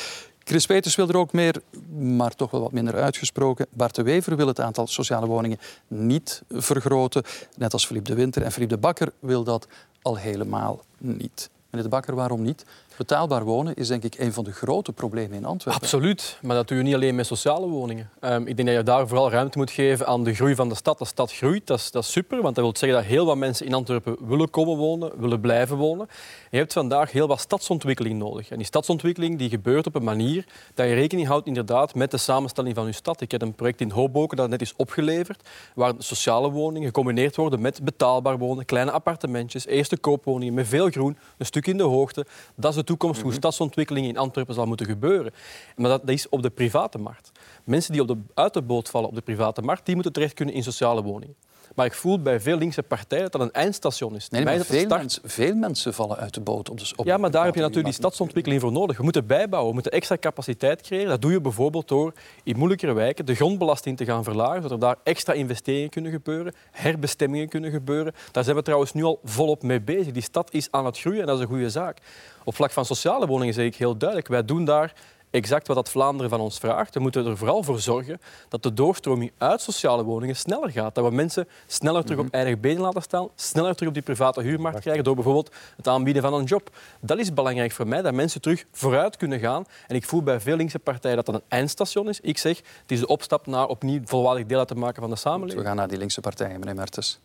[0.45, 1.63] Chris Peters wil er ook meer,
[1.99, 3.67] maar toch wel wat minder uitgesproken.
[3.71, 5.59] Bart de Wever wil het aantal sociale woningen
[5.89, 7.23] niet vergroten.
[7.57, 8.43] Net als Philippe de Winter.
[8.43, 9.67] En Philippe de Bakker wil dat
[10.03, 11.51] al helemaal niet.
[11.71, 12.65] Meneer de Bakker, waarom niet?
[13.03, 15.83] Betaalbaar wonen is denk ik een van de grote problemen in Antwerpen.
[15.83, 18.11] Absoluut, maar dat doe je niet alleen met sociale woningen.
[18.21, 20.75] Ehm, ik denk dat je daar vooral ruimte moet geven aan de groei van de
[20.75, 20.99] stad.
[20.99, 23.37] De stad groeit, dat is, dat is super, want dat wil zeggen dat heel wat
[23.37, 26.09] mensen in Antwerpen willen komen wonen, willen blijven wonen.
[26.51, 28.51] Je hebt vandaag heel wat stadsontwikkeling nodig.
[28.51, 30.45] En die stadsontwikkeling die gebeurt op een manier
[30.75, 33.21] dat je rekening houdt inderdaad met de samenstelling van je stad.
[33.21, 37.61] Ik heb een project in Hoboken dat net is opgeleverd, waar sociale woningen gecombineerd worden
[37.61, 42.27] met betaalbaar wonen, kleine appartementjes, eerste koopwoningen met veel groen, een stuk in de hoogte.
[42.55, 45.33] Dat is de toekomst hoe stadsontwikkeling in Antwerpen zal moeten gebeuren.
[45.77, 47.33] Maar dat, dat is op de private markt.
[47.65, 50.35] Mensen die op de, uit de boot vallen op de private markt, die moeten terecht
[50.35, 51.37] kunnen in sociale woningen.
[51.75, 54.29] Maar ik voel bij veel linkse partijen dat dat een eindstation is.
[54.29, 57.31] Nee, maar veel, mensen, veel mensen vallen uit de boot op de op ja, maar
[57.31, 58.97] daar heb je natuurlijk die stadsontwikkeling voor nodig.
[58.97, 61.09] We moeten bijbouwen, we moeten extra capaciteit creëren.
[61.09, 64.79] Dat doe je bijvoorbeeld door in moeilijkere wijken de grondbelasting te gaan verlagen, zodat er
[64.79, 68.15] daar extra investeringen kunnen gebeuren, herbestemmingen kunnen gebeuren.
[68.31, 70.13] Daar zijn we trouwens nu al volop mee bezig.
[70.13, 71.99] Die stad is aan het groeien en dat is een goede zaak.
[72.45, 74.95] Op vlak van sociale woningen zeg ik heel duidelijk, wij doen daar
[75.33, 76.95] exact wat dat Vlaanderen van ons vraagt.
[76.95, 80.95] We moeten er vooral voor zorgen dat de doorstroming uit sociale woningen sneller gaat.
[80.95, 84.43] Dat we mensen sneller terug op eigen benen laten staan, sneller terug op die private
[84.43, 86.71] huurmarkt krijgen door bijvoorbeeld het aanbieden van een job.
[87.01, 89.65] Dat is belangrijk voor mij, dat mensen terug vooruit kunnen gaan.
[89.87, 92.21] En ik voel bij veel linkse partijen dat dat een eindstation is.
[92.21, 95.17] Ik zeg, het is de opstap naar opnieuw volwaardig deel uit te maken van de
[95.17, 95.61] samenleving.
[95.61, 97.21] We gaan naar die linkse partijen, meneer Mertens.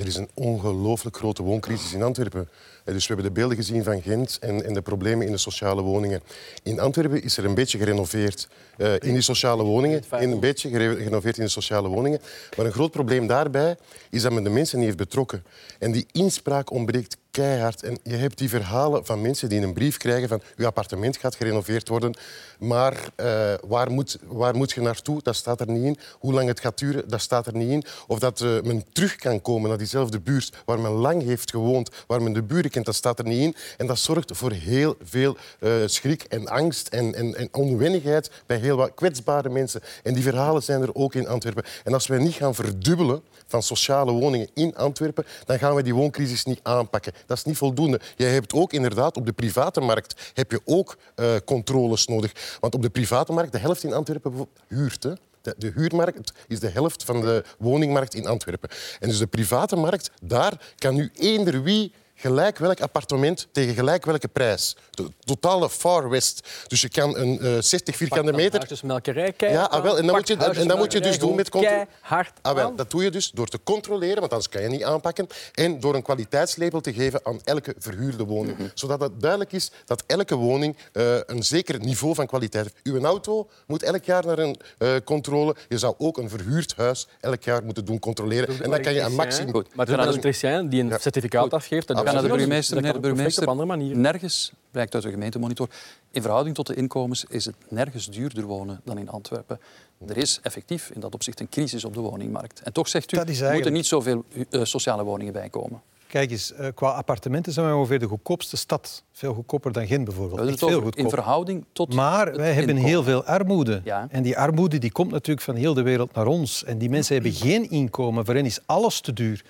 [0.00, 2.48] Er is een ongelooflijk grote wooncrisis in Antwerpen.
[2.84, 5.38] Eh, Dus we hebben de beelden gezien van Gent en, en de problemen in de
[5.38, 6.22] sociale woningen.
[6.62, 10.02] In Antwerpen is er een beetje gerenoveerd eh, in die sociale woningen.
[10.20, 12.20] In een beetje gere- gerenoveerd in de sociale woningen.
[12.56, 13.76] Maar een groot probleem daarbij
[14.10, 15.44] is dat men de mensen niet heeft betrokken.
[15.78, 20.28] En die inspraak ontbreekt En je hebt die verhalen van mensen die een brief krijgen
[20.28, 22.14] van uw appartement gaat gerenoveerd worden,
[22.58, 25.22] maar eh, waar, moet, waar moet je naartoe?
[25.22, 25.96] Dat staat er niet in.
[26.18, 27.08] Hoe lang het gaat duren?
[27.08, 27.84] Dat staat er niet in.
[28.06, 31.90] Of dat eh, men terug kan komen naar diezelfde buurt waar men lang heeft gewoond,
[32.06, 33.54] waar men de buren kent, dat staat er niet in.
[33.76, 38.56] En dat zorgt voor heel veel eh, schrik en angst en, en, en onwennigheid bij
[38.56, 39.80] heel wat kwetsbare mensen.
[40.02, 41.64] En die verhalen zijn er ook in Antwerpen.
[41.84, 45.94] En als wij niet gaan verdubbelen van sociale woningen in Antwerpen, dan gaan we die
[45.94, 47.12] wooncrisis niet aanpakken.
[47.26, 48.00] Dat is niet voldoende.
[48.16, 52.58] Je hebt ook inderdaad op de private markt heb je ook eh, controles nodig.
[52.60, 55.02] Want op de private markt, de helft in Antwerpen huurt.
[55.02, 55.12] Hè.
[55.40, 58.70] De, de huurmarkt is de helft van de woningmarkt in Antwerpen.
[59.00, 64.04] En dus de private markt, daar kan nu eender wie gelijk welk appartement tegen gelijk
[64.04, 64.76] welke prijs.
[64.90, 66.48] De totale Far West.
[66.66, 68.58] Dus je kan een eh 60 vierkante meter...
[68.58, 71.48] Huisjesmelkerij, Ja, ah, wel, en dan moet, je, en dan moet je dus doen met
[71.48, 71.86] controle.
[72.00, 74.84] Hard Ah, wel, dat doe je dus door te controleren, want anders kan je niet
[74.84, 75.26] aanpakken.
[75.52, 78.56] En door een kwaliteitslabel te geven aan elke verhuurde woning.
[78.74, 82.76] Zodat het duidelijk is dat elke woning eh, een zeker niveau van kwaliteit heeft.
[82.82, 85.56] Uw auto moet elk jaar naar een eh, controle.
[85.68, 88.62] Je zou ook een verhuurd huis elk jaar moeten doen controleren.
[88.62, 89.52] En dan kan je een maximum...
[89.74, 91.90] Maar er is een elektricien die een certificaat afgeeft.
[92.04, 92.82] Gaan naar de burgemeester.
[92.82, 93.96] De burgemeester, op andere manier.
[93.96, 95.68] nergens, blijkt uit de gemeentemonitor,
[96.10, 99.60] in verhouding tot de inkomens is het nergens duurder wonen dan in Antwerpen.
[100.06, 102.60] Er is effectief in dat opzicht een crisis op de woningmarkt.
[102.60, 105.82] En toch zegt u, er moeten niet zoveel eh, sociale woningen bijkomen.
[106.14, 109.02] Kijk eens, eh, qua appartementen zijn wij ongeveer de goedkoopste stad.
[109.12, 110.58] Veel goedkoper dan Gent bijvoorbeeld.
[110.58, 112.90] Veel in verhouding tot Maar wij hebben inkomen.
[112.90, 113.80] heel veel armoede.
[113.84, 114.06] Ja.
[114.10, 116.64] En die armoede die komt natuurlijk van heel de wereld naar ons.
[116.64, 118.24] En die mensen hebben geen inkomen.
[118.24, 119.44] Voor hen is alles te duur.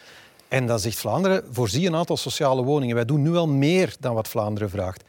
[0.55, 2.95] En dan zegt Vlaanderen, voorzie een aantal sociale woningen.
[2.95, 5.05] Wij doen nu al meer dan wat Vlaanderen vraagt.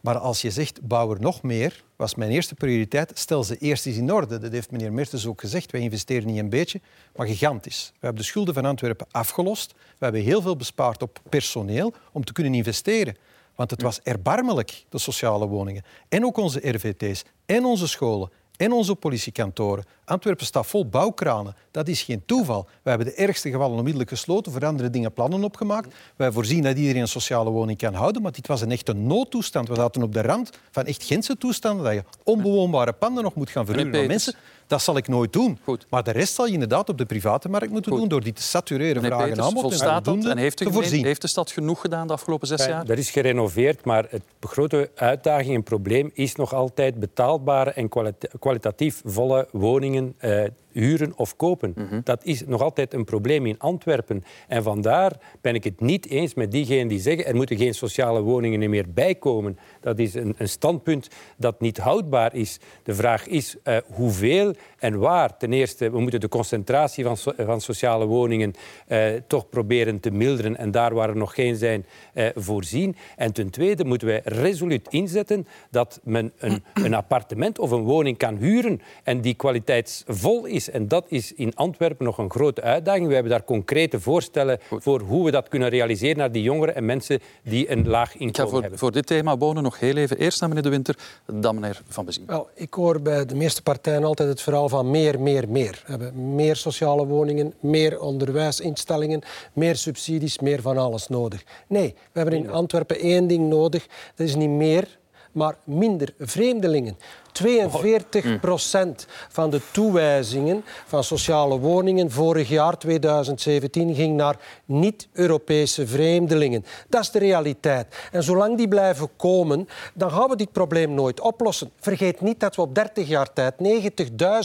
[0.00, 3.86] Maar als je zegt, bouw er nog meer, was mijn eerste prioriteit, stel ze eerst
[3.86, 4.38] eens in orde.
[4.38, 5.70] Dat heeft meneer Mertens ook gezegd.
[5.70, 6.80] Wij investeren niet een beetje,
[7.16, 7.90] maar gigantisch.
[7.92, 9.72] We hebben de schulden van Antwerpen afgelost.
[9.72, 13.16] We hebben heel veel bespaard op personeel om te kunnen investeren.
[13.54, 15.84] Want het was erbarmelijk, de sociale woningen.
[16.08, 19.84] En ook onze RVT's, en onze scholen, en onze politiekantoren.
[20.04, 21.56] Antwerpen staat vol bouwkranen.
[21.70, 22.68] Dat is geen toeval.
[22.82, 25.94] We hebben de ergste gevallen onmiddellijk gesloten, voor andere dingen plannen opgemaakt.
[26.16, 29.68] Wij voorzien dat iedereen een sociale woning kan houden, maar dit was een echte noodtoestand.
[29.68, 33.50] We zaten op de rand van echt Gentse toestanden, dat je onbewoonbare panden nog moet
[33.50, 34.34] gaan verhuren aan mensen.
[34.66, 35.58] Dat zal ik nooit doen.
[35.90, 38.42] Maar de rest zal je inderdaad op de private markt moeten doen, door die te
[38.42, 39.78] satureren, Meneer vragen Peters, aanbod en
[40.22, 40.36] dat?
[40.38, 42.88] heeft de, gemeente- heeft de stad genoeg gedaan de afgelopen zes jaar?
[42.88, 48.28] Er is gerenoveerd, maar het grote uitdaging en probleem is nog altijd betaalbare en kwalita-
[48.38, 50.44] kwalitatief volle woningen eh,
[50.74, 51.74] huren of kopen.
[52.04, 54.24] Dat is nog altijd een probleem in Antwerpen.
[54.48, 58.20] En vandaar ben ik het niet eens met diegenen die zeggen er moeten geen sociale
[58.20, 59.58] woningen meer bijkomen.
[59.80, 62.58] Dat is een, een standpunt dat niet houdbaar is.
[62.82, 64.54] De vraag is eh, hoeveel
[64.84, 65.36] en waar.
[65.36, 68.52] Ten eerste, we moeten de concentratie van, so- van sociale woningen
[68.86, 72.96] eh, toch proberen te milderen en daar waar er nog geen zijn, eh, voorzien.
[73.16, 78.18] En ten tweede moeten wij resoluut inzetten dat men een, een appartement of een woning
[78.18, 80.70] kan huren en die kwaliteitsvol is.
[80.70, 83.06] En dat is in Antwerpen nog een grote uitdaging.
[83.06, 86.84] We hebben daar concrete voorstellen voor hoe we dat kunnen realiseren naar die jongeren en
[86.84, 88.78] mensen die een laag Ik ga inkomen voor, hebben.
[88.78, 90.18] voor dit thema wonen nog heel even.
[90.18, 90.96] Eerst naar meneer De Winter,
[91.32, 92.24] dan meneer Van Bezien.
[92.26, 95.82] Wel, ik hoor bij de meeste partijen altijd het verhaal van meer, meer, meer.
[95.84, 99.22] We hebben meer sociale woningen, meer onderwijsinstellingen,
[99.52, 101.44] meer subsidies, meer van alles nodig.
[101.66, 103.86] Nee, we hebben in Antwerpen één ding nodig.
[104.14, 104.98] Dat is niet meer,
[105.32, 106.96] maar minder vreemdelingen.
[107.34, 116.64] 42 procent van de toewijzingen van sociale woningen vorig jaar, 2017, ging naar niet-Europese vreemdelingen.
[116.88, 117.86] Dat is de realiteit.
[118.12, 121.70] En zolang die blijven komen, dan gaan we dit probleem nooit oplossen.
[121.80, 123.54] Vergeet niet dat we op 30 jaar tijd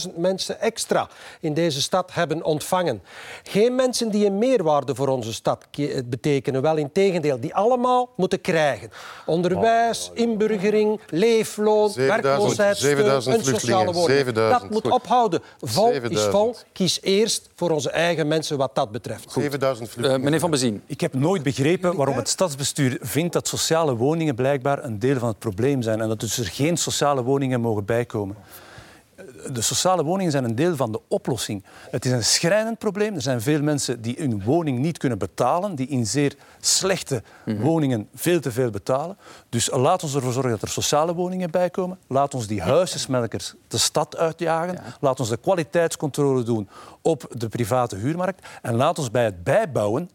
[0.08, 1.08] 90.000 mensen extra
[1.40, 3.02] in deze stad hebben ontvangen.
[3.42, 8.08] Geen mensen die een meerwaarde voor onze stad ke- betekenen, wel in tegendeel, die allemaal
[8.16, 8.90] moeten krijgen.
[9.26, 14.18] Onderwijs, inburgering, leefloon, 7000 werkloosheid, 7000 steun, een sociale vluchtelingen, woning.
[14.18, 14.60] 7000.
[14.60, 14.92] Dat moet Goed.
[14.92, 15.40] ophouden.
[15.60, 16.32] Vol is 7000.
[16.32, 16.56] vol.
[16.72, 19.32] Kies eerst voor onze eigen mensen wat dat betreft.
[19.32, 20.24] 7000 vluchtelingen.
[20.24, 20.82] meneer Van Bezien.
[20.86, 25.28] Ik heb nooit begrepen waarom het stadsbestuur vindt dat sociale woningen blijkbaar een deel van
[25.28, 28.36] het probleem zijn en dat dus er geen sociale woningen mogen bijkomen.
[29.52, 31.64] De sociale woningen zijn een deel van de oplossing.
[31.90, 33.14] Het is een schrijnend probleem.
[33.14, 38.08] Er zijn veel mensen die hun woning niet kunnen betalen, die in zeer slechte woningen
[38.14, 39.16] veel te veel betalen.
[39.48, 41.98] Dus laat ons ervoor zorgen dat er sociale woningen bijkomen.
[42.06, 44.78] Laat ons die huisjesmelkers de stad uitjagen.
[45.00, 46.68] Laat ons de kwaliteitscontrole doen
[47.02, 48.46] op de private huurmarkt.
[48.62, 50.10] En laat ons bij het bijbouwen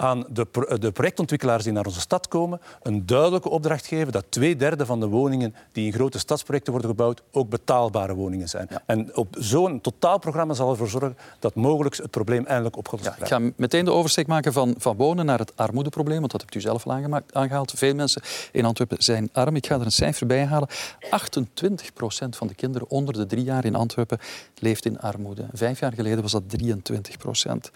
[0.00, 4.24] aan de, pro- de projectontwikkelaars die naar onze stad komen een duidelijke opdracht geven dat
[4.28, 8.68] twee derde van de woningen die in grote stadsprojecten worden gebouwd ook betaalbare woningen zijn.
[8.86, 13.32] En op zo'n totaalprogramma zal ervoor zorgen dat mogelijk het probleem eindelijk opgelost Ik wordt.
[13.32, 16.60] ga meteen de oversteek maken van, van wonen naar het armoedeprobleem, want dat hebt u
[16.60, 17.72] zelf al aangehaald.
[17.76, 18.22] Veel mensen
[18.52, 19.56] in Antwerpen zijn arm.
[19.56, 20.68] Ik ga er een cijfer bij halen.
[21.10, 24.18] 28 procent van de kinderen onder de drie jaar in Antwerpen
[24.58, 25.46] leeft in armoede.
[25.52, 27.70] Vijf jaar geleden was dat 23 procent.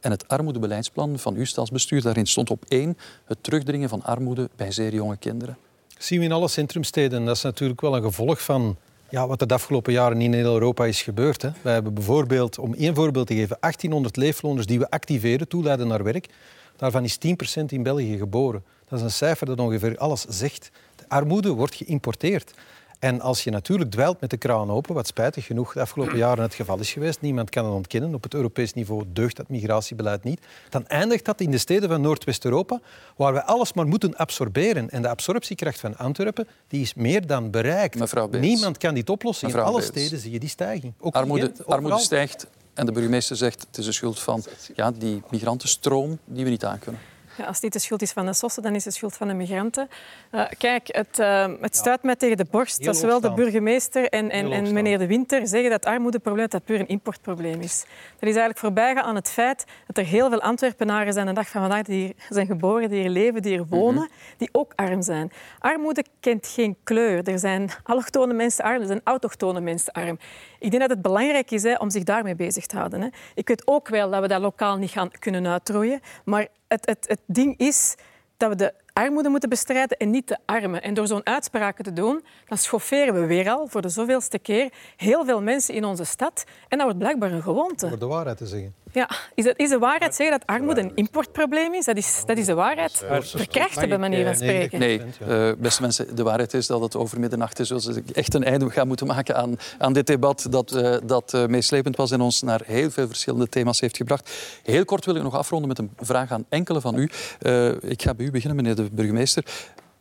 [0.00, 4.70] En het armoedebeleidsplan van uw stadsbestuur, daarin stond op één het terugdringen van armoede bij
[4.70, 5.58] zeer jonge kinderen.
[5.98, 7.24] zien we in alle centrumsteden.
[7.24, 8.76] Dat is natuurlijk wel een gevolg van
[9.10, 11.42] ja, wat er de afgelopen jaren in heel Europa is gebeurd.
[11.42, 11.50] Hè.
[11.62, 16.02] Wij hebben bijvoorbeeld, om één voorbeeld te geven, 1800 leefloners die we activeren, toeleiden naar
[16.02, 16.28] werk.
[16.76, 17.18] Daarvan is
[17.60, 18.64] 10% in België geboren.
[18.88, 20.70] Dat is een cijfer dat ongeveer alles zegt.
[20.96, 22.54] De armoede wordt geïmporteerd.
[22.98, 26.42] En als je natuurlijk dweilt met de kraan open, wat spijtig genoeg de afgelopen jaren
[26.42, 30.24] het geval is geweest, niemand kan het ontkennen, op het Europees niveau deugt dat migratiebeleid
[30.24, 32.80] niet, dan eindigt dat in de steden van Noordwest-Europa,
[33.16, 34.90] waar we alles maar moeten absorberen.
[34.90, 38.30] En de absorptiekracht van Antwerpen die is meer dan bereikt.
[38.30, 39.46] Niemand kan dit oplossen.
[39.46, 40.92] Mevrouw in alle steden zie je die stijging.
[41.00, 44.44] Ook Armoede, Gent, armoede stijgt en de burgemeester zegt het is de schuld van
[44.74, 47.00] ja, die migrantenstroom die we niet aankunnen.
[47.38, 49.28] Ja, als niet de schuld is van de sossen, dan is het de schuld van
[49.28, 49.88] de migranten.
[50.30, 54.30] Eh, kijk, het, eh, het stuit mij tegen de borst dat zowel de burgemeester en,
[54.30, 57.78] en, en meneer De Winter zeggen dat het armoedeprobleem dat puur een importprobleem is.
[57.80, 61.48] Dat is eigenlijk voorbijgaan aan het feit dat er heel veel Antwerpenaren zijn de dag
[61.48, 65.02] van vandaag die hier zijn geboren, die hier leven, die hier wonen, die ook arm
[65.02, 65.32] zijn.
[65.58, 67.28] Armoede kent geen kleur.
[67.28, 70.18] Er zijn allochtone mensen arm, er zijn autochtone mensen arm.
[70.58, 73.00] Ik denk dat het belangrijk is hè, om zich daarmee bezig te houden.
[73.00, 73.08] Hè.
[73.34, 77.04] Ik weet ook wel dat we dat lokaal niet gaan kunnen uitroeien, maar het, het,
[77.08, 77.94] het ding is
[78.36, 80.82] dat we de armoede moeten bestrijden en niet de armen.
[80.82, 84.72] En door zo'n uitspraken te doen, dan schofferen we weer al voor de zoveelste keer
[84.96, 86.44] heel veel mensen in onze stad.
[86.68, 87.88] En dat wordt blijkbaar een gewoonte.
[87.88, 88.74] Voor de waarheid te zeggen.
[88.92, 91.84] Ja, is, het, is de waarheid zeggen dat armoede een importprobleem is?
[91.84, 93.04] Dat is, dat is de waarheid.
[93.20, 94.78] Verkrachten, bij manier van spreken.
[94.78, 97.68] Nee, eh, beste mensen, de waarheid is dat het over middernacht is.
[97.68, 101.34] Dus ik echt een einde gaan moeten maken aan, aan dit debat dat, eh, dat
[101.34, 104.30] eh, meeslepend was en ons naar heel veel verschillende thema's heeft gebracht.
[104.62, 107.10] Heel kort wil ik nog afronden met een vraag aan enkele van u.
[107.38, 109.44] Eh, ik ga bij u beginnen, meneer de burgemeester.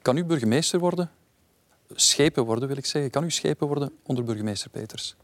[0.02, 1.10] Kan u burgemeester worden?
[1.94, 3.12] Schepen worden, wil ik zeggen.
[3.12, 5.16] Kan u schepen worden onder burgemeester Peters?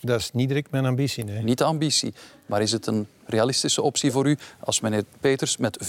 [0.00, 1.42] Dat is niet direct mijn ambitie, nee.
[1.42, 2.14] Niet de ambitie,
[2.46, 5.86] maar is het een realistische optie voor u als meneer Peters met 5%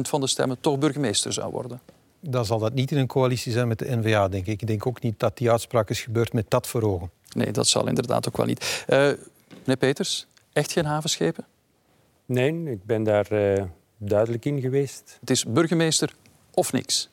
[0.00, 1.80] van de stemmen toch burgemeester zou worden?
[2.20, 4.60] Dan zal dat niet in een coalitie zijn met de N-VA, denk ik.
[4.60, 7.10] Ik denk ook niet dat die uitspraak is gebeurd met dat voor ogen.
[7.32, 8.84] Nee, dat zal inderdaad ook wel niet.
[8.86, 8.98] Eh,
[9.48, 11.46] meneer Peters, echt geen havenschepen?
[12.26, 13.64] Nee, ik ben daar eh,
[13.96, 15.16] duidelijk in geweest.
[15.20, 16.14] Het is burgemeester
[16.54, 17.08] of niks?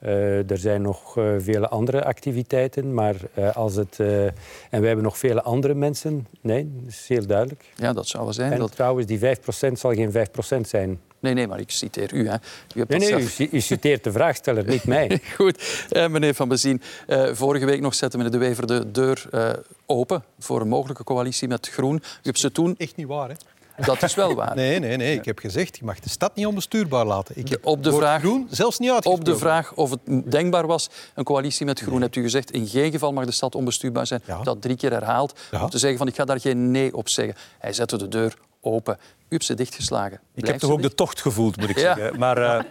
[0.00, 4.00] Eh, er zijn nog eh, vele andere activiteiten, maar eh, als het...
[4.00, 4.32] eh, en
[4.80, 6.26] we hebben nog vele andere mensen.
[6.40, 7.64] Nee, dat is heel duidelijk.
[7.76, 8.52] Ja, dat zou wel zijn.
[8.52, 8.72] En dat...
[8.72, 11.00] trouwens, die 5% zal geen 5% zijn.
[11.18, 12.28] Nee, nee, maar ik citeer u.
[12.28, 12.34] Hè.
[12.74, 15.20] U hebt Nee, nee, zelf- u, u citeert de vraagsteller, niet mij.
[15.36, 16.82] Goed, Eh, meneer Van Bezien.
[17.06, 19.50] eh, vorige week nog zette meneer De Wever de deur eh,
[19.86, 21.94] open voor een mogelijke coalitie met Groen.
[21.96, 22.74] U hebt ze toen...
[22.78, 23.34] Echt niet waar, hè?
[23.76, 24.54] Dat is wel waar.
[24.54, 25.14] Nee, nee, nee.
[25.16, 27.38] Ik heb gezegd, je mag de stad niet onbestuurbaar laten.
[27.38, 29.32] Ik heb Op de, vraag, groen zelfs niet uitgesproken.
[29.32, 32.66] op de vraag of het denkbaar was, een coalitie met Groen, hebt u gezegd, in
[32.66, 34.22] geen geval mag de stad onbestuurbaar zijn.
[34.42, 35.38] Dat drie keer herhaald.
[35.62, 37.34] Om te zeggen van, ik ga daar geen nee op zeggen.
[37.58, 38.98] Hij zette de deur open.
[39.28, 40.20] U hebt ze dichtgeslagen.
[40.34, 41.94] Ik heb toch ook de tocht gevoeld, moet ik Ja.
[41.94, 42.18] zeggen.
[42.18, 42.64] Maar eh,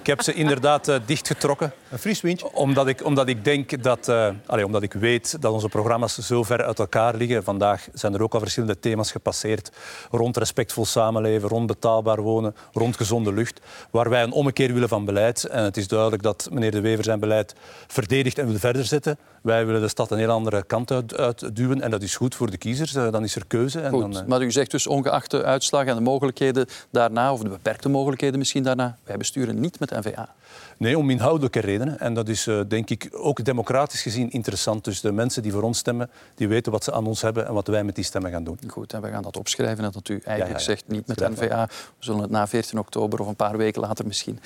[0.00, 1.72] ik heb ze inderdaad eh, dichtgetrokken.
[1.90, 2.52] Een fris windje.
[2.52, 4.08] Omdat ik, omdat ik denk dat...
[4.08, 7.44] eh, allee, omdat ik weet dat onze programma's zo ver uit elkaar liggen.
[7.44, 9.70] Vandaag zijn er ook al verschillende thema's gepasseerd.
[10.10, 13.60] Rond respectvol samenleven, rond betaalbaar wonen, rond gezonde lucht.
[13.90, 15.44] Waar wij een ommekeer willen van beleid.
[15.44, 17.54] En het is duidelijk dat meneer De Wever zijn beleid
[17.86, 19.18] verdedigt en wil verder zetten.
[19.42, 21.80] Wij willen de stad een heel andere kant uit, uitduwen.
[21.80, 22.92] En dat is goed voor de kiezers.
[22.92, 23.80] Dan is er keuze.
[23.80, 27.40] En Goed, dan, maar u zegt dus ongeacht de uitslag en de mogelijkheden daarna, of
[27.40, 30.34] de beperkte mogelijkheden misschien daarna, wij besturen niet met NVA.
[30.76, 32.00] Nee, om inhoudelijke redenen.
[32.00, 34.84] En dat is eh, denk ik ook democratisch gezien interessant.
[34.84, 37.54] Dus de mensen die voor ons stemmen, die weten wat ze aan ons hebben en
[37.54, 38.58] wat wij met die stemmen gaan doen.
[38.66, 39.84] Goed, en we gaan dat opschrijven.
[39.84, 40.58] En dat u eigenlijk ja, ja.
[40.58, 41.66] zegt niet met NVA.
[41.66, 44.40] We zullen het na 14 oktober of een paar weken later misschien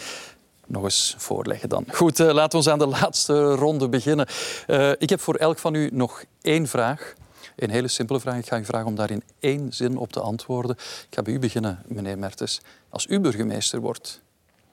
[0.67, 1.85] nog eens voorleggen dan.
[1.93, 4.27] Goed, uh, laten we aan de laatste ronde beginnen.
[4.67, 7.15] Uh, ik heb voor elk van u nog één vraag.
[7.59, 8.39] Een hele simpele vraag.
[8.39, 10.77] Ik ga u vragen om daar in één zin op te antwoorden.
[10.79, 12.61] Ik ga bij u beginnen, meneer Mertens.
[12.89, 14.21] Als u burgemeester wordt,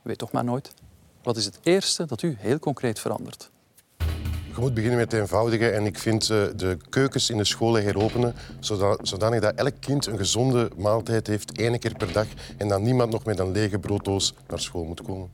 [0.02, 0.74] weet toch maar nooit,
[1.24, 3.50] wat is het eerste dat u heel concreet verandert?
[4.56, 5.70] Je moet beginnen met het eenvoudige.
[5.70, 8.36] En ik vind uh, de keukens in de scholen heropenen,
[9.02, 12.28] zodanig dat elk kind een gezonde maaltijd heeft, één keer per dag.
[12.58, 15.30] En dat niemand nog met een lege brooddoos naar school moet komen.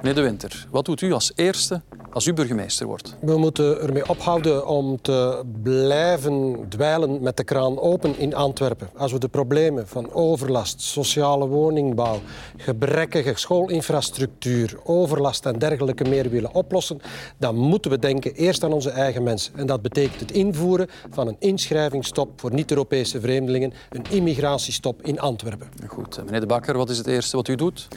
[0.00, 1.82] Meneer De Winter, wat doet u als eerste
[2.12, 3.16] als u burgemeester wordt?
[3.20, 8.90] We moeten ermee ophouden om te blijven dweilen met de kraan open in Antwerpen.
[8.96, 12.20] Als we de problemen van overlast, sociale woningbouw,
[12.56, 17.00] gebrekkige schoolinfrastructuur, overlast en dergelijke meer willen oplossen,
[17.38, 19.52] dan moeten we denken eerst aan onze eigen mensen.
[19.56, 25.68] En dat betekent het invoeren van een inschrijvingsstop voor niet-Europese vreemdelingen, een immigratiestop in Antwerpen.
[25.86, 27.88] Goed, meneer De Bakker, wat is het eerste wat u doet?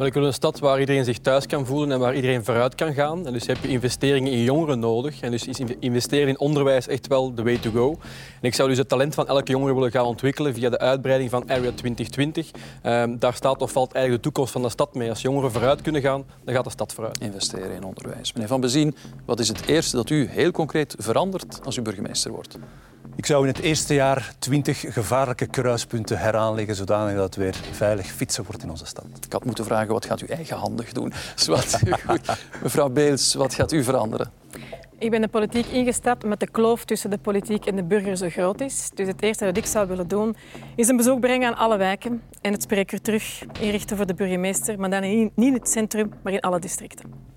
[0.00, 2.74] Wel, ik wil een stad waar iedereen zich thuis kan voelen en waar iedereen vooruit
[2.74, 3.26] kan gaan.
[3.26, 5.20] En dus heb je investeringen in jongeren nodig.
[5.20, 7.90] En dus is investeren in onderwijs echt wel de way to go.
[8.40, 11.30] En ik zou dus het talent van elke jongere willen gaan ontwikkelen via de uitbreiding
[11.30, 12.50] van Area 2020.
[12.82, 15.08] Um, daar staat of valt eigenlijk de toekomst van de stad mee.
[15.08, 17.20] Als jongeren vooruit kunnen gaan, dan gaat de stad vooruit.
[17.20, 18.32] Investeren in onderwijs.
[18.32, 22.30] Meneer Van Bezien, wat is het eerste dat u heel concreet verandert als u burgemeester
[22.30, 22.58] wordt?
[23.16, 28.06] Ik zou in het eerste jaar twintig gevaarlijke kruispunten heraanleggen, zodanig dat het weer veilig
[28.06, 29.04] fietsen wordt in onze stad.
[29.26, 31.12] Ik had moeten vragen, wat gaat u eigenhandig doen?
[31.34, 32.38] Zwat, goed.
[32.62, 34.30] Mevrouw Beels, wat gaat u veranderen?
[34.98, 38.28] Ik ben de politiek ingestapt omdat de kloof tussen de politiek en de burger zo
[38.28, 38.90] groot is.
[38.94, 40.36] Dus het eerste wat ik zou willen doen,
[40.76, 44.78] is een bezoek brengen aan alle wijken en het spreker terug inrichten voor de burgemeester,
[44.78, 47.28] maar dan niet in het centrum, maar in alle districten.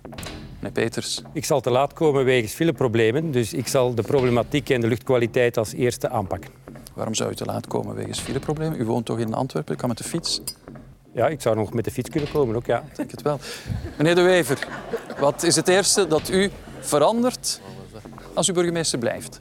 [0.64, 1.22] Meneer Peters.
[1.34, 5.58] Ik zal te laat komen wegens fileproblemen, dus ik zal de problematiek en de luchtkwaliteit
[5.58, 6.50] als eerste aanpakken.
[6.94, 8.80] Waarom zou u te laat komen wegens fileproblemen?
[8.80, 9.74] U woont toch in Antwerpen?
[9.74, 10.42] Ik kan met de fiets?
[11.14, 12.84] Ja, ik zou nog met de fiets kunnen komen ook, ja.
[12.90, 13.40] Ik denk het wel.
[13.98, 14.68] Meneer De Wever,
[15.20, 16.50] wat is het eerste dat u
[16.80, 17.62] verandert
[18.34, 19.40] als u burgemeester blijft?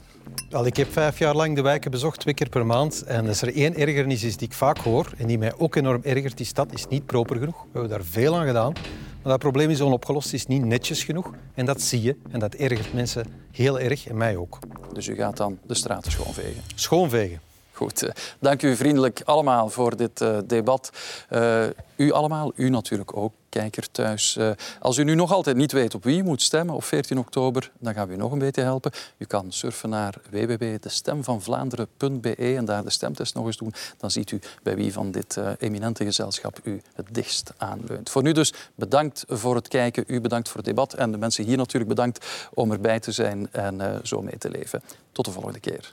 [0.50, 3.02] Wel, ik heb vijf jaar lang de wijken bezocht, twee keer per maand.
[3.02, 6.00] En als er één ergernis is die ik vaak hoor en die mij ook enorm
[6.02, 7.62] ergert, die stad is niet proper genoeg.
[7.62, 8.72] We hebben daar veel aan gedaan.
[9.22, 11.30] Maar dat probleem is onopgelost, is niet netjes genoeg.
[11.54, 12.16] En dat zie je.
[12.30, 14.58] En dat ergert mensen heel erg en mij ook.
[14.92, 16.62] Dus u gaat dan de straten schoonvegen?
[16.74, 17.40] Schoonvegen.
[17.72, 20.90] Goed, eh, dank u vriendelijk allemaal voor dit uh, debat.
[21.30, 21.64] Uh,
[21.96, 24.36] u allemaal, u natuurlijk ook, kijker thuis.
[24.36, 24.50] Uh,
[24.80, 27.70] als u nu nog altijd niet weet op wie u moet stemmen op 14 oktober,
[27.78, 28.92] dan gaan we u nog een beetje helpen.
[29.18, 33.72] U kan surfen naar www.destemvanvlaanderen.be en daar de stemtest nog eens doen.
[33.96, 38.10] Dan ziet u bij wie van dit eminente gezelschap u het dichtst aanleunt.
[38.10, 41.44] Voor nu dus bedankt voor het kijken, u bedankt voor het debat en de mensen
[41.44, 44.82] hier natuurlijk bedankt om erbij te zijn en zo mee te leven.
[45.12, 45.90] Tot de volgende keer.